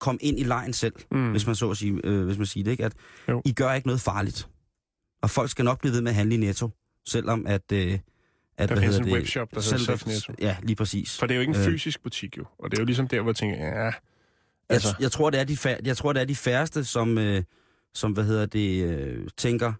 komme 0.00 0.18
ind 0.22 0.38
i 0.40 0.42
lejen 0.42 0.72
selv, 0.72 0.94
Mm. 1.10 1.30
hvis 1.30 1.46
man 1.46 1.54
så 1.56 1.70
at 1.70 1.76
sige, 1.76 2.00
øh, 2.04 2.24
hvis 2.24 2.38
man 2.38 2.46
siger 2.46 2.64
det, 2.64 2.70
ikke? 2.70 2.84
At 2.84 2.92
Jo. 3.28 3.42
I 3.44 3.52
gør 3.52 3.72
ikke 3.72 3.86
noget 3.88 4.00
farligt. 4.00 4.48
Og 5.22 5.30
folk 5.30 5.50
skal 5.50 5.64
nok 5.64 5.80
blive 5.80 5.92
ved 5.92 6.00
med 6.00 6.10
at 6.10 6.14
handle 6.16 6.34
i 6.34 6.38
Netto, 6.38 6.70
selvom 7.06 7.46
at... 7.46 7.72
Øh, 7.72 7.98
at 8.56 8.68
Der 8.68 8.80
findes 8.80 8.98
en 8.98 9.04
det, 9.04 9.12
webshop, 9.12 9.50
der 9.50 9.60
hedder 9.60 9.78
selv- 9.78 9.98
Sex 9.98 10.06
Netto. 10.06 10.32
Ja, 10.40 10.56
lige 10.62 10.76
præcis. 10.76 11.18
For 11.18 11.26
det 11.26 11.34
er 11.34 11.36
jo 11.36 11.40
ikke 11.40 11.50
en 11.54 11.58
Øh. 11.60 11.64
fysisk 11.66 12.02
butik, 12.02 12.38
jo. 12.38 12.44
Og 12.58 12.70
det 12.70 12.78
er 12.78 12.82
jo 12.82 12.86
ligesom 12.86 13.08
der, 13.08 13.20
hvor 13.20 13.30
jeg 13.30 13.36
tænker, 13.36 13.56
ja... 13.56 13.86
Altså. 13.86 13.98
Altså, 14.68 14.88
Jeg, 14.88 15.00
jeg, 15.02 15.12
tror, 15.12 15.30
det 15.30 15.40
er 15.40 15.44
de 15.44 15.56
fær- 15.56 15.80
jeg 15.84 15.96
tror, 15.96 16.12
det 16.12 16.20
er 16.22 16.24
de 16.26 16.36
færreste, 16.36 16.84
som, 16.84 17.18
øh, 17.18 17.42
som 17.94 18.12
hvad 18.12 18.24
hedder 18.24 18.46
det, 18.46 18.84
øh, 18.84 19.28
tænker, 19.36 19.72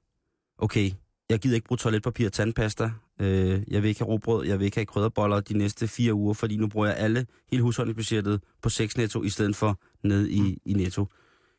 okay, 0.58 0.90
jeg 1.30 1.38
gider 1.38 1.54
ikke 1.54 1.66
bruge 1.66 1.78
toiletpapir 1.78 2.26
og 2.26 2.32
tandpasta, 2.32 2.90
øh, 3.20 3.62
jeg 3.68 3.82
vil 3.82 3.88
ikke 3.88 4.00
have 4.00 4.08
råbrød, 4.08 4.46
jeg 4.46 4.58
vil 4.58 4.64
ikke 4.64 4.76
have 4.76 4.86
krydderboller 4.86 5.40
de 5.40 5.58
næste 5.58 5.88
fire 5.88 6.14
uger, 6.14 6.34
fordi 6.34 6.56
nu 6.56 6.68
bruger 6.68 6.86
jeg 6.86 6.96
alle, 6.96 7.26
hele 7.50 7.62
husholdningsbudgettet 7.62 8.40
på 8.62 8.68
6 8.68 8.96
netto, 8.96 9.22
i 9.22 9.28
stedet 9.28 9.56
for 9.56 9.80
ned 10.02 10.28
i, 10.28 10.58
i 10.64 10.72
netto. 10.72 11.06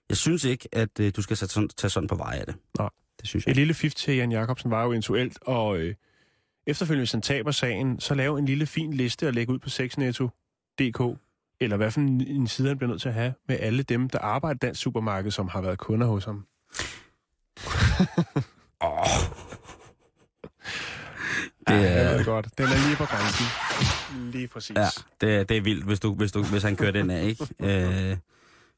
Jeg 0.10 0.17
synes 0.17 0.43
ikke, 0.43 0.69
at 0.71 0.99
øh, 0.99 1.12
du 1.15 1.21
skal 1.21 1.38
tage 1.38 1.49
sådan, 1.49 1.69
tage 1.69 1.91
sådan 1.91 2.08
på 2.08 2.15
vej 2.15 2.38
af 2.39 2.45
det. 2.45 2.56
Nej. 2.80 2.89
Det 3.19 3.28
synes 3.30 3.43
et 3.43 3.47
jeg. 3.47 3.56
lille 3.56 3.73
fif 3.73 3.93
til 3.93 4.15
Jan 4.15 4.32
Jacobsen 4.32 4.71
var 4.71 4.84
jo 4.84 4.91
eventuelt, 4.91 5.38
og 5.41 5.78
øh, 5.78 5.95
efterfølgende, 6.67 7.01
hvis 7.01 7.12
han 7.12 7.21
taber 7.21 7.51
sagen, 7.51 7.99
så 7.99 8.15
lave 8.15 8.39
en 8.39 8.45
lille 8.45 8.65
fin 8.65 8.93
liste 8.93 9.28
og 9.28 9.34
lægge 9.34 9.54
ud 9.54 9.60
på 9.60 9.69
sexnetto.dk, 9.69 11.19
eller 11.60 11.78
hvad 11.78 11.91
for 11.91 12.01
en, 12.01 12.21
en 12.21 12.47
side 12.47 12.67
han 12.67 12.78
bliver 12.78 12.89
nødt 12.89 13.01
til 13.01 13.10
at 13.10 13.15
have, 13.15 13.34
med 13.47 13.58
alle 13.60 13.84
dem, 13.84 14.10
der 14.10 14.19
arbejder 14.19 14.56
i 14.56 14.58
dansk 14.67 14.82
supermarked, 14.82 15.32
som 15.32 15.47
har 15.47 15.62
været 15.62 15.78
kunder 15.78 16.08
hos 16.08 16.25
ham. 16.25 16.45
Åh. 18.84 19.44
Det 19.44 19.44
Det 21.67 21.73
ja, 21.73 21.82
er- 21.82 22.10
jeg 22.10 22.17
ved 22.17 22.25
godt. 22.25 22.47
Den 22.58 22.65
er 22.65 22.88
lige 22.88 22.95
på 22.97 23.06
grænsen. 23.06 23.45
Lige 24.32 24.47
præcis. 24.47 24.75
Ja, 24.75 24.88
det, 25.21 25.49
det 25.49 25.58
er 25.58 25.62
vildt, 25.62 25.86
hvis, 25.86 25.99
du, 25.99 26.13
hvis, 26.13 26.32
du, 26.32 26.43
hvis 26.43 26.63
han 26.63 26.75
kører 26.75 26.91
den 26.91 27.10
af, 27.10 27.23
ikke? 27.23 27.47
Øh, 28.12 28.17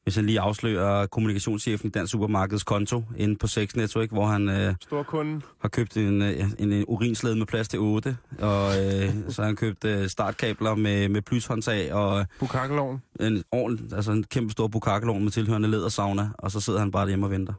hvis 0.02 0.16
han 0.16 0.26
lige 0.26 0.40
afslører 0.40 1.06
kommunikationschefen 1.06 1.88
i 1.88 1.90
Dansk 1.90 2.10
Supermarkeds 2.12 2.62
konto 2.64 3.04
inde 3.16 3.36
på 3.36 3.46
6 3.46 3.76
Netto, 3.76 4.00
ikke? 4.00 4.14
hvor 4.14 4.26
han 4.26 4.48
øh, 4.48 4.74
Storkunden. 4.82 5.42
har 5.60 5.68
købt 5.68 5.96
en, 5.96 6.22
øh, 6.22 6.50
en, 6.58 6.72
en 6.72 6.84
urinslede 6.88 7.36
med 7.36 7.46
plads 7.46 7.68
til 7.68 7.78
8, 7.78 8.16
og 8.38 8.68
øh, 8.84 9.14
så 9.28 9.42
har 9.42 9.46
han 9.46 9.56
købt 9.56 9.84
øh, 9.84 10.08
startkabler 10.08 10.74
med, 10.74 11.08
med 11.08 11.22
plyshåndtag 11.22 11.92
og 11.92 12.26
Bukakkeloven. 12.38 13.02
en, 13.20 13.44
ordentlig, 13.52 13.92
altså 13.92 14.12
en 14.12 14.24
kæmpe 14.24 14.52
stor 14.52 14.68
bukakkelon 14.68 15.22
med 15.24 15.30
tilhørende 15.32 15.68
lædersauna, 15.68 16.30
og 16.38 16.50
så 16.50 16.60
sidder 16.60 16.78
han 16.78 16.90
bare 16.90 17.02
derhjemme 17.02 17.26
og 17.26 17.30
venter. 17.30 17.52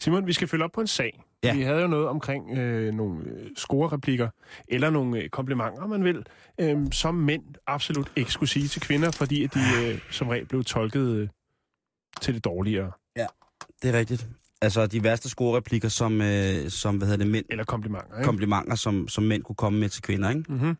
Simon, 0.00 0.26
vi 0.26 0.32
skal 0.32 0.48
følge 0.48 0.64
op 0.64 0.72
på 0.72 0.80
en 0.80 0.86
sag. 0.86 1.22
Ja. 1.44 1.54
Vi 1.54 1.62
havde 1.62 1.80
jo 1.80 1.86
noget 1.86 2.08
omkring 2.08 2.58
øh, 2.58 2.94
nogle 2.94 3.24
øh, 3.24 3.50
scorereplikker, 3.56 4.28
eller 4.68 4.90
nogle 4.90 5.22
øh, 5.22 5.28
komplimenter, 5.28 5.86
man 5.86 6.04
vil, 6.04 6.26
øh, 6.60 6.78
som 6.92 7.14
mænd 7.14 7.42
absolut 7.66 8.12
ikke 8.16 8.32
skulle 8.32 8.50
sige 8.50 8.68
til 8.68 8.80
kvinder, 8.80 9.10
fordi 9.10 9.44
at 9.44 9.54
de 9.54 9.60
øh, 9.84 10.00
som 10.10 10.28
regel 10.28 10.46
blev 10.46 10.64
tolket 10.64 11.16
øh, 11.16 11.28
til 12.20 12.34
det 12.34 12.44
dårligere. 12.44 12.92
Det 13.82 13.94
er 13.94 13.98
rigtigt. 13.98 14.28
Altså 14.62 14.86
de 14.86 15.02
værste 15.02 15.28
scorereplikker, 15.28 15.88
som, 15.88 16.20
øh, 16.22 16.70
som 16.70 16.96
hvad 16.96 17.08
hedder 17.08 17.24
det, 17.24 17.32
mænd, 17.32 17.46
Eller 17.50 17.64
komplimenter, 17.64 18.16
ikke? 18.16 18.24
komplimenter, 18.24 18.74
som, 18.74 19.08
som 19.08 19.24
mænd 19.24 19.42
kunne 19.42 19.56
komme 19.56 19.78
med 19.78 19.88
til 19.88 20.02
kvinder, 20.02 20.28
ikke? 20.28 20.44
mm-hmm. 20.48 20.76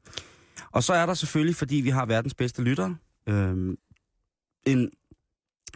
Og 0.71 0.83
så 0.83 0.93
er 0.93 1.07
der 1.07 1.15
selvfølgelig, 1.15 1.57
fordi 1.57 1.77
vi 1.77 1.91
har 1.91 2.07
verdens 2.07 2.35
bedste 2.35 2.63
lytter, 2.63 2.95
øhm, 3.27 3.79
en, 4.67 4.91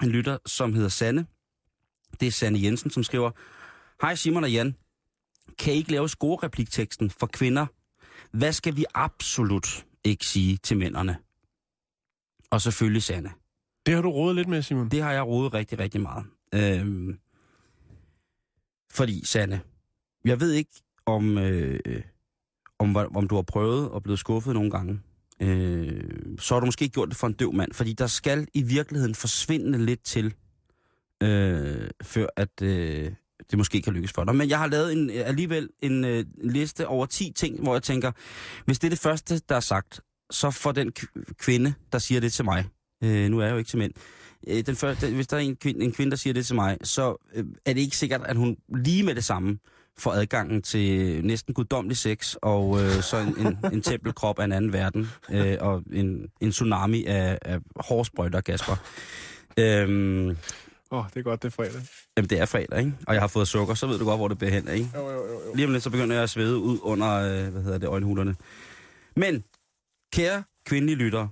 en 0.03 0.09
lytter, 0.09 0.39
som 0.47 0.73
hedder 0.75 0.89
Sanne. 0.89 1.27
Det 2.21 2.27
er 2.27 2.33
Sanne 2.33 2.63
Jensen, 2.63 2.91
som 2.91 3.03
skriver, 3.03 3.31
Hej 4.05 4.15
Simon 4.15 4.45
og 4.45 4.53
Jan, 4.53 4.75
kan 5.59 5.75
I 5.75 5.77
ikke 5.77 5.91
lave 5.91 6.09
score-replikteksten 6.09 7.11
for 7.11 7.27
kvinder? 7.27 7.67
Hvad 8.33 8.53
skal 8.53 8.77
vi 8.77 8.85
absolut 8.95 9.87
ikke 10.05 10.27
sige 10.27 10.57
til 10.57 10.77
mændene? 10.77 11.17
Og 12.51 12.61
selvfølgelig 12.61 13.03
Sanne. 13.03 13.31
Det 13.87 13.95
har 13.95 14.03
du 14.03 14.11
rådet 14.11 14.37
lidt 14.37 14.49
med, 14.49 14.63
Simon. 14.63 14.89
Det 14.89 15.03
har 15.03 15.13
jeg 15.13 15.27
rodet 15.27 15.55
rigtig, 15.55 15.79
rigtig 15.79 16.01
meget. 16.01 16.25
Øhm, 16.55 17.19
fordi, 18.93 19.27
Sanne, 19.27 19.61
jeg 20.25 20.41
ved 20.41 20.53
ikke, 20.53 20.71
om, 21.07 21.39
øh, 21.39 22.03
om, 22.79 22.97
om 22.97 23.29
du 23.29 23.35
har 23.35 23.43
prøvet 23.43 23.91
og 23.91 24.03
blevet 24.03 24.19
skuffet 24.19 24.55
nogle 24.55 24.71
gange. 24.71 25.01
Øh, 25.41 26.39
så 26.39 26.55
har 26.55 26.61
du 26.61 26.67
måske 26.67 26.89
gjort 26.89 27.09
det 27.09 27.17
for 27.17 27.27
en 27.27 27.33
døv 27.33 27.53
mand, 27.53 27.73
fordi 27.73 27.93
der 27.93 28.07
skal 28.07 28.49
i 28.55 28.63
virkeligheden 28.63 29.15
forsvinde 29.15 29.85
lidt 29.85 30.03
til, 30.03 30.35
øh, 31.23 31.91
før 32.03 32.27
at 32.37 32.63
øh, 32.63 33.13
det 33.51 33.59
måske 33.59 33.83
kan 33.83 33.93
lykkes 33.93 34.13
for 34.13 34.25
dig. 34.25 34.37
Men 34.37 34.49
jeg 34.49 34.59
har 34.59 34.67
lavet 34.67 34.93
en, 34.93 35.11
øh, 35.11 35.29
alligevel 35.29 35.69
en, 35.83 36.05
øh, 36.05 36.19
en 36.19 36.51
liste 36.51 36.87
over 36.87 37.07
10 37.07 37.33
ting, 37.37 37.63
hvor 37.63 37.75
jeg 37.75 37.83
tænker, 37.83 38.13
hvis 38.65 38.79
det 38.79 38.89
er 38.89 38.91
det 38.91 38.99
første, 38.99 39.41
der 39.49 39.57
er 39.57 39.61
sagt, 39.61 40.01
så 40.31 40.51
får 40.51 40.73
den 40.73 40.93
kvinde, 41.39 41.75
der 41.93 41.99
siger 41.99 42.21
det 42.21 42.33
til 42.33 42.45
mig, 42.45 42.65
øh, 43.05 43.31
nu 43.31 43.39
er 43.39 43.45
jeg 43.45 43.53
jo 43.53 43.59
ikke 43.59 43.69
til 43.69 43.79
mænd, 43.79 43.93
øh, 44.47 44.67
den 44.67 44.77
første, 44.77 45.11
hvis 45.11 45.27
der 45.27 45.37
er 45.37 45.41
en 45.41 45.57
kvinde, 45.57 45.85
en 45.85 45.93
kvinde, 45.93 46.11
der 46.11 46.17
siger 46.17 46.35
det 46.35 46.47
til 46.47 46.55
mig, 46.55 46.79
så 46.83 47.29
øh, 47.35 47.45
er 47.67 47.73
det 47.73 47.81
ikke 47.81 47.97
sikkert, 47.97 48.21
at 48.25 48.37
hun 48.37 48.57
lige 48.69 49.03
med 49.03 49.15
det 49.15 49.25
samme 49.25 49.59
får 49.99 50.13
adgangen 50.13 50.63
til 50.63 51.21
næsten 51.25 51.55
guddommelig 51.55 51.97
sex, 51.97 52.35
og 52.43 52.83
øh, 52.83 53.03
så 53.03 53.17
en, 53.17 53.47
en, 53.47 53.59
en 53.73 53.83
tempelkrop 53.83 54.39
af 54.39 54.45
en 54.45 54.53
anden 54.53 54.73
verden, 54.73 55.09
øh, 55.31 55.57
og 55.61 55.83
en, 55.93 56.29
en 56.41 56.51
tsunami 56.51 57.05
af, 57.05 57.39
af 57.43 57.59
hårsprøjter 57.77 58.39
og 58.39 58.45
gasper. 58.45 58.77
Øhm, 59.59 60.37
Åh, 60.91 60.99
oh, 60.99 61.05
det 61.15 61.17
er 61.17 61.23
godt, 61.23 61.43
det 61.43 61.49
er 61.49 61.53
fredag. 61.53 61.83
jamen, 62.17 62.31
det 62.31 62.41
er 62.41 62.47
fredag, 62.47 62.79
ikke? 62.79 62.93
Og 63.07 63.15
jeg 63.15 63.23
har 63.23 63.29
fået 63.29 63.49
sukker, 63.49 63.75
så 63.75 63.87
ved 63.87 63.99
du 63.99 64.05
godt, 64.05 64.19
hvor 64.19 64.29
det 64.29 64.39
bliver 64.39 64.51
hen, 64.51 64.69
ikke? 64.69 64.91
Jo, 64.95 65.11
jo, 65.11 65.27
jo, 65.27 65.45
jo. 65.47 65.55
Lige 65.55 65.67
om 65.67 65.73
lidt, 65.73 65.83
så 65.83 65.91
begynder 65.91 66.15
jeg 66.15 66.23
at 66.23 66.31
svede 66.31 66.59
ud 66.59 66.79
under, 66.83 67.13
øh, 67.13 67.53
hvad 67.53 67.63
hedder 67.63 67.79
det, 67.79 67.87
øjenhulerne. 67.87 68.37
Men, 69.17 69.45
kære 70.13 70.45
kvindelige 70.67 70.97
lyttere, 70.97 71.29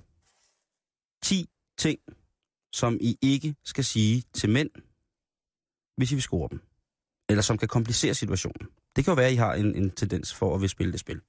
10 1.23 1.49
ting, 1.77 1.99
som 2.73 2.97
I 3.01 3.17
ikke 3.21 3.55
skal 3.63 3.83
sige 3.83 4.23
til 4.33 4.49
mænd, 4.49 4.69
hvis 5.97 6.11
I 6.11 6.15
vil 6.15 6.21
score 6.21 6.47
dem. 6.51 6.61
Eller 7.29 7.41
som 7.41 7.57
kan 7.57 7.67
komplicere 7.67 8.13
situationen. 8.13 8.67
Det 8.95 9.05
kan 9.05 9.11
jo 9.11 9.15
være, 9.15 9.27
at 9.27 9.33
I 9.33 9.35
har 9.35 9.53
en, 9.53 9.75
en 9.75 9.91
tendens 9.91 10.33
for 10.33 10.55
at 10.55 10.61
vil 10.61 10.69
spille 10.69 10.91
det 10.91 10.99
spil. 10.99 11.21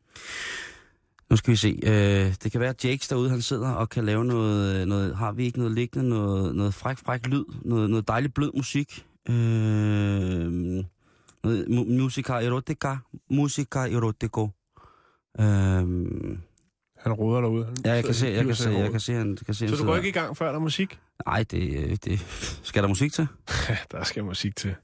Nu 1.34 1.38
skal 1.38 1.50
vi 1.50 1.56
se. 1.56 1.80
Øh, 1.82 2.34
det 2.42 2.52
kan 2.52 2.60
være, 2.60 2.70
at 2.70 2.84
Jakes 2.84 3.08
derude, 3.08 3.30
han 3.30 3.42
sidder 3.42 3.70
og 3.70 3.88
kan 3.88 4.04
lave 4.04 4.24
noget, 4.24 4.88
noget 4.88 5.16
har 5.16 5.32
vi 5.32 5.44
ikke 5.44 5.58
noget 5.58 5.74
liggende, 5.74 6.08
noget, 6.08 6.54
noget 6.54 6.74
fræk, 6.74 6.98
fræk 6.98 7.26
lyd, 7.26 7.44
noget, 7.62 7.90
noget 7.90 8.08
dejligt 8.08 8.34
blød 8.34 8.50
musik. 8.56 9.06
Øh, 9.28 9.34
noget 11.44 11.64
mu- 11.68 12.02
musica 12.02 12.32
erotica, 12.32 12.96
musica 13.30 13.78
erotico. 13.78 14.48
Øhm, 15.40 16.38
Han 16.98 17.12
roder 17.12 17.40
derude. 17.40 17.64
Han 17.64 17.76
ja, 17.84 17.92
jeg 17.92 18.04
kan 18.04 18.14
se, 18.14 18.26
jeg 18.26 18.44
kan 18.44 18.54
se, 18.54 18.70
jeg 18.70 18.90
kan 18.90 19.00
se, 19.00 19.12
han, 19.12 19.36
kan 19.46 19.54
se, 19.54 19.68
Så 19.68 19.76
du 19.76 19.84
går 19.84 19.96
ikke 19.96 20.08
i 20.08 20.12
gang, 20.12 20.36
før 20.36 20.46
der 20.48 20.54
er 20.54 20.58
musik? 20.58 20.98
Nej, 21.26 21.42
det, 21.42 21.84
øh, 21.84 21.96
det... 22.04 22.20
Skal 22.62 22.82
der 22.82 22.88
musik 22.88 23.12
til? 23.12 23.26
Der 23.92 24.04
skal 24.04 24.24
musik 24.24 24.56
til. 24.56 24.74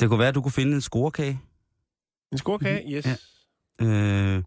Det 0.00 0.08
kunne 0.08 0.18
være, 0.18 0.28
at 0.28 0.34
du 0.34 0.42
kunne 0.42 0.52
finde 0.52 0.74
en 0.74 0.80
scorekage. 0.80 1.40
En 2.32 2.38
scorekage? 2.38 2.92
Yes. 2.96 3.06
Ja. 3.80 3.86
Øh, 3.86 4.42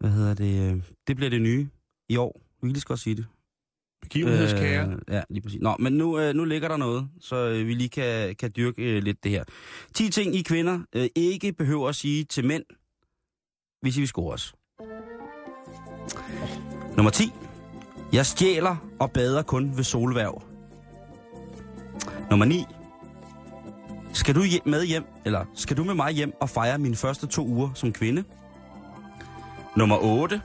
hvad 0.00 0.10
hedder 0.10 0.34
det? 0.34 0.82
Det 1.06 1.16
bliver 1.16 1.30
det 1.30 1.42
nye 1.42 1.68
i 2.08 2.16
år. 2.16 2.40
Vi 2.60 2.66
kan 2.66 2.72
lige 2.72 2.80
så 2.80 2.86
godt 2.86 3.00
sige 3.00 3.16
det. 3.16 3.26
Begivenhedskager. 4.02 4.90
Øh, 4.92 4.98
ja, 5.08 5.22
lige 5.30 5.42
præcis. 5.42 5.60
Nå, 5.60 5.76
men 5.78 5.92
nu, 5.92 6.18
øh, 6.20 6.34
nu 6.34 6.44
ligger 6.44 6.68
der 6.68 6.76
noget, 6.76 7.08
så 7.20 7.36
øh, 7.36 7.66
vi 7.66 7.74
lige 7.74 7.88
kan, 7.88 8.36
kan 8.36 8.52
dyrke 8.56 8.82
øh, 8.96 9.02
lidt 9.02 9.24
det 9.24 9.30
her. 9.32 9.44
10 9.94 10.10
ting, 10.10 10.34
I 10.34 10.42
kvinder 10.42 10.80
øh, 10.94 11.08
ikke 11.14 11.52
behøver 11.52 11.88
at 11.88 11.94
sige 11.94 12.24
til 12.24 12.44
mænd, 12.46 12.64
hvis 13.82 13.96
I 13.96 14.00
vil 14.00 14.08
score 14.08 14.32
os. 14.34 14.54
Nummer 16.96 17.10
10. 17.10 17.24
Jeg 18.12 18.26
stjæler 18.26 18.76
og 19.00 19.10
bader 19.12 19.42
kun 19.42 19.76
ved 19.76 19.84
solværv. 19.84 20.42
Nummer 22.30 22.46
9. 22.46 22.64
Skal 24.12 24.34
du 24.34 24.42
hjem- 24.44 24.62
med 24.66 24.84
hjem, 24.86 25.04
eller 25.24 25.44
skal 25.54 25.76
du 25.76 25.84
med 25.84 25.94
mig 25.94 26.12
hjem 26.12 26.32
og 26.40 26.50
fejre 26.50 26.78
mine 26.78 26.96
første 26.96 27.26
to 27.26 27.46
uger 27.46 27.70
som 27.74 27.92
kvinde? 27.92 28.24
Nummer 29.78 29.96
8. 29.96 30.42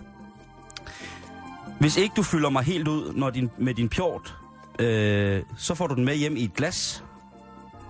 Hvis 1.80 1.98
ikke 1.98 2.14
du 2.16 2.24
fylder 2.24 2.50
mig 2.50 2.64
helt 2.64 2.88
ud 2.88 3.14
når 3.14 3.30
din, 3.30 3.50
med 3.58 3.74
din 3.74 3.90
pjort, 3.90 4.36
øh, 4.80 5.44
så 5.58 5.76
får 5.76 5.88
du 5.88 5.96
den 5.96 6.06
med 6.06 6.16
hjem 6.16 6.36
i 6.36 6.44
et 6.44 6.54
glas, 6.54 7.04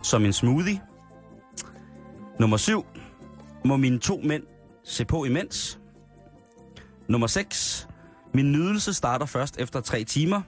som 0.03 0.25
en 0.25 0.33
smoothie. 0.33 0.81
Nummer 2.39 2.57
7. 2.57 2.85
Må 3.65 3.77
mine 3.77 3.99
to 3.99 4.21
mænd 4.23 4.43
Se 4.83 5.05
på 5.05 5.23
imens. 5.23 5.79
Nummer 7.07 7.27
6. 7.27 7.87
Min 8.33 8.51
nydelse 8.51 8.93
starter 8.93 9.25
først 9.25 9.57
efter 9.59 9.81
3 9.81 10.03
timer. 10.03 10.41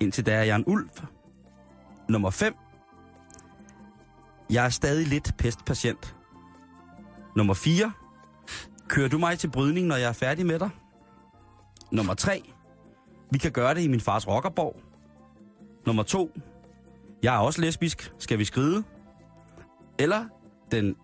Indtil 0.00 0.26
da 0.26 0.32
er 0.32 0.42
jeg 0.42 0.56
en 0.56 0.64
ulv. 0.66 0.88
Nummer 2.08 2.30
5. 2.30 2.54
Jeg 4.50 4.64
er 4.64 4.70
stadig 4.70 5.06
lidt 5.06 5.36
pestpatient. 5.38 6.14
Nummer 7.36 7.54
4. 7.54 7.92
Kører 8.94 9.08
du 9.08 9.18
mig 9.18 9.38
til 9.38 9.48
brydning, 9.50 9.86
når 9.86 9.96
jeg 9.96 10.08
er 10.08 10.12
færdig 10.12 10.46
med 10.46 10.58
dig? 10.58 10.70
Nummer 11.90 12.14
3. 12.14 12.42
Vi 13.30 13.38
kan 13.38 13.52
gøre 13.52 13.74
det 13.74 13.82
i 13.82 13.88
min 13.88 14.00
fars 14.00 14.28
rockerborg. 14.28 14.80
Nummer 15.86 16.02
2. 16.02 16.38
Jeg 17.22 17.34
er 17.34 17.38
også 17.38 17.60
lesbisk. 17.60 18.12
Skal 18.18 18.38
vi 18.38 18.44
skride? 18.44 18.84
Eller 19.98 20.24
den 20.70 20.96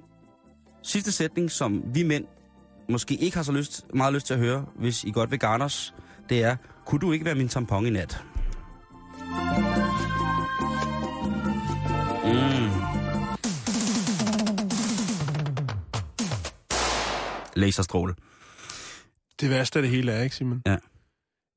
sidste 0.83 1.13
sætning, 1.13 1.51
som 1.51 1.83
vi 1.95 2.03
mænd 2.03 2.25
måske 2.89 3.15
ikke 3.15 3.37
har 3.37 3.45
så 3.45 3.53
lyst, 3.53 3.95
meget 3.95 4.15
lyst 4.15 4.27
til 4.27 4.35
at 4.35 4.41
høre, 4.41 4.65
hvis 4.75 5.05
I 5.05 5.11
godt 5.11 5.31
vil 5.31 5.39
garne 5.39 5.65
os, 5.65 5.95
det 6.29 6.45
er, 6.45 6.57
kunne 6.87 7.01
du 7.01 7.13
ikke 7.13 7.25
være 7.25 7.35
min 7.35 7.49
tampon 7.49 7.87
i 7.87 7.91
nat? 7.91 8.25
Mm. 12.25 12.70
Laserstråle. 17.61 18.15
Det 19.41 19.51
værste 19.51 19.79
af 19.79 19.83
det 19.83 19.91
hele 19.91 20.13
er, 20.13 20.23
ikke 20.23 20.37
Simon? 20.37 20.63
Ja. 20.67 20.77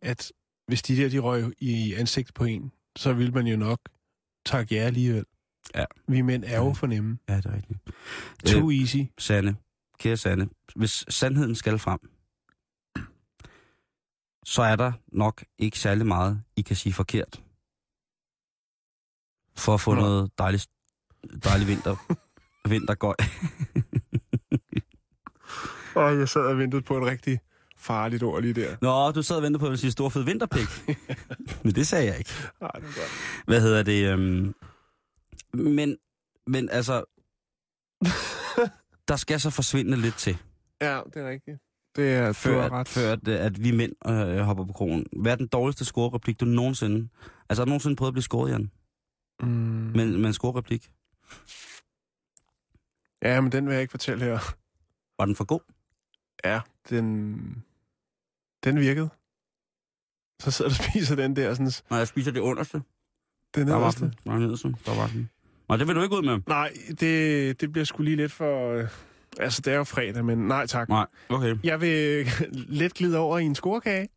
At 0.01 0.31
hvis 0.67 0.81
de 0.81 0.97
der, 0.97 1.09
de 1.09 1.19
røg 1.19 1.53
i 1.59 1.93
ansigt 1.93 2.33
på 2.33 2.43
en, 2.43 2.71
så 2.95 3.13
vil 3.13 3.33
man 3.33 3.47
jo 3.47 3.57
nok 3.57 3.79
takke 4.45 4.75
jer 4.75 4.85
alligevel. 4.85 5.25
Ja. 5.75 5.85
Vi 6.07 6.21
mænd 6.21 6.43
er 6.43 6.57
jo 6.57 6.73
fornemme. 6.73 7.17
Ja, 7.29 7.37
det 7.37 7.45
er 7.45 7.53
rigtigt. 7.53 7.79
Too 8.45 8.71
easy. 8.71 8.97
Sande, 9.17 9.55
kære 9.99 10.17
Sande, 10.17 10.49
hvis 10.75 11.05
sandheden 11.09 11.55
skal 11.55 11.79
frem, 11.79 11.99
så 14.45 14.61
er 14.61 14.75
der 14.75 14.91
nok 15.07 15.45
ikke 15.57 15.79
særlig 15.79 16.05
meget, 16.05 16.43
I 16.55 16.61
kan 16.61 16.75
sige 16.75 16.93
forkert. 16.93 17.43
For 19.57 19.73
at 19.73 19.81
få 19.81 19.93
Nå. 19.93 20.01
noget 20.01 20.31
dejligt, 20.37 20.67
dejlig 21.43 21.67
vinter, 21.67 21.95
vintergøj. 22.69 23.15
Og 25.95 26.19
jeg 26.19 26.29
sad 26.29 26.41
og 26.41 26.57
ventede 26.57 26.81
på 26.81 26.97
et 26.97 27.03
rigtig 27.03 27.39
farligt 27.77 28.23
ord 28.23 28.41
lige 28.41 28.53
der. 28.53 28.75
Nå, 28.81 29.11
du 29.11 29.21
sad 29.21 29.35
og 29.35 29.43
ventede 29.43 29.59
på 29.59 29.67
at 29.67 29.79
sige 29.79 29.91
stor 29.91 30.09
fed 30.09 30.23
vinterpik. 30.23 30.67
Men 31.63 31.75
det 31.75 31.87
sagde 31.87 32.05
jeg 32.05 32.17
ikke. 32.17 32.31
Nej, 32.61 32.71
det 32.71 32.83
var 32.83 32.93
godt. 32.93 33.43
Hvad 33.45 33.61
hedder 33.61 33.83
det? 33.83 34.11
Øhm... 34.11 34.55
Men, 35.53 35.97
men 36.47 36.69
altså, 36.69 37.03
der 39.07 39.15
skal 39.15 39.39
så 39.39 39.49
forsvinde 39.49 39.97
lidt 39.97 40.15
til. 40.15 40.37
Ja, 40.81 41.01
det 41.13 41.21
er 41.21 41.29
rigtigt. 41.29 41.57
Det 41.95 42.13
er, 42.13 42.27
du 42.27 42.33
før, 42.33 42.63
at, 42.63 42.71
ret. 42.71 42.87
før 42.87 43.11
at, 43.11 43.27
at 43.27 43.63
vi 43.63 43.71
mænd 43.71 43.91
øh, 44.07 44.37
hopper 44.37 44.65
på 44.65 44.73
krogen. 44.73 45.05
Hvad 45.21 45.31
er 45.31 45.35
den 45.35 45.47
dårligste 45.47 45.85
scorereplik, 45.85 46.39
du 46.39 46.45
nogensinde... 46.45 47.09
Altså, 47.49 47.61
har 47.61 47.65
du 47.65 47.69
nogensinde 47.69 47.95
prøvet 47.95 48.09
at 48.09 48.13
blive 48.13 48.23
scoret, 48.23 48.51
Jan? 48.51 48.71
Mm. 49.41 49.47
Med, 49.95 50.17
med 50.17 50.27
en 50.27 50.33
scorereplik? 50.33 50.91
Ja, 53.21 53.41
men 53.41 53.51
den 53.51 53.65
vil 53.65 53.73
jeg 53.73 53.81
ikke 53.81 53.91
fortælle 53.91 54.25
her. 54.25 54.39
Var 55.17 55.25
den 55.25 55.35
for 55.35 55.43
god? 55.43 55.59
Ja, 56.45 56.59
den, 56.89 57.63
den 58.63 58.79
virkede. 58.79 59.09
Så 60.41 60.51
sidder 60.51 60.71
du 60.71 60.75
og 60.79 60.83
spiser 60.91 61.15
den 61.15 61.35
der 61.35 61.53
sådan, 61.53 61.71
Nej, 61.89 61.99
jeg 61.99 62.07
spiser 62.07 62.31
det 62.31 62.39
underste. 62.39 62.81
den 63.55 63.67
Der 63.67 63.73
var 63.73 63.79
nederste. 63.79 64.01
den. 64.25 64.39
Nederste. 64.39 64.67
Der 64.85 64.95
var 64.95 65.07
den. 65.07 65.29
Nej, 65.69 65.77
det 65.77 65.87
vil 65.87 65.95
du 65.95 66.01
ikke 66.03 66.15
ud 66.17 66.21
med. 66.23 66.39
Nej, 66.47 66.73
det, 66.99 67.61
det 67.61 67.71
bliver 67.71 67.85
sgu 67.85 68.03
lige 68.03 68.15
lidt 68.15 68.31
for... 68.31 68.71
øh, 68.73 68.87
Altså, 69.39 69.61
det 69.61 69.73
er 69.73 69.77
jo 69.77 69.83
fredag, 69.83 70.25
men 70.25 70.37
nej 70.47 70.65
tak. 70.67 70.89
Nej, 70.89 71.05
okay. 71.29 71.55
Jeg 71.63 71.81
vil 71.81 72.27
let 72.79 72.93
glide 72.93 73.17
over 73.17 73.37
i 73.37 73.43
en 73.43 73.55
scorekage, 73.55 74.09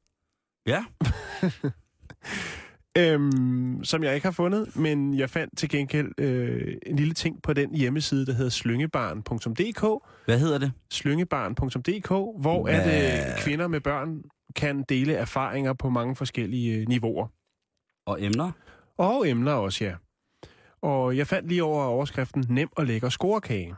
Ja, 0.67 0.85
øhm, 2.97 3.85
som 3.85 4.05
jeg 4.05 4.15
ikke 4.15 4.27
har 4.27 4.33
fundet, 4.33 4.77
men 4.77 5.19
jeg 5.19 5.31
fandt 5.31 5.59
til 5.59 5.69
gengæld 5.69 6.13
øh, 6.19 6.77
en 6.87 6.97
lille 6.97 7.15
ting 7.15 7.43
på 7.43 7.53
den 7.53 7.75
hjemmeside, 7.75 8.27
der 8.27 8.33
hedder 8.33 8.51
slyngebarn.dk. 8.51 10.05
hvad 10.25 10.39
hedder 10.39 10.59
det? 10.59 10.73
slyngebarn.dk, 10.91 12.09
hvor 12.41 12.63
Hvad? 12.63 12.75
at 12.75 13.29
øh, 13.37 13.43
kvinder 13.43 13.69
med 13.69 13.81
børn 13.81 14.23
kan 14.57 14.85
dele 14.89 15.15
erfaringer 15.15 15.73
på 15.73 15.91
mange 15.91 16.17
forskellige 16.17 16.79
øh, 16.81 16.89
niveauer. 16.89 17.27
Og 18.07 18.23
emner? 18.23 18.53
Og 18.99 19.29
emner 19.29 19.53
også, 19.53 19.85
ja. 19.85 19.95
Og 20.83 21.17
jeg 21.17 21.27
fandt 21.27 21.49
lige 21.49 21.65
over 21.65 21.85
overskriften 21.85 22.45
Nem 22.49 22.69
og 22.77 22.87
lækker 22.87 23.09
scorekage. 23.09 23.75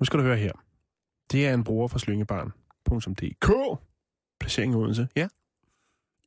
Nu 0.00 0.04
skal 0.04 0.18
du 0.18 0.24
høre 0.24 0.36
her. 0.36 0.52
Det 1.32 1.46
er 1.46 1.54
en 1.54 1.64
bruger 1.64 1.88
fra 1.88 1.98
slyngebarn.dk. 1.98 3.80
Placering 4.40 4.76
Odense. 4.76 5.08
Ja, 5.16 5.28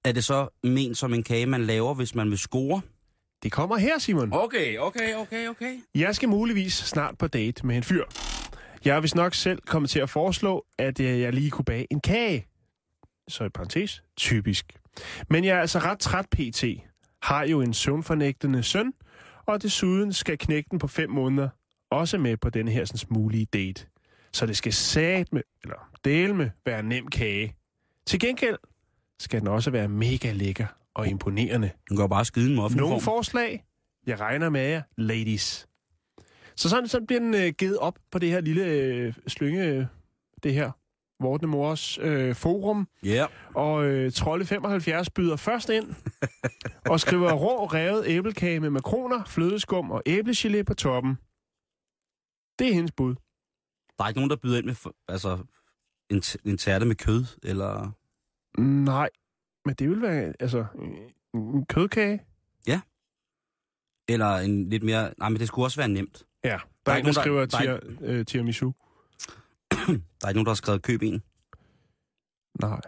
Er 0.05 0.11
det 0.11 0.23
så 0.23 0.47
ment 0.63 0.97
som 0.97 1.13
en 1.13 1.23
kage, 1.23 1.45
man 1.45 1.65
laver, 1.65 1.93
hvis 1.93 2.15
man 2.15 2.29
vil 2.29 2.37
score? 2.37 2.81
det 3.43 3.51
kommer 3.51 3.77
her, 3.77 3.99
Simon. 3.99 4.33
Okay, 4.33 4.77
okay, 4.77 5.15
okay, 5.15 5.47
okay. 5.47 5.77
Jeg 5.95 6.15
skal 6.15 6.29
muligvis 6.29 6.73
snart 6.73 7.17
på 7.17 7.27
date 7.27 7.67
med 7.67 7.77
en 7.77 7.83
fyr. 7.83 8.03
Jeg 8.85 8.95
er 8.95 8.99
vist 8.99 9.15
nok 9.15 9.33
selv 9.33 9.61
kommet 9.61 9.89
til 9.89 9.99
at 9.99 10.09
foreslå, 10.09 10.65
at 10.77 10.99
øh, 10.99 11.19
jeg 11.19 11.33
lige 11.33 11.51
kunne 11.51 11.65
bage 11.65 11.87
en 11.91 11.99
kage. 11.99 12.45
Så 13.27 13.43
i 13.43 13.49
parentes, 13.49 14.03
typisk. 14.17 14.65
Men 15.29 15.43
jeg 15.43 15.57
er 15.57 15.61
altså 15.61 15.79
ret 15.79 15.99
træt 15.99 16.25
pt. 16.31 16.63
Har 17.21 17.45
jo 17.45 17.61
en 17.61 17.73
søvnfornægtende 17.73 18.63
søn, 18.63 18.93
og 19.45 19.61
desuden 19.61 20.13
skal 20.13 20.37
knægten 20.37 20.79
på 20.79 20.87
fem 20.87 21.09
måneder 21.09 21.49
også 21.91 22.17
med 22.17 22.37
på 22.37 22.49
denne 22.49 22.71
her 22.71 22.85
sådan, 22.85 23.07
mulige 23.09 23.45
date. 23.45 23.85
Så 24.31 24.45
det 24.45 24.57
skal 24.57 24.73
sat 24.73 25.33
med, 25.33 25.41
eller 25.63 25.89
dele 26.05 26.35
med, 26.35 26.49
være 26.65 26.83
nem 26.83 27.07
kage. 27.07 27.55
Til 28.05 28.19
gengæld 28.19 28.57
skal 29.19 29.39
den 29.39 29.47
også 29.47 29.71
være 29.71 29.87
mega 29.87 30.31
lækker 30.31 30.67
og 30.93 31.07
imponerende. 31.07 31.71
Du 31.89 32.01
jo 32.01 32.07
bare 32.07 32.25
skide 32.25 32.49
en 32.49 32.55
muffin 32.55 32.79
Nogle 32.79 33.01
forslag? 33.01 33.63
Jeg 34.07 34.19
regner 34.19 34.49
med 34.49 34.61
jer, 34.61 34.81
ladies. 34.97 35.67
Så 36.55 36.69
sådan, 36.69 36.87
sådan 36.87 37.07
bliver 37.07 37.19
den 37.19 37.33
øh, 37.33 37.53
givet 37.57 37.77
op 37.77 37.99
på 38.11 38.19
det 38.19 38.29
her 38.29 38.41
lille 38.41 38.65
øh, 38.65 39.13
slynge, 39.27 39.65
øh, 39.65 39.85
det 40.43 40.53
her 40.53 40.71
Vortne 41.21 41.47
Mors 41.47 41.97
øh, 41.97 42.35
forum. 42.35 42.87
Ja. 43.03 43.09
Yeah. 43.09 43.29
Og 43.55 43.85
øh, 43.85 44.11
Trolle 44.11 44.45
75 44.45 45.09
byder 45.09 45.35
først 45.35 45.69
ind 45.69 45.95
og 46.91 46.99
skriver 46.99 47.33
rå 47.33 47.65
revet 47.65 48.03
æblekage 48.07 48.59
med 48.59 48.69
makroner, 48.69 49.23
flødeskum 49.25 49.91
og 49.91 50.03
æblegelé 50.09 50.63
på 50.63 50.73
toppen. 50.73 51.15
Det 52.59 52.69
er 52.69 52.73
hendes 52.73 52.91
bud. 52.91 53.15
Der 53.97 54.03
er 54.03 54.07
ikke 54.07 54.19
nogen, 54.19 54.29
der 54.29 54.35
byder 54.35 54.57
ind 54.57 54.65
med 54.65 54.75
altså, 55.07 55.37
en, 56.09 56.23
en 56.45 56.57
tærte 56.57 56.85
med 56.85 56.95
kød, 56.95 57.25
eller... 57.43 57.91
Nej, 58.59 59.09
men 59.65 59.75
det 59.75 59.89
vil 59.89 60.01
være 60.01 60.33
altså 60.39 60.65
en 61.33 61.65
kødkage. 61.65 62.21
Eller 64.11 64.37
en 64.37 64.69
lidt 64.69 64.83
mere... 64.83 65.13
Nej, 65.17 65.29
men 65.29 65.39
det 65.39 65.47
skulle 65.47 65.65
også 65.65 65.77
være 65.79 65.87
nemt. 65.87 66.23
Ja, 66.43 66.59
der, 66.85 66.91
er 66.91 66.95
ikke 66.97 67.09
ikke 67.09 67.19
der 67.19 67.25
nogen, 67.25 67.49
skriver 67.49 67.69
der- 67.75 67.79
tir, 67.79 67.95
øh, 68.01 68.25
tiramisu. 68.25 68.71
Der 69.71 69.75
er 70.23 70.29
ikke 70.29 70.37
nogen, 70.37 70.45
der 70.45 70.49
har 70.49 70.53
skrevet 70.55 70.81
køb 70.81 71.01
en. 71.01 71.23
Nej. 72.61 72.81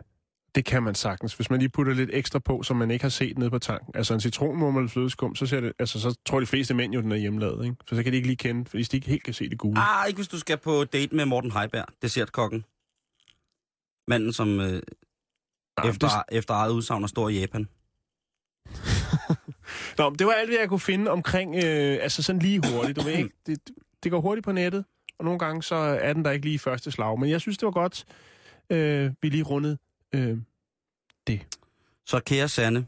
Det 0.55 0.65
kan 0.65 0.83
man 0.83 0.95
sagtens. 0.95 1.33
Hvis 1.33 1.49
man 1.49 1.59
lige 1.59 1.69
putter 1.69 1.93
lidt 1.93 2.09
ekstra 2.13 2.39
på, 2.39 2.63
som 2.63 2.77
man 2.77 2.91
ikke 2.91 3.03
har 3.03 3.09
set 3.09 3.37
nede 3.37 3.49
på 3.49 3.59
tanken. 3.59 3.91
Altså 3.95 4.13
en 4.13 4.19
citronmurmel 4.19 4.89
flødeskum, 4.89 5.35
så, 5.35 5.45
ser 5.45 5.61
det, 5.61 5.73
altså, 5.79 5.99
så 5.99 6.19
tror 6.25 6.39
de 6.39 6.45
fleste 6.45 6.73
mænd 6.73 6.93
jo, 6.93 7.01
den 7.01 7.11
er 7.11 7.15
hjemmelavet. 7.15 7.65
Ikke? 7.65 7.75
For 7.87 7.95
så 7.95 8.03
kan 8.03 8.11
de 8.11 8.15
ikke 8.17 8.27
lige 8.27 8.37
kende, 8.37 8.65
fordi 8.69 8.83
de 8.83 8.97
ikke 8.97 9.07
helt 9.09 9.23
kan 9.23 9.33
se 9.33 9.49
det 9.49 9.57
gule. 9.57 9.79
Ah, 9.79 10.07
ikke 10.07 10.17
hvis 10.17 10.27
du 10.27 10.39
skal 10.39 10.57
på 10.57 10.83
date 10.83 11.15
med 11.15 11.25
Morten 11.25 11.51
Heiberg, 11.51 11.85
dessertkokken. 12.01 12.65
Manden, 14.07 14.33
som 14.33 14.59
øh, 14.59 14.81
Efter, 15.85 16.07
det, 16.07 16.37
efter 16.37 16.53
eget 16.53 16.71
udsagn 16.71 17.03
er 17.03 17.07
stor 17.07 17.29
i 17.29 17.39
Japan. 17.39 17.67
nå, 19.97 20.09
men 20.09 20.19
det 20.19 20.27
var 20.27 20.33
alt, 20.33 20.49
hvad 20.49 20.59
jeg 20.59 20.69
kunne 20.69 20.79
finde 20.79 21.11
omkring, 21.11 21.55
øh, 21.55 21.97
altså 22.01 22.23
sådan 22.23 22.41
lige 22.41 22.61
hurtigt. 22.73 22.95
Du 22.99 23.03
ved 23.03 23.13
ikke, 23.13 23.29
det, 23.45 23.59
det 24.03 24.11
går 24.11 24.21
hurtigt 24.21 24.45
på 24.45 24.51
nettet, 24.51 24.85
og 25.19 25.25
nogle 25.25 25.39
gange 25.39 25.63
så 25.63 25.75
er 25.75 26.13
den 26.13 26.25
der 26.25 26.31
ikke 26.31 26.45
lige 26.45 26.55
i 26.55 26.57
første 26.57 26.91
slag. 26.91 27.19
Men 27.19 27.29
jeg 27.29 27.41
synes, 27.41 27.57
det 27.57 27.65
var 27.65 27.71
godt, 27.71 28.05
øh, 28.69 29.13
vi 29.21 29.29
lige 29.29 29.43
rundede 29.43 29.77
øh, 30.15 30.37
Så 32.05 32.19
kære 32.19 32.49
Sanne, 32.49 32.87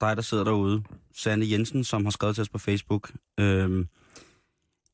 dig 0.00 0.16
der 0.16 0.22
sidder 0.22 0.44
derude, 0.44 0.82
Sanne 1.14 1.50
Jensen, 1.50 1.84
som 1.84 2.04
har 2.04 2.10
skrevet 2.10 2.36
til 2.36 2.42
os 2.42 2.48
på 2.48 2.58
Facebook, 2.58 3.12
øhm, 3.40 3.88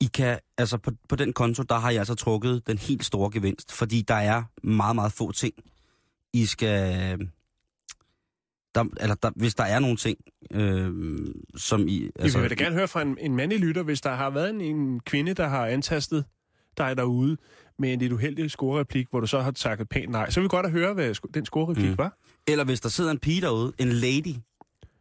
I 0.01 0.05
kan, 0.15 0.39
altså 0.59 0.77
på, 0.79 0.91
på 1.09 1.17
den 1.17 1.33
konto, 1.33 1.63
der 1.63 1.79
har 1.79 1.91
jeg 1.91 1.99
altså 1.99 2.15
trukket 2.15 2.67
den 2.67 2.79
helt 2.79 3.05
store 3.05 3.31
gevinst, 3.31 3.73
fordi 3.73 4.03
der 4.03 4.15
er 4.15 4.43
meget, 4.63 4.95
meget 4.95 5.13
få 5.13 5.33
ting, 5.33 5.55
I 6.33 6.47
skal... 6.47 7.19
Der, 8.75 8.85
eller 9.01 9.15
der, 9.15 9.31
hvis 9.37 9.55
der 9.55 9.65
er 9.65 9.79
nogle 9.79 9.97
ting, 9.97 10.19
øhm, 10.51 11.33
som 11.57 11.89
I... 11.89 12.05
Altså, 12.05 12.13
Altså, 12.23 12.39
vi 12.39 12.43
vil 12.43 12.51
da 12.59 12.65
gerne 12.65 12.77
høre 12.77 12.89
fra 12.89 13.03
en, 13.03 13.19
en 13.21 13.37
mandlig 13.37 13.61
lytter, 13.61 13.83
hvis 13.83 14.01
der 14.01 14.15
har 14.15 14.31
været 14.31 14.51
en, 14.51 14.61
en 14.61 15.01
kvinde, 15.01 15.35
der 15.35 15.49
har 15.49 15.67
antastet 15.67 16.25
dig 16.79 16.97
derude 16.97 17.37
med 17.79 17.93
en 17.93 17.99
lidt 17.99 18.13
uheldig 18.13 18.51
scorereplik, 18.51 19.07
hvor 19.11 19.21
du 19.21 19.27
så 19.27 19.41
har 19.41 19.51
takket 19.51 19.89
pænt 19.89 20.11
nej. 20.11 20.31
Så 20.31 20.41
vil 20.41 20.45
vi 20.45 20.49
godt 20.49 20.67
at 20.67 20.73
høre, 20.73 20.95
hvad 20.95 21.15
den 21.35 21.45
scorereplik 21.45 21.91
Mm. 21.91 21.99
var. 21.99 22.19
Eller 22.47 22.65
hvis 22.65 22.81
der 22.81 22.89
sidder 22.89 23.11
en 23.11 23.19
pige 23.19 23.41
derude, 23.41 23.73
en 23.79 23.89
lady, 23.93 24.35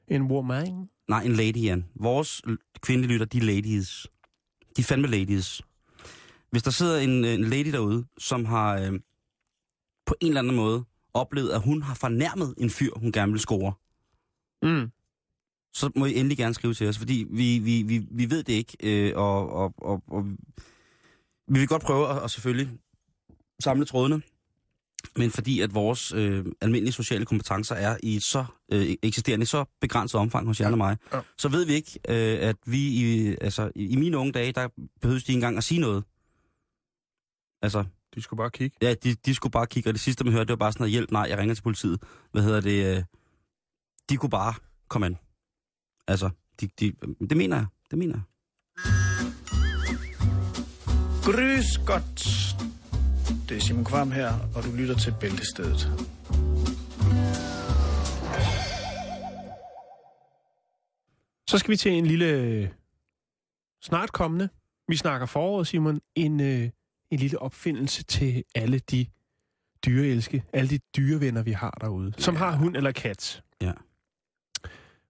En 0.08 0.22
woman. 0.24 0.90
Nej, 1.08 1.24
en 1.24 1.34
lady, 1.34 1.64
Jan. 1.64 1.86
Vores 1.96 2.42
kvindelige 2.82 3.12
lytter, 3.12 3.26
de 3.26 3.38
er 3.38 3.42
ladies. 3.42 4.08
De 4.78 4.82
er 4.82 4.84
fandme 4.84 5.08
ladies. 5.08 5.62
Hvis 6.52 6.64
der 6.64 6.72
sidder 6.72 7.00
en, 7.00 7.26
en 7.26 7.44
lady 7.44 7.72
derude, 7.72 8.06
som 8.18 8.46
har 8.46 8.74
øh, 8.80 9.00
på 10.06 10.16
en 10.22 10.28
eller 10.28 10.42
anden 10.42 10.56
måde 10.56 10.84
oplevet, 11.20 11.50
at 11.52 11.62
hun 11.62 11.82
har 11.82 11.96
fornærmet 11.96 12.54
en 12.58 12.70
fyr, 12.70 12.92
hun 12.96 13.12
gerne 13.12 13.32
vil 13.32 13.42
score, 13.42 13.74
Mm. 14.64 14.92
så 15.74 15.92
må 15.96 16.06
I 16.06 16.16
endelig 16.16 16.38
gerne 16.38 16.54
skrive 16.54 16.74
til 16.74 16.88
os, 16.88 16.98
fordi 16.98 17.26
vi, 17.30 17.60
vi, 17.60 17.82
vi, 17.82 18.08
vi 18.12 18.30
ved 18.30 18.44
det 18.44 18.54
ikke, 18.54 18.78
øh, 18.84 19.14
og, 19.18 19.50
og, 19.50 19.74
og, 19.78 20.04
og 20.08 20.26
vi 21.48 21.60
vil 21.60 21.68
godt 21.68 21.82
prøve 21.82 22.10
at, 22.10 22.24
at 22.24 22.32
selvfølgelig 22.32 22.70
samle 23.60 23.86
trådene, 23.86 24.22
men 25.16 25.32
fordi 25.32 25.60
at 25.62 25.74
vores 25.74 26.14
øh, 26.14 26.46
almindelige 26.62 26.94
sociale 26.94 27.26
kompetencer 27.26 27.76
er 27.76 27.98
i 28.04 28.16
et 28.16 28.24
så 28.24 28.46
øh, 28.72 28.96
eksisterende 29.04 29.44
i 29.44 29.46
så 29.46 29.66
begrænset 29.82 30.20
omfang 30.20 30.48
hos 30.48 30.60
Jan 30.60 30.72
og 30.72 30.78
mig, 30.78 30.98
Ja. 31.14 31.20
så 31.38 31.50
ved 31.50 31.66
vi 31.66 31.74
ikke, 31.74 32.00
øh, 32.10 32.50
at 32.50 32.56
vi 32.66 32.80
i, 32.88 33.36
altså, 33.42 33.72
i, 33.76 33.88
i 33.88 33.96
mine 33.96 34.18
unge 34.18 34.32
dage, 34.32 34.52
der 34.52 34.68
behøves 35.02 35.24
de 35.24 35.32
ikke 35.32 35.38
engang 35.38 35.58
at 35.58 35.64
sige 35.64 35.80
noget. 35.82 36.04
Altså, 37.62 37.84
De 38.16 38.22
skulle 38.22 38.38
bare 38.38 38.50
kigge. 38.52 38.78
Ja, 38.82 38.94
de, 38.94 39.16
de 39.16 39.36
skulle 39.36 39.52
bare 39.52 39.68
kigge, 39.68 39.90
og 39.90 39.94
det 39.94 40.02
sidste, 40.02 40.24
man 40.24 40.34
hørte, 40.34 40.46
det 40.46 40.50
var 40.50 40.56
bare 40.56 40.72
sådan 40.72 40.82
noget, 40.82 40.92
hjælp, 40.92 41.12
nej, 41.12 41.26
jeg 41.30 41.38
ringer 41.38 41.56
til 41.56 41.62
politiet. 41.64 42.04
Hvad 42.32 42.42
hedder 42.44 42.62
det? 42.62 42.98
øh, 42.98 43.04
De 44.10 44.18
kunne 44.18 44.30
bare 44.30 44.54
komme 44.88 45.06
an. 45.06 45.18
Altså, 46.08 46.30
de, 46.62 46.68
de, 46.80 46.94
det 47.30 47.38
mener 47.38 47.56
jeg. 47.58 47.66
Det 47.92 47.98
mener 48.00 48.14
jeg. 48.16 48.24
Grys 51.24 51.78
godt. 51.88 52.20
Det 53.50 53.58
er 53.58 53.62
Simon 53.62 53.86
Kvam 53.86 54.12
her, 54.12 54.34
og 54.56 54.64
du 54.64 54.72
lytter 54.72 54.96
til 54.96 55.14
Bæltestedet. 55.20 55.92
Så 61.50 61.58
skal 61.58 61.72
vi 61.72 61.76
til 61.78 61.92
en 61.92 62.06
lille 62.06 62.26
øh, 62.26 62.68
snart 63.82 64.12
kommende. 64.12 64.50
Vi 64.88 64.96
snakker 64.96 65.26
foråret, 65.28 65.68
Simon. 65.68 66.02
En, 66.16 66.40
øh, 66.40 66.70
en 67.12 67.20
lille 67.20 67.40
opfindelse 67.40 68.04
til 68.04 68.44
alle 68.56 68.80
de 68.80 69.06
dyreelske, 69.86 70.44
alle 70.54 70.70
de 70.70 70.80
dyrevenner, 70.98 71.44
vi 71.44 71.52
har 71.52 71.78
derude, 71.82 72.14
som 72.18 72.36
har 72.36 72.56
hund 72.56 72.76
eller 72.76 72.92
kat. 72.92 73.44
Ja. 73.62 73.72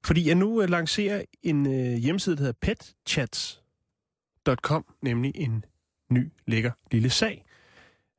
Fordi 0.05 0.27
jeg 0.27 0.35
nu 0.35 0.61
øh, 0.61 0.69
lancerer 0.69 1.23
en 1.43 1.65
øh, 1.65 1.97
hjemmeside, 1.97 2.35
der 2.35 2.41
hedder 2.41 2.57
petchats.com, 2.61 4.85
nemlig 5.01 5.31
en 5.35 5.65
ny, 6.11 6.31
lækker 6.47 6.71
lille 6.91 7.09
sag. 7.09 7.45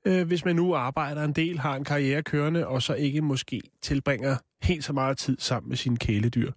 Øh, 0.05 0.27
hvis 0.27 0.45
man 0.45 0.57
nu 0.57 0.75
arbejder 0.75 1.25
en 1.25 1.33
del, 1.33 1.59
har 1.59 1.77
en 1.77 1.85
karriere 1.85 2.23
kørende, 2.23 2.67
og 2.67 2.83
så 2.83 2.95
ikke 2.95 3.21
måske 3.21 3.63
tilbringer 3.83 4.37
helt 4.63 4.85
så 4.85 4.93
meget 4.93 5.19
tid 5.19 5.37
sammen 5.39 5.69
med 5.69 5.77
sine 5.77 5.97
kæledyr, 5.97 6.53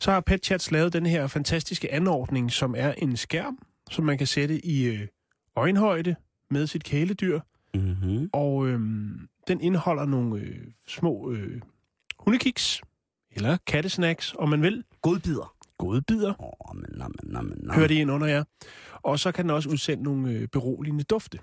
så 0.00 0.10
har 0.10 0.20
PetChats 0.20 0.70
lavet 0.70 0.92
den 0.92 1.06
her 1.06 1.26
fantastiske 1.26 1.92
anordning, 1.92 2.52
som 2.52 2.74
er 2.78 2.92
en 2.92 3.16
skærm, 3.16 3.58
som 3.90 4.04
man 4.04 4.18
kan 4.18 4.26
sætte 4.26 4.66
i 4.66 5.06
øjenhøjde 5.56 6.16
med 6.50 6.66
sit 6.66 6.84
kæledyr, 6.84 7.40
Mm-hmm. 7.74 8.30
og 8.32 8.66
øhm, 8.66 9.28
den 9.48 9.60
indeholder 9.60 10.04
nogle 10.04 10.40
øh, 10.40 10.58
små 10.86 11.30
øh, 11.32 11.60
hundekiks, 12.18 12.80
eller 13.30 13.56
kattesnacks, 13.66 14.34
om 14.38 14.48
man 14.48 14.62
vil. 14.62 14.84
Godbider. 15.02 15.54
Godbider, 15.78 16.34
oh, 16.38 16.76
men, 16.76 16.90
nå, 16.90 17.04
men, 17.08 17.32
nå, 17.32 17.42
men, 17.42 17.58
nå. 17.62 17.72
hører 17.72 17.88
det 17.88 17.94
ind 17.94 18.10
under 18.10 18.26
jer. 18.26 18.44
Og 18.92 19.18
så 19.18 19.32
kan 19.32 19.44
den 19.44 19.50
også 19.50 19.68
udsende 19.68 20.04
nogle 20.04 20.30
øh, 20.30 20.48
beroligende 20.48 21.04
dufte. 21.04 21.38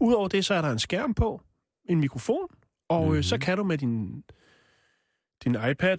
Udover 0.00 0.28
det, 0.28 0.44
så 0.44 0.54
er 0.54 0.62
der 0.62 0.70
en 0.70 0.78
skærm 0.78 1.14
på, 1.14 1.42
en 1.84 2.00
mikrofon, 2.00 2.48
og 2.88 3.02
mm-hmm. 3.02 3.16
øh, 3.16 3.24
så 3.24 3.38
kan 3.38 3.58
du 3.58 3.64
med 3.64 3.78
din, 3.78 4.24
din 5.44 5.56
iPad, 5.70 5.98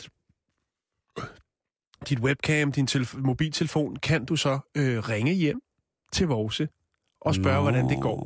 dit 2.09 2.19
webcam, 2.19 2.71
din 2.71 2.87
telef- 2.91 3.17
mobiltelefon, 3.17 3.95
kan 3.95 4.25
du 4.25 4.35
så 4.35 4.59
øh, 4.77 5.09
ringe 5.09 5.33
hjem 5.33 5.61
til 6.11 6.27
Vose 6.27 6.67
og 7.25 7.35
spørge, 7.35 7.55
Nå. 7.55 7.61
hvordan 7.61 7.89
det 7.89 8.01
går. 8.01 8.19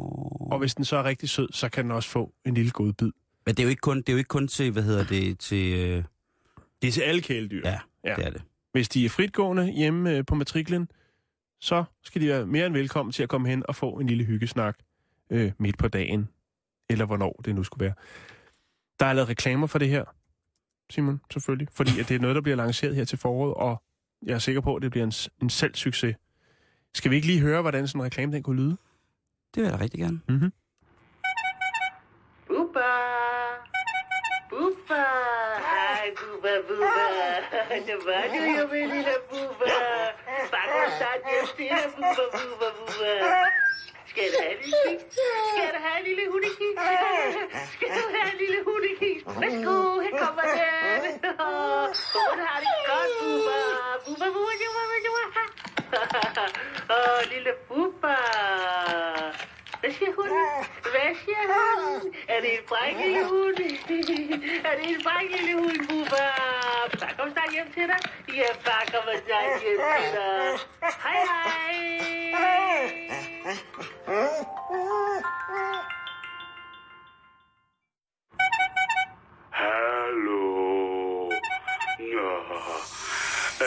Og 0.52 0.60
hvis 0.60 0.76
den 0.76 0.86
så 0.86 0.98
er 0.98 1.04
rigtig 1.04 1.30
sød, 1.30 1.48
så 1.52 1.70
kan 1.70 1.84
den 1.84 1.92
også 1.92 2.10
få 2.10 2.34
en 2.46 2.54
lille 2.54 2.72
godbid. 2.72 3.12
Men 3.46 3.56
det 3.56 3.60
er 3.60 3.64
jo 3.64 3.70
ikke 3.70 3.80
kun, 3.80 3.98
det 3.98 4.10
er 4.10 4.14
jo 4.14 4.18
ikke 4.18 4.28
kun 4.28 4.48
til, 4.48 4.72
hvad 4.72 4.84
hedder 4.84 5.04
det, 5.06 5.40
til... 5.40 5.74
Øh, 5.74 6.04
Det 6.82 6.88
er 6.88 6.92
til 6.92 7.02
alle 7.02 7.22
kæledyr. 7.22 7.62
ja, 7.66 7.80
Ja. 8.04 8.16
det 8.16 8.26
er 8.26 8.30
det. 8.30 8.42
Hvis 8.72 8.90
de 8.90 9.06
er 9.06 9.10
fritgående 9.10 9.72
hjemme 9.72 10.12
øh, 10.18 10.26
på 10.26 10.36
matriklen, 10.36 10.88
så 11.60 11.84
skal 12.04 12.22
de 12.22 12.28
være 12.28 12.46
mere 12.46 12.66
end 12.66 12.74
velkommen 12.74 13.14
til 13.14 13.24
at 13.24 13.30
komme 13.30 13.50
hen 13.50 13.64
og 13.68 13.76
få 13.76 13.92
en 14.00 14.08
lille 14.08 14.24
hyggesnak 14.24 14.78
øh, 15.30 15.52
midt 15.60 15.78
på 15.78 15.88
dagen, 15.88 16.30
eller 16.90 17.06
hvornår 17.06 17.42
det 17.46 17.56
nu 17.56 17.64
skulle 17.64 17.86
være. 17.86 17.94
Der 19.00 19.06
er 19.06 19.14
lavet 19.14 19.30
reklamer 19.30 19.68
for 19.68 19.80
det 19.80 19.90
her, 19.90 20.04
Simon, 20.90 21.22
selvfølgelig, 21.34 21.68
fordi 21.74 22.00
at 22.00 22.10
det 22.10 22.16
er 22.16 22.20
noget, 22.20 22.36
der 22.36 22.42
bliver 22.42 22.56
lanceret 22.56 22.96
her 22.96 23.06
til 23.06 23.18
foråret, 23.18 23.54
og 23.54 23.84
jeg 24.26 24.34
er 24.34 24.40
sikker 24.40 24.62
på, 24.62 24.76
at 24.76 24.82
det 24.82 24.92
bliver 24.92 25.06
en, 25.06 25.14
en 25.42 25.50
salgssucces. 25.50 26.16
Skal 26.96 27.12
vi 27.12 27.16
ikke 27.16 27.28
lige 27.28 27.40
høre, 27.40 27.62
hvordan 27.62 27.88
sådan 27.88 28.02
en 28.02 28.06
reklame 28.06 28.34
den 28.34 28.44
kunne 28.44 28.62
lyde? 28.64 28.78
Det 29.56 29.64
vil 29.64 29.70
jeg 29.70 29.74
da 29.80 29.84
rigtig 29.84 30.00
gerne. 30.00 30.20
Mm-hmm. 30.30 30.52
Bubba! 32.48 32.92
Bubba! 34.50 35.04
Hej, 35.70 36.06
Bubba, 36.20 36.54
Bubba! 36.68 37.06
Det 37.88 37.98
var 38.06 38.24
du 38.34 38.42
jo, 38.58 38.64
min 38.74 38.88
lille 38.96 39.16
Bubba! 39.30 39.76
Bare 40.54 40.68
hjem 41.30 41.48
til 41.58 41.66
dig, 41.70 41.88
Bubba, 41.96 42.26
Bubba, 42.36 42.70
Bubba! 42.78 43.12
Skal 44.10 44.24
du 44.32 44.38
have 44.42 44.52
en 44.52 44.60
lille 44.64 44.78
kiks? 44.88 45.16
Skal 45.52 45.70
du 45.76 45.80
have 45.86 45.98
en 46.00 46.06
lille 46.10 46.26
hundekiks? 46.32 46.82
Skal 47.74 47.90
du 47.98 48.04
have 48.16 48.30
en 48.34 48.38
lille 48.44 48.60
hundekiks? 48.68 49.24
Værsgo, 49.42 49.76
her 50.06 50.14
kommer 50.24 50.44
den! 50.58 51.02
Bubba, 52.14 52.46
har 52.52 52.60
det 52.64 52.74
godt, 52.90 53.12
Bubba! 53.22 53.60
Bubba, 54.06 54.28
Bubba, 54.36 54.54
Bubba, 54.64 55.00
Bubba! 55.06 55.44
Åh, 56.96 57.22
lille 57.32 57.54
Bubba! 57.68 58.16
Hvad 59.82 59.92
siger 59.94 60.12
hun? 60.16 60.30
Hvad 60.92 61.16
siger 61.26 61.44
hun? 61.52 62.14
Er 62.28 62.40
det 62.42 62.52
en 62.90 62.98
lille 63.02 63.26
hund? 63.28 63.58
Er 64.66 64.74
det 64.76 64.84
en 64.84 65.30
lille 65.32 65.54
hund, 65.60 65.88
Bubba? 65.88 66.26
Far 67.00 67.14
kommer 67.18 67.34
snart 67.34 67.52
hjem 67.52 67.72
til 67.74 67.88
dig. 67.88 68.00
Ja, 68.36 68.50
far 68.66 68.84
kommer 68.94 69.14
snart 69.26 69.62
hjem 69.62 69.80
til 70.00 70.08
dig. 70.16 70.60
Hej, 71.04 71.20
hej. 71.32 71.76
Hallo. 79.52 80.44
Nå, 82.00 82.32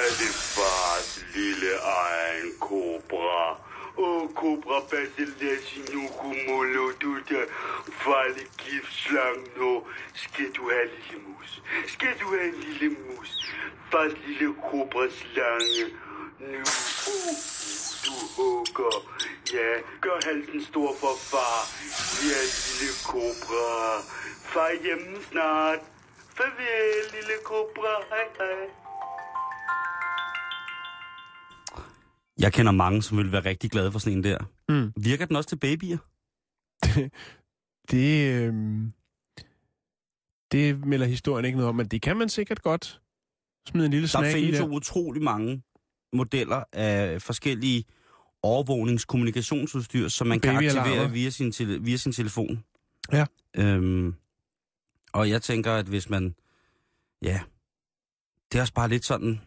er 0.00 0.10
det 0.20 0.32
fars 0.54 1.24
lille 1.34 1.72
egen 1.82 2.50
kobra? 2.60 3.69
Åh, 4.00 4.28
kobra 4.34 4.80
basilisinokumolo, 4.90 6.92
du 7.00 7.14
der 7.28 7.44
farlig 8.02 8.46
giftslang 8.58 9.38
nu. 9.56 9.82
Skal 10.14 10.50
du 10.56 10.70
have 10.70 10.86
lille 10.86 11.18
mus? 11.26 11.62
Skal 11.86 12.14
du 12.20 12.26
have 12.30 12.48
en 12.48 12.54
lille 12.60 12.88
mus? 12.88 13.54
Fars 13.90 14.12
lille 14.26 14.54
kobra 14.70 15.08
slange. 15.08 15.86
Nu, 16.40 16.64
du 18.04 18.12
hugger. 18.36 18.96
Ja, 19.52 19.80
gør 20.00 20.18
halsen 20.24 20.64
stor 20.64 20.94
for 21.00 21.14
far. 21.30 21.60
Ja, 22.30 22.40
lille 22.66 22.92
kobra. 23.06 24.02
Far 24.52 24.72
hjemme 24.82 25.18
snart. 25.30 25.80
Farvel, 26.36 27.04
lille 27.14 27.36
kobra. 27.44 27.94
Hej, 28.10 28.28
hej. 28.38 28.79
Jeg 32.40 32.52
kender 32.52 32.72
mange, 32.72 33.02
som 33.02 33.18
vil 33.18 33.32
være 33.32 33.44
rigtig 33.44 33.70
glade 33.70 33.92
for 33.92 33.98
sådan 33.98 34.18
en 34.18 34.24
der. 34.24 34.38
Mm. 34.68 34.92
Virker 35.04 35.24
den 35.26 35.36
også 35.36 35.48
til 35.48 35.56
babyer? 35.56 35.98
Det, 37.90 38.30
øh, 38.30 38.54
det 40.52 40.86
melder 40.86 41.06
historien 41.06 41.44
ikke 41.44 41.56
noget 41.56 41.68
om, 41.68 41.74
men 41.76 41.86
det 41.88 42.02
kan 42.02 42.16
man 42.16 42.28
sikkert 42.28 42.62
godt 42.62 43.00
smide 43.68 43.86
en 43.86 43.90
lille 43.90 44.06
Der 44.06 44.08
snack 44.08 44.28
i 44.28 44.32
findes 44.32 44.58
der. 44.58 44.66
jo 44.66 44.72
utrolig 44.72 45.22
mange 45.22 45.62
modeller 46.12 46.64
af 46.72 47.22
forskellige 47.22 47.84
overvågningskommunikationsudstyr, 48.42 50.08
som 50.08 50.26
man 50.26 50.40
kan 50.40 50.56
aktivere 50.56 51.10
via 51.10 51.30
sin, 51.30 51.52
tele, 51.52 51.82
via 51.82 51.96
sin 51.96 52.12
telefon. 52.12 52.64
Ja. 53.12 53.26
Øhm, 53.56 54.14
og 55.12 55.30
jeg 55.30 55.42
tænker, 55.42 55.72
at 55.72 55.86
hvis 55.86 56.10
man... 56.10 56.34
Ja, 57.22 57.40
det 58.52 58.58
er 58.58 58.62
også 58.62 58.74
bare 58.74 58.88
lidt 58.88 59.04
sådan... 59.04 59.40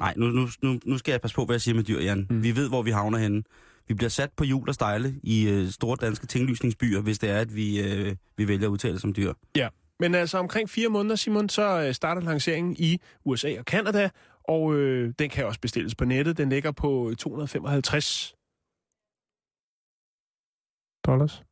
Nej, 0.00 0.14
nu, 0.16 0.26
nu, 0.26 0.48
nu, 0.62 0.80
nu 0.84 0.98
skal 0.98 1.12
jeg 1.12 1.20
passe 1.20 1.34
på, 1.34 1.44
hvad 1.44 1.54
jeg 1.54 1.60
siger 1.60 1.74
med 1.74 1.84
dyr, 1.84 2.00
Jan. 2.00 2.26
Mm. 2.30 2.42
Vi 2.42 2.56
ved, 2.56 2.68
hvor 2.68 2.82
vi 2.82 2.90
havner 2.90 3.18
henne. 3.18 3.42
Vi 3.88 3.94
bliver 3.94 4.10
sat 4.10 4.30
på 4.36 4.44
hjul 4.44 4.68
og 4.68 4.74
stejle 4.74 5.14
i 5.22 5.48
øh, 5.48 5.68
store 5.68 5.96
danske 6.00 6.26
tinglysningsbyer, 6.26 7.00
hvis 7.00 7.18
det 7.18 7.30
er, 7.30 7.38
at 7.38 7.56
vi, 7.56 7.80
øh, 7.80 8.16
vi 8.36 8.48
vælger 8.48 8.66
at 8.66 8.70
udtale 8.70 8.98
som 8.98 9.14
dyr. 9.14 9.32
Men 10.00 10.14
altså 10.14 10.38
omkring 10.38 10.70
fire 10.70 10.88
måneder, 10.88 11.16
Simon, 11.16 11.48
så 11.48 11.82
øh, 11.82 11.94
starter 11.94 12.22
lanceringen 12.22 12.76
i 12.78 12.98
USA 13.24 13.58
og 13.58 13.64
Kanada, 13.64 14.10
og 14.44 14.74
øh, 14.74 15.14
den 15.18 15.30
kan 15.30 15.46
også 15.46 15.60
bestilles 15.60 15.94
på 15.94 16.04
nettet. 16.04 16.38
Den 16.38 16.48
ligger 16.48 16.70
på 16.70 17.12
255 17.18 18.34
dollars. 21.06 21.42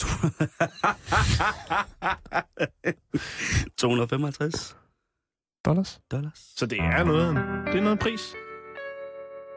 255 3.76 4.79
dollars. 5.64 6.00
dollars. 6.10 6.52
Så 6.56 6.66
det 6.66 6.78
er 6.80 7.04
noget, 7.04 7.34
det 7.66 7.74
er 7.74 7.80
noget 7.80 7.92
en 7.92 7.98
pris. 7.98 8.34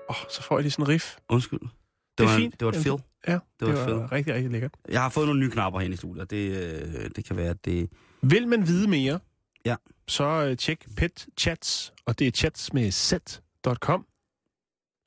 Åh, 0.09 0.15
oh, 0.23 0.29
så 0.29 0.41
får 0.41 0.57
jeg 0.57 0.61
lige 0.63 0.71
sådan 0.71 0.83
en 0.85 0.89
riff. 0.89 1.17
Undskyld. 1.29 1.59
Det, 1.59 1.69
Det 2.17 2.23
er 2.23 2.27
var, 2.29 2.37
fint. 2.37 2.59
det 2.59 2.65
var 2.65 2.71
et 2.71 2.83
feel. 2.83 3.01
Ja, 3.27 3.33
Det 3.33 3.41
det, 3.59 3.67
var 3.67 3.85
det 3.85 3.93
var, 3.95 3.99
fedt. 4.01 4.11
rigtig, 4.11 4.33
rigtig 4.33 4.51
lækkert. 4.51 4.71
Jeg 4.89 5.01
har 5.01 5.09
fået 5.09 5.27
nogle 5.27 5.39
nye 5.41 5.51
knapper 5.51 5.79
hen 5.79 5.93
i 5.93 5.95
studiet, 5.95 6.21
og 6.21 6.29
det, 6.29 6.51
øh, 6.95 7.09
det 7.15 7.25
kan 7.25 7.37
være, 7.37 7.49
at 7.49 7.65
det... 7.65 7.89
Vil 8.21 8.47
man 8.47 8.67
vide 8.67 8.87
mere, 8.89 9.19
Ja. 9.65 9.75
så 10.07 10.23
øh, 10.23 10.57
tjek 10.57 10.85
Pet 10.97 11.27
Chats, 11.39 11.93
og 12.05 12.19
det 12.19 12.27
er 12.27 12.31
chats 12.31 12.73
med 12.73 12.91
z.com. 12.91 14.05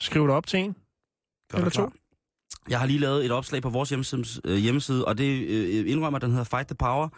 Skriv 0.01 0.27
dig 0.27 0.35
op 0.35 0.47
til 0.47 0.59
en. 0.61 0.77
Gør 1.51 1.59
Eller 1.59 1.71
to. 1.71 1.91
Jeg 2.69 2.79
har 2.81 2.87
lige 2.87 2.99
lavet 2.99 3.25
et 3.25 3.31
opslag 3.33 3.63
på 3.63 3.71
vores 3.71 3.89
hjemmeside, 3.89 4.25
øh, 4.45 4.57
hjemmeside 4.57 5.05
og 5.05 5.19
det 5.19 5.49
øh, 5.49 5.91
indrømmer, 5.91 6.17
at 6.17 6.23
den 6.23 6.31
hedder 6.31 6.45
Fight 6.45 6.69
the 6.69 6.75
Power. 6.75 7.09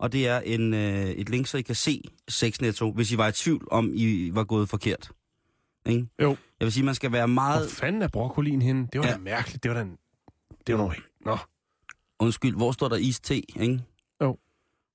Og 0.00 0.12
det 0.12 0.28
er 0.28 0.40
en, 0.40 0.74
øh, 0.74 1.06
et 1.10 1.28
link, 1.28 1.46
så 1.46 1.58
I 1.58 1.62
kan 1.62 1.74
se 1.74 2.02
Sexnetto, 2.28 2.92
hvis 2.92 3.12
I 3.12 3.16
var 3.18 3.28
i 3.28 3.32
tvivl 3.32 3.68
om, 3.70 3.90
I 3.94 4.30
var 4.34 4.44
gået 4.44 4.68
forkert. 4.68 5.10
Ikke? 5.86 6.06
Jo. 6.22 6.36
Jeg 6.60 6.66
vil 6.66 6.72
sige, 6.72 6.84
man 6.84 6.94
skal 6.94 7.12
være 7.12 7.28
meget... 7.28 7.60
Hvor 7.62 7.70
fanden 7.70 8.02
er 8.02 8.08
broccolien 8.08 8.62
henne? 8.62 8.88
Det 8.92 9.00
var 9.00 9.06
Ja. 9.06 9.12
da 9.12 9.18
mærkeligt. 9.18 9.62
Det 9.62 9.68
var 9.70 9.74
da 9.76 9.82
en... 9.82 9.96
Det 10.66 10.74
var 10.74 10.80
noget... 10.80 10.98
Nå. 11.24 11.36
Undskyld, 12.18 12.56
hvor 12.56 12.72
står 12.72 12.88
der 12.88 12.96
iste, 12.96 13.36
ikke? 13.60 13.82
Jo. 14.22 14.38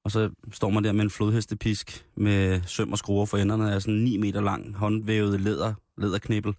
Og 0.03 0.11
så 0.11 0.29
står 0.51 0.69
man 0.69 0.83
der 0.83 0.91
med 0.91 1.03
en 1.03 1.09
flodhestepisk 1.09 2.05
med 2.15 2.61
søm 2.67 2.91
og 2.91 2.97
skruer 2.97 3.25
for 3.25 3.37
enderne 3.37 3.73
af 3.73 3.81
sådan 3.81 3.99
9 3.99 4.17
meter 4.17 4.41
lang 4.41 4.75
håndvævet 4.75 5.41
læder, 5.41 5.73
læderknibbel. 5.97 6.53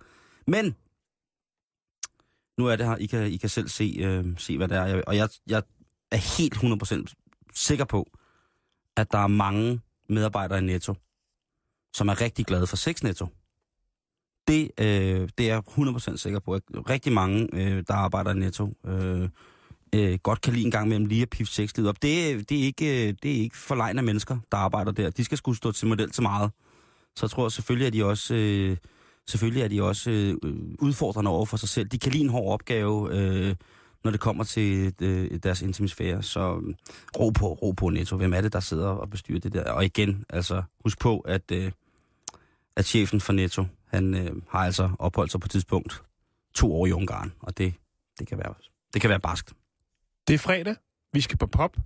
Men 0.46 0.74
nu 2.58 2.66
er 2.66 2.76
det 2.76 2.86
her, 2.86 2.96
I 2.96 3.06
kan, 3.06 3.26
I 3.26 3.36
kan 3.36 3.48
selv 3.48 3.68
se, 3.68 3.96
øh, 4.00 4.24
se 4.38 4.56
hvad 4.56 4.68
det 4.68 4.76
er. 4.76 5.02
Og 5.06 5.16
jeg, 5.16 5.28
jeg 5.46 5.62
er 6.10 6.36
helt 6.38 6.54
100% 6.54 7.50
sikker 7.54 7.84
på, 7.84 8.06
at 8.96 9.12
der 9.12 9.18
er 9.18 9.26
mange 9.26 9.80
medarbejdere 10.08 10.58
i 10.58 10.62
Netto, 10.62 10.94
som 11.94 12.08
er 12.08 12.20
rigtig 12.20 12.46
glade 12.46 12.66
for 12.66 12.76
Sex 12.76 13.02
Netto. 13.02 13.26
Det, 14.48 14.70
øh, 14.80 15.28
det 15.38 15.50
er 15.50 15.54
jeg 15.54 15.62
100% 15.68 16.16
sikker 16.16 16.38
på. 16.38 16.54
At 16.54 16.62
rigtig 16.90 17.12
mange, 17.12 17.48
øh, 17.52 17.84
der 17.88 17.94
arbejder 17.94 18.30
i 18.30 18.38
Netto, 18.38 18.72
øh, 18.86 19.28
øh, 19.94 20.18
godt 20.22 20.40
kan 20.40 20.52
lide 20.52 20.64
en 20.64 20.70
gang 20.70 20.86
imellem 20.86 21.06
lige 21.06 21.22
at 21.22 21.30
pifte 21.30 21.54
sexlivet 21.54 21.88
op. 21.88 22.02
Det, 22.02 22.48
det, 22.48 22.60
er 22.60 22.62
ikke, 22.62 23.08
øh, 23.08 23.14
det 23.22 23.30
er 23.30 23.40
ikke 23.40 23.56
forlegne 23.56 24.02
mennesker, 24.02 24.38
der 24.52 24.58
arbejder 24.58 24.92
der. 24.92 25.10
De 25.10 25.24
skal 25.24 25.38
skulle 25.38 25.58
stå 25.58 25.72
til 25.72 25.88
model 25.88 26.10
til 26.10 26.22
meget. 26.22 26.50
Så 27.16 27.26
jeg 27.26 27.30
tror 27.30 27.48
selvfølgelig, 27.48 27.86
at 27.86 27.92
de 27.92 28.04
også, 28.04 28.34
øh, 28.34 28.76
selvfølgelig 29.26 29.62
er 29.62 29.68
de 29.68 29.82
også 29.82 30.10
øh, 30.10 30.34
udfordrende 30.78 31.30
over 31.30 31.46
for 31.46 31.56
sig 31.56 31.68
selv. 31.68 31.88
De 31.88 31.98
kan 31.98 32.12
lide 32.12 32.24
en 32.24 32.30
hård 32.30 32.52
opgave, 32.52 33.08
øh, 33.12 33.54
når 34.06 34.10
det 34.10 34.20
kommer 34.20 34.44
til 34.44 34.94
øh, 35.02 35.30
deres 35.42 35.62
intimisfære. 35.62 36.22
Så 36.22 36.40
øh, 36.40 36.74
ro 37.18 37.30
på, 37.30 37.52
ro 37.52 37.70
på 37.72 37.88
Netto. 37.88 38.16
Hvem 38.16 38.32
er 38.32 38.40
det, 38.40 38.52
der 38.52 38.60
sidder 38.60 38.88
og 38.88 39.10
bestyrer 39.10 39.40
det 39.40 39.52
der? 39.52 39.72
Og 39.72 39.84
igen, 39.84 40.24
altså 40.28 40.62
husk 40.84 40.98
på, 40.98 41.20
at, 41.20 41.50
øh, 41.52 41.72
at 42.76 42.84
chefen 42.86 43.20
for 43.20 43.32
Netto, 43.32 43.64
han 43.86 44.14
øh, 44.14 44.30
har 44.48 44.58
altså 44.58 44.90
opholdt 44.98 45.30
sig 45.30 45.40
på 45.40 45.44
et 45.44 45.50
tidspunkt 45.50 46.02
to 46.54 46.74
år 46.74 46.86
i 46.86 46.92
Ungarn. 46.92 47.32
Og 47.40 47.58
det, 47.58 47.74
det, 48.18 48.28
kan, 48.28 48.38
være, 48.38 48.54
det 48.94 49.00
kan 49.00 49.10
være 49.10 49.20
barskt. 49.20 49.52
Det 50.28 50.34
er 50.34 50.38
fredag. 50.38 50.74
Vi 51.12 51.20
skal 51.20 51.38
på 51.38 51.46
pop. 51.46 51.76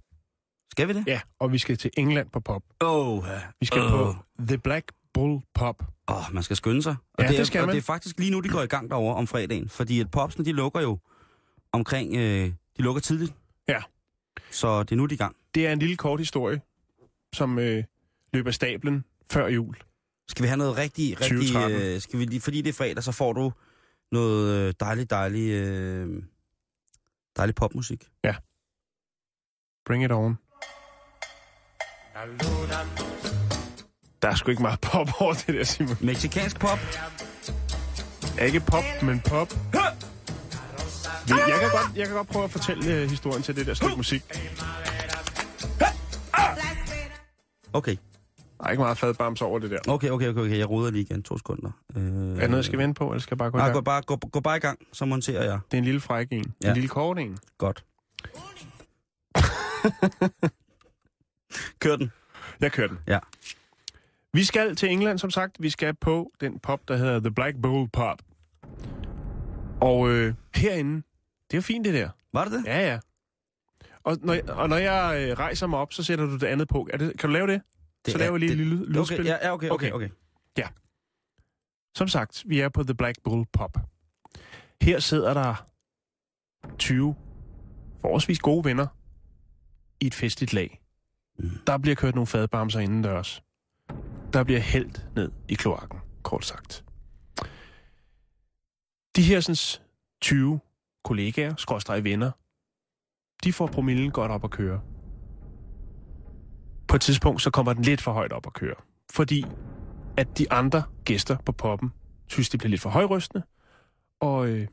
Skal 0.71 0.89
vi 0.89 0.93
det? 0.93 1.05
Ja, 1.07 1.21
og 1.39 1.53
vi 1.53 1.59
skal 1.59 1.77
til 1.77 1.91
England 1.97 2.31
på 2.31 2.41
pop. 2.41 2.63
Oh, 2.81 3.25
Vi 3.61 3.67
skal 3.67 3.83
Åh. 3.83 3.91
på 3.91 4.15
The 4.49 4.59
Black 4.59 4.93
Bull 5.15 5.41
Pop. 5.55 5.83
Åh, 6.09 6.17
oh, 6.17 6.35
man 6.35 6.43
skal 6.43 6.57
skynde 6.57 6.83
sig. 6.83 6.97
Og 7.15 7.23
Ja, 7.25 7.29
det, 7.29 7.35
er, 7.35 7.39
det 7.39 7.47
skal 7.47 7.61
og 7.61 7.67
man. 7.67 7.75
det 7.75 7.81
er 7.81 7.87
faktisk 7.87 8.19
lige 8.19 8.31
nu, 8.31 8.41
de 8.41 8.49
går 8.49 8.63
i 8.63 8.67
gang 8.67 8.91
derovre 8.91 9.17
om 9.17 9.27
fredagen. 9.27 9.69
Fordi 9.69 10.01
at 10.01 10.11
popsene, 10.11 10.45
de 10.45 10.53
lukker 10.53 10.81
jo 10.81 10.99
omkring... 11.73 12.17
Øh, 12.17 12.47
de 12.77 12.83
lukker 12.83 13.01
tidligt. 13.03 13.33
Ja. 13.69 13.83
Så 14.51 14.83
det 14.83 14.93
er 14.93 14.97
nu, 14.97 15.07
de 15.07 15.13
er 15.13 15.17
i 15.17 15.17
gang. 15.17 15.37
Det 15.55 15.67
er 15.67 15.73
en 15.73 15.79
lille 15.79 15.97
kort 15.97 16.21
historie, 16.21 16.61
som 17.35 17.59
øh, 17.59 17.85
løber 18.33 18.51
stablen 18.51 19.05
før 19.31 19.47
jul. 19.47 19.77
Skal 20.29 20.43
vi 20.43 20.49
have 20.49 20.59
noget 20.59 20.77
rigtig... 20.77 21.21
rigtig 21.21 21.39
2013. 21.39 21.81
øh, 21.83 22.01
skal 22.01 22.19
vi 22.19 22.25
lige, 22.25 22.41
fordi 22.41 22.63
det 22.63 22.69
er 22.69 22.73
fredag, 22.73 23.03
så 23.03 23.13
får 23.13 23.33
du 23.33 23.53
noget 24.13 24.69
øh, 24.69 24.75
dejlig, 24.81 25.11
dejlig... 25.11 25.51
Øh, 25.51 26.23
dejlig 27.37 27.55
popmusik. 27.55 28.09
Bring 29.87 30.05
it 30.05 30.13
on. 30.13 30.39
Der 34.23 34.29
er 34.29 34.35
sgu 34.35 34.51
ikke 34.51 34.63
meget 34.63 34.81
pop 34.81 35.09
over 35.21 35.33
det 35.35 35.47
der, 35.55 35.65
Simon. 35.65 35.97
Mexikansk 36.01 36.61
pop. 36.61 36.79
Ja, 38.37 38.45
Ikke 38.45 38.61
pop, 38.61 38.85
men 39.03 39.21
pop. 39.21 39.51
Vi- 39.73 39.79
Jeg 41.31 41.59
kan 41.61 41.71
godt, 41.71 41.97
jeg 41.97 42.07
kan 42.07 42.17
godt 42.17 42.29
prøve 42.29 42.45
at 42.45 42.51
fortælle 42.51 43.03
uh, 43.05 43.11
historien 43.11 43.43
til 43.43 43.57
det 43.57 43.67
der 43.67 43.75
stykke 43.75 43.97
musik. 43.97 44.23
Okay. 47.73 47.97
Der 48.59 48.67
er 48.67 48.71
ikke 48.71 48.83
meget 48.83 48.99
fadbams 48.99 49.43
over 49.43 49.59
det 49.59 49.71
der. 49.71 49.79
Okay, 49.89 50.11
okay, 50.11 50.29
okay, 50.29 50.41
okay. 50.41 50.59
Jeg 50.59 50.71
ruder 50.71 50.91
lige 50.91 51.03
igen. 51.03 51.23
To 51.23 51.39
sekunder. 51.39 51.71
Øh, 51.97 52.03
Er 52.03 52.09
der 52.09 52.35
noget, 52.35 52.57
jeg 52.57 52.65
skal 52.65 52.79
vente 52.79 52.99
på, 52.99 53.09
eller 53.11 53.21
skal 53.21 53.35
jeg 53.35 53.39
bare 53.39 53.51
gå 53.51 53.57
i 53.57 53.61
Nej, 53.61 53.67
gang? 53.67 53.75
gå 53.75 53.81
bare, 53.81 54.03
gå, 54.03 54.17
gå 54.17 54.41
bare 54.41 54.57
i 54.57 54.61
gang, 54.61 54.79
så 54.93 55.05
monterer 55.05 55.45
jeg. 55.45 55.59
Det 55.71 55.77
er 55.77 55.79
en 55.79 55.85
lille 55.85 56.01
fræk 56.01 56.29
en. 56.31 56.55
Ja. 56.63 56.69
En 56.69 56.75
lille 56.75 56.89
kort 56.89 57.19
en. 57.19 57.39
Godt. 57.59 57.85
Kør 61.81 61.97
den. 61.97 62.13
Jeg 62.61 62.73
kører 62.73 62.89
den. 62.89 62.99
Ja. 63.07 63.19
Vi 64.33 64.45
skal 64.45 64.77
til 64.77 64.91
England, 64.91 65.19
som 65.19 65.31
sagt. 65.31 65.57
Vi 65.61 65.71
skal 65.71 65.95
på 65.95 66.33
den 66.41 66.59
pop, 66.59 66.81
der 66.89 66.97
hedder 66.97 67.21
The 67.21 67.31
Black 67.31 67.57
Bull 67.63 67.89
Pop. 67.93 68.19
Og 69.81 70.09
øh, 70.11 70.35
herinde, 70.55 71.03
det 71.51 71.57
er 71.57 71.59
jo 71.59 71.63
fint 71.63 71.85
det 71.85 71.95
der. 71.95 72.11
Var 72.33 72.45
det 72.45 72.53
det? 72.53 72.65
Ja, 72.67 72.81
ja. 72.91 72.99
Og 74.03 74.17
når, 74.21 74.35
jeg- 74.35 74.51
og 74.51 74.69
når 74.69 74.77
jeg 74.77 75.29
øh, 75.31 75.39
rejser 75.39 75.67
mig 75.67 75.79
op, 75.79 75.93
så 75.93 76.03
sætter 76.03 76.27
du 76.27 76.35
det 76.37 76.47
andet 76.47 76.69
på. 76.69 76.89
Er 76.93 76.97
det, 76.99 77.19
kan 77.19 77.29
du 77.29 77.33
lave 77.33 77.47
det? 77.47 77.63
det 78.05 78.13
så 78.13 78.19
laver 78.19 78.33
vi 78.33 78.39
lige 78.39 78.51
et 78.51 78.57
lille 78.57 78.77
lydspil. 78.87 79.21
okay, 79.21 79.25
ja, 79.31 79.37
ja, 79.47 79.53
okay, 79.53 79.69
okay, 79.71 79.91
okay. 79.93 80.09
Som 81.95 82.09
sagt, 82.09 82.43
vi 82.47 82.61
er 82.61 82.69
på 82.69 82.83
The 82.83 82.95
Black 82.95 83.23
Bull 83.25 83.45
Pop. 83.53 83.79
Her 84.83 84.99
sidder 85.01 85.35
der 85.35 85.67
20 86.79 87.15
forholdsvis 88.01 88.39
gode 88.39 88.65
venner 88.65 88.87
i 90.01 90.07
et 90.07 90.15
festligt 90.15 90.53
lag. 90.53 90.81
Mm. 91.39 91.51
Der 91.67 91.79
bliver 91.79 91.95
kørt 91.95 92.15
nogle 92.15 92.27
fadbamser 92.27 92.81
indendørs. 92.81 93.43
Der 94.33 94.45
bliver 94.45 94.61
hældt 94.61 95.07
ned 95.17 95.33
i 95.49 95.55
kloakken, 95.55 95.99
kort 96.23 96.45
sagt. 96.45 96.85
De 99.17 99.23
her 99.23 99.41
sådan, 99.41 99.81
20 100.21 100.61
kollegaer, 101.05 101.55
skråstrej 101.57 102.01
venner, 102.01 102.31
de 103.45 103.53
får 103.53 103.67
promillen 103.67 104.11
godt 104.11 104.33
op 104.33 104.45
at 104.45 104.51
køre. 104.51 104.81
På 106.89 106.97
et 106.97 107.01
tidspunkt, 107.01 107.43
så 107.43 107.51
kommer 107.51 107.73
den 107.73 107.83
lidt 107.83 108.01
for 108.01 108.13
højt 108.13 108.33
op 108.33 108.47
at 108.47 108.53
køre. 108.53 108.75
Fordi 109.13 109.45
at 110.17 110.39
de 110.39 110.53
andre 110.53 110.83
gæster 111.05 111.37
på 111.47 111.53
poppen 111.53 111.93
synes, 112.27 112.49
det 112.49 112.61
bliver 112.61 112.71
lidt 112.71 112.81
for 112.81 112.91
højrystende, 112.91 113.43
og 114.21 114.49
øh, 114.49 114.69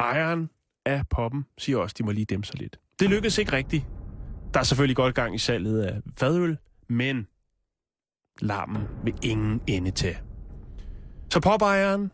ejeren 0.00 0.50
af 0.86 1.08
poppen 1.08 1.46
siger 1.58 1.78
også, 1.78 1.92
at 1.94 1.98
de 1.98 2.04
må 2.04 2.10
lige 2.10 2.24
dæmpe 2.24 2.46
sig 2.46 2.58
lidt. 2.60 2.80
Det 2.98 3.10
lykkedes 3.10 3.38
ikke 3.38 3.52
rigtigt. 3.52 3.86
Der 4.54 4.60
er 4.60 4.64
selvfølgelig 4.64 4.96
godt 4.96 5.14
gang 5.14 5.34
i 5.34 5.38
salget 5.38 5.82
af 5.82 6.00
fadøl, 6.18 6.58
men 6.88 7.26
larmen 8.40 8.82
vil 9.04 9.14
ingen 9.22 9.60
ende 9.66 9.90
til. 9.90 10.16
Så 11.30 11.40
popejeren 11.40 12.12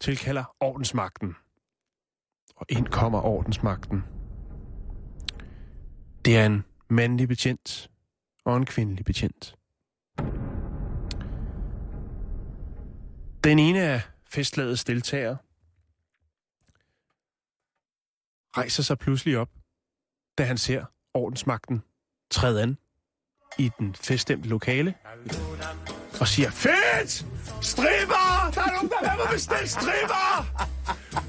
tilkalder 0.00 0.44
ordensmagten. 0.60 1.36
Og 2.62 2.66
ind 2.68 2.86
kommer 2.86 3.20
ordensmagten. 3.20 4.04
Det 6.24 6.38
er 6.38 6.46
en 6.46 6.64
mandlig 6.88 7.28
betjent 7.28 7.90
og 8.44 8.56
en 8.56 8.66
kvindelig 8.66 9.04
betjent. 9.04 9.56
Den 13.44 13.58
ene 13.58 13.82
af 13.82 14.00
festlagets 14.30 14.84
deltagere 14.84 15.36
rejser 18.56 18.82
sig 18.82 18.98
pludselig 18.98 19.38
op, 19.38 19.48
da 20.38 20.44
han 20.44 20.58
ser 20.58 20.84
ordensmagten 21.14 21.82
træde 22.30 22.62
an 22.62 22.78
i 23.58 23.70
den 23.78 23.94
feststemte 23.94 24.48
lokale 24.48 24.94
og 26.20 26.28
siger, 26.28 26.50
Fedt! 26.50 27.26
Stripper! 27.62 28.50
Der 28.54 28.60
er 28.62 28.74
nogen, 28.74 28.88
der 28.88 29.16
vil 29.16 29.34
bestille 29.34 29.68
stripper! 29.68 30.46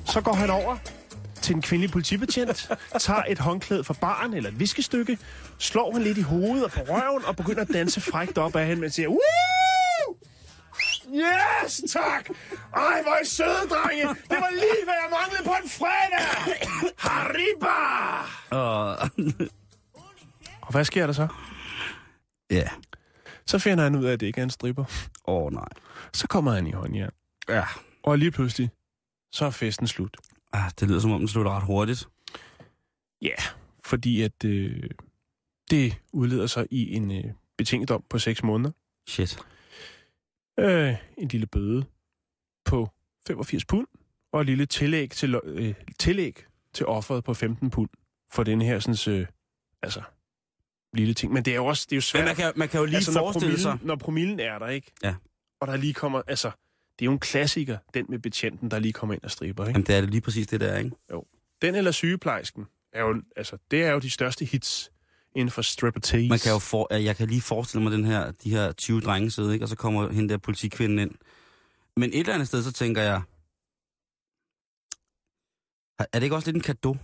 Så 0.05 0.21
går 0.21 0.34
han 0.34 0.49
over 0.49 0.77
til 1.43 1.55
en 1.55 1.61
kvindelig 1.61 1.91
politibetjent, 1.91 2.71
tager 2.99 3.23
et 3.23 3.39
håndklæde 3.39 3.83
fra 3.83 3.93
baren 4.01 4.33
eller 4.33 4.49
et 4.49 4.59
viskestykke, 4.59 5.17
slår 5.57 5.91
hende 5.91 6.03
lidt 6.05 6.17
i 6.17 6.21
hovedet 6.21 6.63
og 6.63 6.71
på 6.71 6.79
røven 6.79 7.25
og 7.25 7.35
begynder 7.35 7.61
at 7.61 7.67
danse 7.73 8.01
frækt 8.01 8.37
op 8.37 8.55
af 8.55 8.67
hende, 8.67 8.81
men 8.81 8.89
siger, 8.91 9.09
Woo! 9.09 9.19
Yes, 11.15 11.81
tak! 11.91 12.29
Ej, 12.75 13.01
hvor 13.01 13.11
er 13.11 13.21
I 13.23 13.25
søde, 13.25 13.67
drenge! 13.69 14.07
Det 14.07 14.37
var 14.39 14.49
lige, 14.51 14.83
hvad 14.83 14.93
jeg 14.93 15.09
manglede 15.21 15.43
på 15.43 15.55
en 15.63 15.69
fredag! 15.69 16.67
Hariba! 16.97 17.67
Og, 18.49 18.97
Og 20.61 20.71
hvad 20.71 20.85
sker 20.85 21.05
der 21.05 21.13
så? 21.13 21.27
ja. 22.51 22.67
Så 23.45 23.59
finder 23.59 23.83
han 23.83 23.95
ud 23.95 24.05
af, 24.05 24.13
at 24.13 24.19
det 24.19 24.27
ikke 24.27 24.39
er 24.39 24.43
en 24.43 24.49
stripper. 24.49 24.85
Åh, 25.27 25.43
oh, 25.43 25.53
nej. 25.53 25.67
Så 26.13 26.27
kommer 26.27 26.51
han 26.51 26.67
i 26.67 26.71
håndjern. 26.71 27.11
Ja. 27.49 27.63
Og 28.03 28.17
lige 28.17 28.31
pludselig, 28.31 28.69
så 29.31 29.45
er 29.45 29.49
festen 29.49 29.87
slut. 29.87 30.17
Ah, 30.53 30.71
det 30.79 30.87
lyder 30.87 30.99
som 30.99 31.11
om, 31.11 31.19
den 31.19 31.27
slutter 31.27 31.51
ret 31.51 31.63
hurtigt. 31.63 32.09
Ja, 33.21 33.35
fordi 33.85 34.21
at 34.21 34.45
øh, 34.45 34.89
det 35.69 36.01
udleder 36.13 36.47
sig 36.47 36.67
i 36.71 36.93
en 36.95 37.11
øh, 37.11 37.23
betinget 37.57 37.89
dom 37.89 38.03
på 38.09 38.19
6 38.19 38.43
måneder. 38.43 38.71
Shit. 39.07 39.39
Øh, 40.59 40.95
en 41.17 41.27
lille 41.27 41.47
bøde 41.47 41.85
på 42.65 42.89
85 43.27 43.65
pund, 43.65 43.87
og 44.33 44.41
et 44.41 44.45
lille 44.47 44.65
tillæg 44.65 45.11
til, 45.11 45.35
øh, 45.43 45.73
tillæg 45.99 46.45
til 46.73 46.85
offeret 46.85 47.23
på 47.23 47.33
15 47.33 47.69
pund 47.69 47.89
for 48.31 48.43
den 48.43 48.61
her 48.61 48.79
sådan, 48.79 49.19
øh, 49.19 49.27
altså, 49.81 50.01
lille 50.93 51.13
ting. 51.13 51.33
Men 51.33 51.45
det 51.45 51.51
er 51.51 51.55
jo 51.55 51.65
også 51.65 51.87
det 51.89 51.95
er 51.95 51.97
jo 51.97 52.01
svært. 52.01 52.21
Men 52.21 52.27
man 52.27 52.35
kan, 52.35 52.53
man 52.55 52.69
kan 52.69 52.79
jo 52.79 52.85
lige 52.85 52.95
altså, 52.95 53.11
når 53.11 53.19
forestille 53.19 53.55
promillen, 53.55 53.79
sig... 53.79 53.87
når 53.87 53.95
promillen 53.95 54.39
er 54.39 54.59
der, 54.59 54.67
ikke? 54.67 54.91
Ja. 55.03 55.15
Og 55.61 55.67
der 55.67 55.75
lige 55.75 55.93
kommer, 55.93 56.21
altså, 56.27 56.51
det 57.03 57.07
er 57.07 57.11
jo 57.11 57.13
en 57.13 57.19
klassiker, 57.19 57.77
den 57.93 58.05
med 58.09 58.19
betjenten, 58.19 58.71
der 58.71 58.79
lige 58.79 58.93
kommer 58.93 59.13
ind 59.13 59.23
og 59.23 59.31
striber, 59.31 59.63
ikke? 59.63 59.71
Jamen, 59.71 59.87
det 59.87 59.95
er 59.95 60.01
det 60.01 60.09
lige 60.09 60.21
præcis 60.21 60.47
det 60.47 60.59
der, 60.59 60.77
ikke? 60.77 60.91
Den 61.61 61.75
eller 61.75 61.91
sygeplejersken, 61.91 62.65
er 62.93 63.01
jo, 63.01 63.21
altså, 63.35 63.57
det 63.71 63.83
er 63.83 63.91
jo 63.91 63.99
de 63.99 64.09
største 64.09 64.45
hits 64.45 64.91
inden 65.35 65.51
for 65.51 65.61
striptease. 65.61 66.29
Man 66.29 66.39
kan 66.39 66.51
jo 66.51 66.59
for, 66.59 66.93
jeg 66.93 67.15
kan 67.15 67.27
lige 67.27 67.41
forestille 67.41 67.83
mig 67.83 67.91
den 67.91 68.05
her, 68.05 68.31
de 68.31 68.49
her 68.49 68.71
20 68.71 69.01
drenge 69.01 69.31
sidde, 69.31 69.53
ikke? 69.53 69.65
og 69.65 69.69
så 69.69 69.75
kommer 69.75 70.11
hende 70.11 70.29
der 70.29 70.37
politikvinden 70.37 70.99
ind. 70.99 71.11
Men 71.97 72.09
et 72.09 72.19
eller 72.19 72.33
andet 72.33 72.47
sted, 72.47 72.63
så 72.63 72.71
tænker 72.71 73.01
jeg, 73.01 73.21
er 75.99 76.05
det 76.19 76.23
ikke 76.23 76.35
også 76.35 76.47
lidt 76.47 76.55
en 76.55 76.61
kado 76.61 76.97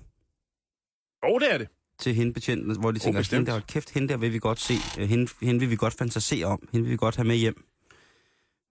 Jo, 1.27 1.39
det 1.39 1.53
er 1.53 1.57
det. 1.57 1.67
til 1.99 2.15
hende 2.15 2.33
betjenten, 2.33 2.79
hvor 2.79 2.91
de 2.91 2.99
tænker, 2.99 3.19
bestemt. 3.19 3.47
hende 3.47 3.51
der, 3.51 3.65
kæft, 3.67 3.89
hende 3.89 4.07
der 4.07 4.17
vil 4.17 4.33
vi 4.33 4.39
godt 4.39 4.59
se, 4.59 4.73
øh, 4.99 5.09
hende, 5.09 5.31
hende 5.41 5.59
vil 5.59 5.69
vi 5.69 5.75
godt 5.75 5.93
fantasere 5.93 6.45
om, 6.45 6.67
hende 6.71 6.83
vil 6.83 6.91
vi 6.91 6.97
godt 6.97 7.15
have 7.15 7.27
med 7.27 7.35
hjem. 7.35 7.65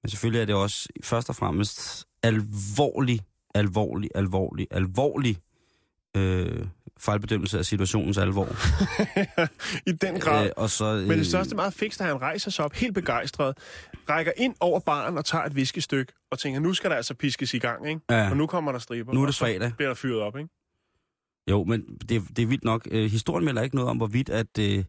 Men 0.02 0.10
selvfølgelig 0.10 0.40
er 0.40 0.44
det 0.44 0.54
også 0.54 0.88
først 1.04 1.28
og 1.28 1.36
fremmest 1.36 2.06
alvorlig, 2.22 3.20
alvorlig, 3.54 4.10
alvorlig, 4.14 4.66
alvorlig 4.70 5.36
øh, 6.16 6.66
fejlbedømmelse 6.98 7.58
af 7.58 7.64
situationens 7.64 8.18
alvor. 8.18 8.48
I 9.90 9.92
den 9.92 10.20
grad. 10.20 10.46
Øh, 10.46 10.52
og 10.56 10.70
så, 10.70 10.84
øh, 10.84 11.08
Men 11.08 11.18
det 11.18 11.26
største 11.26 11.52
er 11.52 11.56
meget 11.56 11.74
fikst, 11.74 12.00
at 12.00 12.06
han 12.06 12.20
rejser 12.20 12.50
sig 12.50 12.64
op 12.64 12.72
helt 12.72 12.94
begejstret, 12.94 13.58
rækker 14.08 14.32
ind 14.36 14.54
over 14.60 14.80
baren 14.80 15.18
og 15.18 15.24
tager 15.24 15.44
et 15.44 15.56
viskestykke, 15.56 16.12
og 16.30 16.38
tænker, 16.38 16.60
nu 16.60 16.74
skal 16.74 16.90
der 16.90 16.96
altså 16.96 17.14
piskes 17.14 17.54
i 17.54 17.58
gang, 17.58 17.88
ikke? 17.88 18.00
Ja. 18.10 18.30
Og 18.30 18.36
nu 18.36 18.46
kommer 18.46 18.72
der 18.72 18.78
striber. 18.78 19.12
Nu 19.12 19.22
er 19.22 19.26
det 19.26 19.34
fredag. 19.34 19.72
bliver 19.76 19.88
der 19.88 19.94
fyret 19.94 20.20
op, 20.20 20.36
ikke? 20.36 20.50
Jo, 21.50 21.64
men 21.64 21.84
det, 22.08 22.22
det 22.36 22.42
er 22.42 22.46
vildt 22.46 22.64
nok. 22.64 22.88
Øh, 22.90 23.10
historien 23.10 23.44
melder 23.44 23.62
ikke 23.62 23.76
noget 23.76 23.90
om, 23.90 23.96
hvorvidt 23.96 24.30
at 24.30 24.58
øh, 24.58 24.84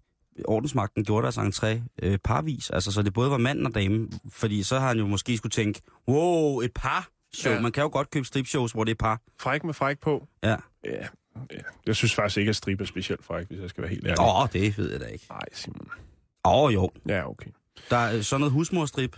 ordensmagten 0.46 1.04
gjorde 1.06 1.24
deres 1.24 1.38
entré 1.38 1.82
øh, 2.04 2.18
parvis. 2.24 2.70
Altså, 2.70 2.92
så 2.92 3.02
det 3.02 3.14
både 3.14 3.32
var 3.32 3.38
mand 3.38 3.68
og 3.68 3.76
dame. 3.76 4.08
Fordi 4.32 4.64
så 4.64 4.80
har 4.80 4.88
han 4.88 4.98
jo 4.98 5.08
måske 5.08 5.38
skulle 5.38 5.52
tænke, 5.52 5.82
wow, 6.08 6.60
et 6.60 6.72
par 6.76 7.10
show. 7.34 7.54
Ja. 7.54 7.60
Man 7.62 7.72
kan 7.72 7.84
jo 7.84 7.90
godt 7.94 8.10
købe 8.12 8.26
stripshows, 8.26 8.72
hvor 8.72 8.84
det 8.84 8.92
er 8.92 8.96
par. 8.96 9.22
Fræk 9.40 9.64
med 9.64 9.74
fræk 9.74 10.00
på. 10.00 10.28
Ja. 10.44 10.56
Ja. 10.86 11.08
Jeg 11.86 11.96
synes 11.96 12.16
faktisk 12.16 12.38
ikke, 12.38 12.50
at 12.50 12.56
stribe 12.56 12.84
er 12.84 12.88
specielt 12.88 13.26
fræk, 13.26 13.48
hvis 13.48 13.60
jeg 13.60 13.70
skal 13.70 13.82
være 13.82 13.90
helt 13.92 14.08
ærlig. 14.08 14.20
Åh, 14.22 14.48
det 14.54 14.78
ved 14.78 14.92
jeg 14.92 15.00
da 15.00 15.06
ikke. 15.06 15.26
Nej, 15.30 15.40
Simon. 15.54 15.88
Åh, 16.46 16.74
jo. 16.74 16.90
Ja, 17.08 17.30
okay. 17.30 17.50
Der 17.90 17.98
er 17.98 18.16
øh, 18.18 18.24
sådan 18.24 18.40
noget 18.40 18.52
husmorstrip. 18.54 19.18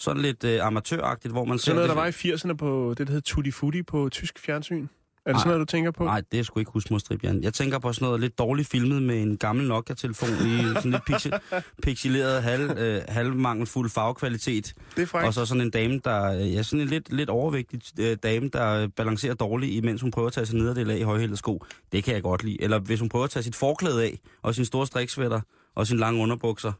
Sådan 0.00 0.22
lidt 0.22 0.44
øh, 0.44 0.66
amatøragtigt, 0.66 1.32
hvor 1.32 1.44
man 1.44 1.58
Så 1.58 1.64
ser 1.64 1.74
noget, 1.74 1.88
der 1.88 1.94
det. 1.94 2.02
var 2.02 2.30
i 2.30 2.32
80'erne 2.34 2.52
på 2.56 2.94
det, 2.98 3.06
der 3.06 3.12
hed 3.12 3.20
Tutti 3.22 3.50
Futti 3.50 3.82
på 3.82 4.08
tysk 4.08 4.38
fjernsyn. 4.38 4.86
Er 5.28 5.32
det 5.32 5.36
Nej. 5.36 5.40
sådan 5.40 5.48
noget, 5.48 5.68
du 5.68 5.70
tænker 5.70 5.90
på? 5.90 6.04
Nej, 6.04 6.22
det 6.32 6.40
er 6.40 6.42
sgu 6.42 6.60
ikke 6.60 6.70
husmorstrip, 6.72 7.24
Jan. 7.24 7.42
Jeg 7.42 7.54
tænker 7.54 7.78
på 7.78 7.92
sådan 7.92 8.06
noget 8.06 8.20
lidt 8.20 8.38
dårligt 8.38 8.68
filmet 8.68 9.02
med 9.02 9.22
en 9.22 9.36
gammel 9.36 9.68
Nokia-telefon 9.68 10.28
i 10.28 10.58
sådan 10.74 10.90
lidt 10.90 11.04
pixel, 11.04 11.32
pixeleret, 11.82 12.42
halv, 12.42 12.70
øh, 12.78 13.02
halvmangelfuld 13.08 13.90
farvekvalitet. 13.90 14.74
Det 14.96 15.02
er 15.02 15.06
frækt. 15.06 15.26
Og 15.26 15.34
så 15.34 15.46
sådan 15.46 15.60
en 15.60 15.70
dame, 15.70 16.00
der 16.04 16.32
øh, 16.32 16.54
ja, 16.54 16.62
sådan 16.62 16.80
en 16.80 16.88
lidt, 16.88 17.12
lidt 17.12 17.30
overvægtig 17.30 17.80
øh, 18.00 18.16
dame, 18.22 18.48
der 18.48 18.82
øh, 18.82 18.88
balancerer 18.88 19.34
dårligt, 19.34 19.72
imens 19.72 20.00
hun 20.00 20.10
prøver 20.10 20.26
at 20.26 20.32
tage 20.32 20.46
sig 20.46 20.56
nederdel 20.56 20.90
af 20.90 20.96
i 20.96 21.02
højhældet 21.02 21.38
sko. 21.38 21.64
Det 21.92 22.04
kan 22.04 22.14
jeg 22.14 22.22
godt 22.22 22.44
lide. 22.44 22.62
Eller 22.62 22.78
hvis 22.78 23.00
hun 23.00 23.08
prøver 23.08 23.24
at 23.24 23.30
tage 23.30 23.42
sit 23.42 23.56
forklæde 23.56 24.04
af, 24.04 24.18
og 24.42 24.54
sin 24.54 24.64
store 24.64 24.86
striksvætter, 24.86 25.40
og 25.74 25.86
sin 25.86 25.96
lange 25.96 26.22
underbukser. 26.22 26.72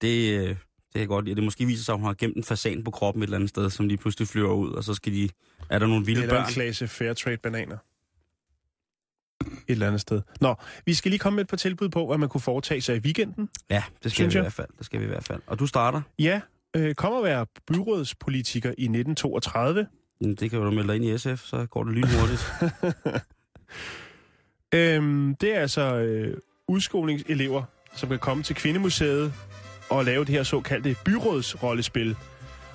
Det, 0.00 0.40
øh, 0.40 0.56
det 0.96 1.00
jeg 1.00 1.08
godt 1.08 1.24
lide. 1.24 1.34
Det 1.36 1.44
måske 1.44 1.66
viser 1.66 1.84
sig, 1.84 1.92
at 1.92 1.98
hun 1.98 2.06
har 2.06 2.14
gemt 2.14 2.36
en 2.36 2.44
fasan 2.44 2.84
på 2.84 2.90
kroppen 2.90 3.22
et 3.22 3.26
eller 3.26 3.36
andet 3.36 3.48
sted, 3.50 3.70
som 3.70 3.88
lige 3.88 3.98
pludselig 3.98 4.28
flyver 4.28 4.52
ud, 4.52 4.70
og 4.72 4.84
så 4.84 4.94
skal 4.94 5.12
de... 5.12 5.28
Er 5.70 5.78
der 5.78 5.86
nogle 5.86 6.06
vilde 6.06 6.22
Eller 6.22 6.34
en 6.34 6.42
børn? 6.42 6.52
klasse 6.52 6.88
Fairtrade 6.88 7.36
bananer. 7.36 7.76
Et 9.46 9.50
eller 9.68 9.86
andet 9.86 10.00
sted. 10.00 10.22
Nå, 10.40 10.54
vi 10.86 10.94
skal 10.94 11.10
lige 11.10 11.18
komme 11.18 11.34
med 11.36 11.44
et 11.44 11.48
par 11.48 11.56
tilbud 11.56 11.88
på, 11.88 12.06
hvad 12.06 12.18
man 12.18 12.28
kunne 12.28 12.40
foretage 12.40 12.80
sig 12.80 12.96
i 12.96 12.98
weekenden. 12.98 13.48
Ja, 13.70 13.82
det 14.02 14.12
skal 14.12 14.26
vi 14.32 14.38
i 14.38 14.40
hvert 14.40 14.52
fald. 14.52 14.68
Det 14.78 14.86
skal 14.86 15.00
vi 15.00 15.04
i 15.04 15.08
hvert 15.08 15.24
fald. 15.24 15.40
Og 15.46 15.58
du 15.58 15.66
starter? 15.66 16.02
Ja, 16.18 16.40
øh, 16.76 16.94
kom 16.94 17.12
at 17.16 17.24
være 17.24 17.46
byrådspolitiker 17.66 18.68
i 18.68 18.82
1932. 18.84 19.86
Jamen, 20.20 20.34
Det 20.36 20.50
kan 20.50 20.58
jo 20.58 20.64
du 20.64 20.70
melde 20.70 20.88
dig 20.88 20.96
ind 20.96 21.04
i 21.04 21.18
SF, 21.18 21.44
så 21.44 21.66
går 21.66 21.84
det 21.84 21.92
lynhurtigt. 21.94 22.46
Øhm, 24.74 25.34
det 25.40 25.56
er 25.56 25.60
altså 25.60 25.82
øh, 25.96 26.36
udskolingselever, 26.68 27.62
som 27.94 28.08
kan 28.08 28.18
komme 28.18 28.42
til 28.42 28.56
Kvindemuseet 28.56 29.32
og 29.90 30.04
lave 30.04 30.24
det 30.24 30.34
her 30.34 30.42
såkaldte 30.42 30.96
byrådsrollespil 31.04 32.16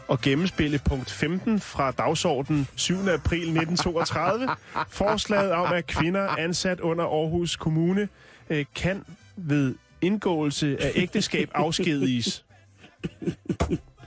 og 0.07 0.21
gennemspille 0.21 0.79
punkt 0.89 1.11
15 1.11 1.59
fra 1.59 1.91
dagsordenen 1.91 2.67
7. 2.75 2.93
april 2.93 3.39
1932. 3.41 4.49
Forslaget 4.89 5.51
om, 5.51 5.73
at 5.73 5.87
kvinder 5.87 6.27
ansat 6.27 6.79
under 6.79 7.05
Aarhus 7.05 7.55
Kommune 7.55 8.09
øh, 8.49 8.65
kan 8.75 9.05
ved 9.35 9.75
indgåelse 10.01 10.77
af 10.81 10.91
ægteskab 10.95 11.49
afskediges. 11.53 12.45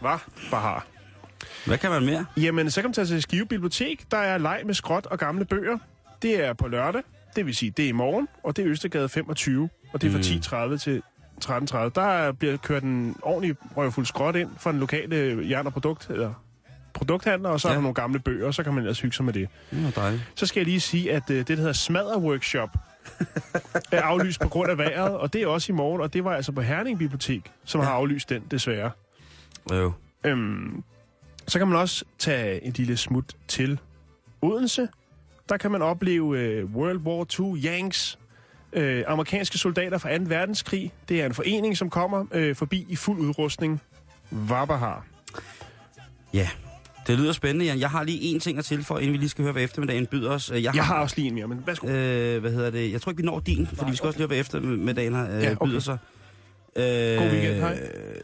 Hvad? 0.01 0.19
Bahar. 0.51 0.87
Hvad 1.67 1.79
kan 1.79 1.91
man 1.91 2.05
mere? 2.05 2.27
Jamen, 2.37 2.71
så 2.71 2.81
kan 2.81 2.89
man 2.89 2.93
tage 2.95 3.07
til 3.07 3.23
Skive 3.23 3.47
Bibliotek. 3.47 4.11
Der 4.11 4.17
er 4.17 4.39
leg 4.39 4.63
med 4.67 4.75
skrot 4.75 5.07
og 5.07 5.19
gamle 5.19 5.45
bøger. 5.45 5.79
Det 6.23 6.45
er 6.45 6.53
på 6.53 6.69
lørdag. 6.69 7.03
Det 7.37 7.47
vil 7.47 7.55
sige, 7.57 7.71
det 7.71 7.85
er 7.85 7.89
i 7.89 7.93
morgen. 7.93 8.29
Og 8.43 8.57
det 8.57 8.65
er 8.65 8.71
Østergade 8.71 9.09
25. 9.09 9.69
Og 9.93 10.03
det 10.03 10.07
er 10.09 10.13
fra 10.13 10.65
Mm. 10.69 10.73
10.30 10.75 10.79
til 10.79 11.03
13.30. 11.45 11.77
Der 11.95 12.33
bliver 12.33 12.57
kørt 12.57 12.83
en 12.83 13.17
ordentlig 13.23 13.57
røvfuld 13.77 14.07
skrot 14.07 14.37
ind 14.37 14.51
fra 14.59 14.73
den 14.73 14.81
lokale 14.81 15.47
jern- 15.51 15.67
og 15.67 15.73
produkt, 15.73 16.11
eller 16.11 16.35
produkthandler, 16.95 17.49
og 17.49 17.61
så 17.61 17.69
ja. 17.69 17.73
er 17.73 17.77
der 17.77 17.83
nogle 17.83 17.95
gamle 17.95 18.19
bøger, 18.19 18.47
og 18.47 18.55
så 18.55 18.63
kan 18.63 18.75
man 18.75 18.83
ellers 18.83 19.01
hygge 19.01 19.17
sig 19.17 19.25
med 19.25 19.33
det. 19.33 19.49
Det 19.71 19.97
dejligt. 19.97 20.23
Så 20.35 20.47
skal 20.47 20.61
jeg 20.61 20.67
lige 20.67 20.81
sige, 20.81 21.13
at 21.13 21.31
øh, 21.31 21.37
det, 21.37 21.49
der 21.49 21.57
hedder 21.57 21.73
Smadder 21.73 22.19
Workshop, 22.19 22.69
er 23.93 24.03
aflyst 24.03 24.41
på 24.41 24.49
grund 24.49 24.71
af 24.71 24.79
vejret, 24.79 25.17
og 25.17 25.33
det 25.33 25.43
er 25.43 25.47
også 25.47 25.73
i 25.73 25.75
morgen, 25.75 26.01
og 26.03 26.13
det 26.13 26.25
var 26.25 26.35
altså 26.35 26.53
på 26.53 26.61
Herning 26.61 26.99
Bibliotek, 26.99 27.53
som 27.65 27.81
ja. 27.81 27.87
har 27.87 27.95
aflyst 27.95 28.29
den, 28.29 28.43
desværre. 28.51 28.91
Jo. 29.73 29.93
Øhm, 30.25 30.83
så 31.49 31.59
kan 31.59 31.69
man 31.69 31.77
også 31.77 32.05
tage 32.19 32.65
en 32.65 32.73
lille 32.73 32.97
smut 32.97 33.37
til 33.49 33.79
Odense. 34.43 34.89
Der 35.49 35.57
kan 35.57 35.71
man 35.71 35.83
opleve 35.83 36.39
øh, 36.39 36.65
World 36.65 36.99
War 36.99 37.27
II 37.41 37.67
Yanks, 37.67 38.19
øh, 38.75 39.05
amerikanske 39.07 39.59
soldater 39.59 39.99
fra 39.99 40.19
2. 40.19 40.25
verdenskrig. 40.27 40.93
Det 41.09 41.21
er 41.21 41.27
en 41.27 41.35
forening, 41.35 41.77
som 41.77 41.91
kommer 41.91 42.25
øh, 42.33 42.57
forbi 42.57 42.87
i 42.89 42.97
fuld 42.97 43.19
udrustning. 43.19 43.81
Vabahar. 44.31 45.07
Ja, 46.35 46.49
det 47.07 47.19
lyder 47.19 47.33
spændende, 47.33 47.65
Jan. 47.65 47.79
Jeg 47.81 47.91
har 47.91 48.03
lige 48.05 48.37
én 48.37 48.39
ting 48.39 48.59
at 48.59 48.65
tilføje, 48.65 49.01
inden 49.03 49.13
vi 49.13 49.19
lige 49.19 49.29
skal 49.29 49.43
høre, 49.43 49.53
hvad 49.53 49.63
eftermiddagen 49.63 50.07
byder 50.07 50.31
os. 50.31 50.51
Jeg 50.51 50.63
Jeg 50.75 50.85
har 50.85 51.01
også 51.03 51.17
lige 51.17 51.29
en 51.29 51.35
mere, 51.35 51.49
men 51.49 51.63
værsgo. 51.67 51.89
Øh, 51.89 52.41
hvad 52.41 52.51
hedder 52.51 52.71
det? 52.71 52.93
Jeg 52.93 53.01
tror 53.01 53.13
ikke, 53.13 53.23
vi 53.23 53.27
når 53.27 53.41
din, 53.41 53.67
fordi 53.67 53.91
vi 53.91 53.97
skal 53.97 54.07
også 54.07 54.19
lige 54.19 54.23
høre, 54.23 54.27
hvad 54.27 54.39
eftermiddagen 54.41 55.15
øh, 55.15 55.43
Ja, 55.43 55.53
okay. 55.53 55.67
byder 55.71 55.81
sig. 55.81 55.99
Øh, 56.77 57.19
God 57.19 57.31
weekend, 57.31 57.61
hej. 57.61 57.79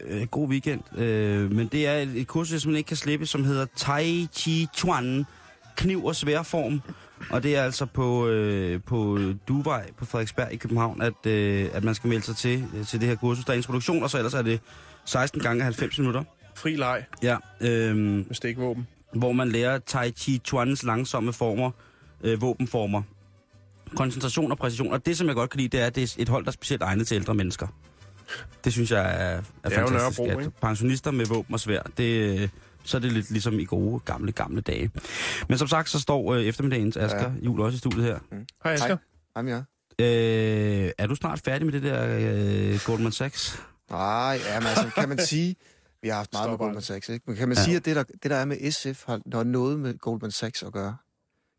Øh, 0.07 0.27
god 0.27 0.49
weekend. 0.49 0.97
Øh, 0.99 1.51
men 1.51 1.67
det 1.67 1.87
er 1.87 1.93
et, 1.93 2.09
et 2.15 2.27
kursus, 2.27 2.61
som 2.61 2.71
man 2.71 2.77
ikke 2.77 2.87
kan 2.87 2.97
slippe, 2.97 3.25
som 3.25 3.43
hedder 3.43 3.65
Tai 3.75 4.27
Chi 4.33 4.67
Chuan, 4.75 5.25
kniv 5.75 6.05
og 6.05 6.15
sværform. 6.15 6.81
Og 7.29 7.43
det 7.43 7.55
er 7.55 7.63
altså 7.63 7.85
på, 7.85 8.27
øh, 8.27 8.81
på 8.85 9.19
Duvej 9.47 9.91
på 9.97 10.05
Frederiksberg 10.05 10.47
i 10.51 10.55
København, 10.55 11.01
at, 11.01 11.25
øh, 11.25 11.69
at 11.73 11.83
man 11.83 11.95
skal 11.95 12.07
melde 12.07 12.23
sig 12.23 12.35
til, 12.35 12.65
øh, 12.77 12.85
til 12.87 12.99
det 13.01 13.07
her 13.09 13.15
kursus. 13.15 13.45
Der 13.45 13.51
er 13.53 13.57
introduktion, 13.57 14.03
og 14.03 14.09
så 14.09 14.17
ellers 14.17 14.33
er 14.33 14.41
det 14.41 14.59
16 15.05 15.41
gange 15.41 15.63
90 15.63 15.97
minutter. 15.99 16.23
Fri 16.55 16.75
leg 16.75 17.05
Ja, 17.23 17.37
øh, 17.61 17.95
med 17.95 18.25
stikvåben. 18.31 18.87
hvor 19.13 19.31
man 19.31 19.49
lærer 19.49 19.77
Tai 19.79 20.11
Chi 20.11 20.41
Chuans 20.45 20.83
langsomme 20.83 21.33
former, 21.33 21.71
øh, 22.23 22.41
våbenformer, 22.41 23.01
koncentration 23.95 24.51
og 24.51 24.57
præcision. 24.57 24.93
Og 24.93 25.05
det, 25.05 25.17
som 25.17 25.27
jeg 25.27 25.35
godt 25.35 25.49
kan 25.49 25.57
lide, 25.59 25.69
det 25.77 25.81
er, 25.83 25.85
at 25.85 25.95
det 25.95 26.03
er 26.03 26.21
et 26.21 26.29
hold, 26.29 26.43
der 26.43 26.49
er 26.49 26.53
specielt 26.53 26.81
egnet 26.83 27.07
til 27.07 27.15
ældre 27.15 27.33
mennesker. 27.33 27.67
Det 28.63 28.73
synes 28.73 28.91
jeg 28.91 28.99
er, 28.99 29.03
er, 29.03 29.41
er 29.63 29.81
jo 29.81 29.87
fantastisk. 29.87 30.19
Nørrebro, 30.19 30.39
at 30.39 30.53
pensionister 30.61 31.11
med 31.11 31.25
våben 31.25 31.53
og 31.53 31.59
svær, 31.59 31.81
det, 31.97 32.49
så 32.83 32.97
er 32.97 33.01
det 33.01 33.11
lidt 33.11 33.31
ligesom 33.31 33.59
i 33.59 33.65
gode, 33.65 33.99
gamle, 33.99 34.31
gamle 34.31 34.61
dage. 34.61 34.91
Men 35.49 35.57
som 35.57 35.67
sagt, 35.67 35.89
så 35.89 35.99
står 35.99 36.33
øh, 36.33 36.43
eftermiddagens 36.43 36.97
Asger 36.97 37.19
ja. 37.21 37.31
Jul 37.45 37.61
også 37.61 37.75
i 37.75 37.79
studiet 37.79 38.03
her. 38.03 38.19
Hej, 38.63 38.73
Asger. 38.73 38.97
Jamen 39.37 39.53
ja. 39.53 39.61
Øh, 40.05 40.91
er 40.97 41.07
du 41.07 41.15
snart 41.15 41.41
færdig 41.45 41.65
med 41.65 41.73
det 41.73 41.83
der 41.83 42.17
øh, 42.73 42.79
Goldman 42.85 43.11
Sachs? 43.11 43.59
Nej, 43.91 44.39
ja, 44.47 44.59
men 44.59 44.67
altså, 44.67 44.89
kan 44.95 45.09
man 45.09 45.17
sige... 45.31 45.55
Vi 46.03 46.07
har 46.09 46.15
haft 46.15 46.33
meget 46.33 46.43
Stop 46.43 46.51
med 46.51 46.57
Goldman. 46.57 46.81
Sachs, 46.81 47.09
ikke? 47.09 47.23
Men 47.27 47.35
kan 47.35 47.47
man 47.47 47.57
Ja. 47.57 47.63
sige, 47.63 47.75
at 47.77 47.85
det 47.85 47.95
der, 47.95 48.03
det, 48.03 48.23
der 48.31 48.35
er 48.35 48.45
med 48.45 48.71
SF, 48.71 49.03
har, 49.05 49.43
noget 49.43 49.79
med 49.79 49.97
Goldman 49.97 50.31
Sachs 50.31 50.63
at 50.63 50.73
gøre? 50.73 50.97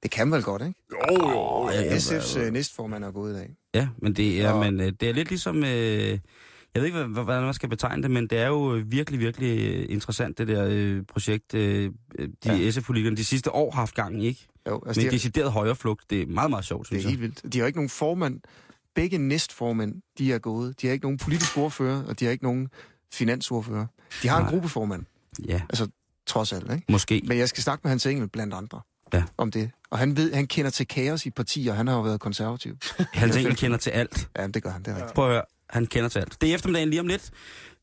Det 0.02 0.10
kan 0.10 0.28
man 0.28 0.36
vel 0.36 0.44
godt, 0.44 0.62
ikke? 0.62 0.74
Jo, 0.92 1.28
jo. 1.28 1.70
Ja, 1.70 1.82
ja, 1.82 1.96
SF's 1.96 2.38
øh, 2.38 2.52
næstformand 2.52 3.04
er 3.04 3.10
gået 3.10 3.32
i 3.32 3.36
dag. 3.36 3.50
Ja, 3.74 3.88
men 3.98 4.12
det 4.16 4.40
er, 4.42 4.50
Og- 4.52 4.60
men, 4.60 4.80
øh, 4.80 4.92
det 5.00 5.08
er 5.08 5.12
lidt 5.12 5.28
ligesom... 5.28 5.64
Øh, 5.64 6.18
jeg 6.74 6.82
ved 6.82 6.86
ikke, 6.86 7.04
hvad- 7.04 7.24
hvordan 7.24 7.42
man 7.42 7.54
skal 7.54 7.68
betegne 7.68 8.02
det, 8.02 8.10
men 8.10 8.26
det 8.26 8.38
er 8.38 8.46
jo 8.46 8.74
øh, 8.76 8.92
virkelig, 8.92 9.20
virkelig 9.20 9.74
øh, 9.74 9.86
interessant, 9.88 10.38
det 10.38 10.48
der 10.48 10.66
øh, 10.70 11.02
projekt, 11.08 11.54
øh, 11.54 11.90
de 12.18 12.28
ja. 12.46 12.70
SF-politikerne 12.70 13.16
de 13.16 13.24
sidste 13.24 13.52
år 13.54 13.70
har 13.70 13.78
haft 13.80 13.94
gang 13.94 14.22
i, 14.22 14.26
ikke? 14.26 14.46
Jo, 14.68 14.74
Altså, 14.74 14.88
altså, 14.88 15.00
med 15.02 15.10
de, 15.10 15.14
decideret 15.14 15.52
højreflugt. 15.52 16.10
Det 16.10 16.22
er 16.22 16.26
meget, 16.26 16.50
meget 16.50 16.64
sjovt, 16.64 16.80
det 16.80 16.86
synes 16.86 17.04
er 17.04 17.08
jeg. 17.08 17.10
helt 17.10 17.20
vildt. 17.20 17.52
De 17.52 17.58
har 17.58 17.66
ikke 17.66 17.78
nogen 17.78 17.88
formand. 17.88 18.40
Begge 18.94 19.18
næstformænd, 19.18 19.94
de 20.18 20.32
er 20.32 20.38
gået. 20.38 20.80
De 20.82 20.86
har 20.86 20.92
ikke 20.92 21.04
nogen 21.04 21.18
politisk 21.18 21.58
ordfører, 21.58 22.02
og 22.04 22.20
de 22.20 22.24
har 22.24 22.32
ikke 22.32 22.44
nogen 22.44 22.68
finansordfører. 23.12 23.86
De 24.22 24.28
har 24.28 24.38
Nej. 24.38 24.46
en 24.48 24.52
gruppeformand, 24.52 25.04
Ja, 25.48 25.60
trods 26.26 26.52
alt, 26.52 26.72
ikke? 26.72 26.84
måske. 26.92 27.22
Men 27.24 27.38
jeg 27.38 27.48
skal 27.48 27.62
snakke 27.62 27.80
med 27.84 27.88
Hans 27.90 28.06
Engel 28.06 28.28
blandt 28.28 28.54
andre. 28.54 28.80
Ja. 29.14 29.22
om 29.38 29.50
det. 29.50 29.70
Og 29.90 29.98
han 29.98 30.16
ved, 30.16 30.34
han 30.34 30.46
kender 30.46 30.70
til 30.70 30.86
kaos 30.86 31.26
i 31.26 31.30
partier, 31.30 31.72
han 31.74 31.86
har 31.86 31.94
jo 31.94 32.00
været 32.02 32.20
konservativ. 32.20 32.76
Hans 33.12 33.36
Engel 33.36 33.56
kender 33.56 33.76
til 33.76 33.90
alt. 33.90 34.28
Ja, 34.38 34.46
det 34.46 34.62
gør 34.62 34.70
han, 34.70 34.82
det 34.82 34.88
er 34.90 34.94
rigtigt. 34.96 35.14
Prøv 35.14 35.24
at 35.26 35.30
høre, 35.32 35.42
han 35.72 35.86
kender 35.86 36.08
til 36.08 36.18
alt. 36.18 36.40
Det 36.40 36.50
er 36.50 36.54
eftermiddagen 36.54 36.90
lige 36.90 37.00
om 37.00 37.06
lidt. 37.06 37.30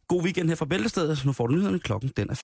God 0.08 0.24
weekend 0.24 0.50
her 0.50 0.56
fra 0.56 0.66
Bæltestedet. 0.66 1.26
Nu 1.26 1.32
får 1.34 1.48
du 1.48 1.54
nyhederne 1.54 1.80
klokken. 1.80 2.12
Den 2.18 2.30
er 2.30 2.34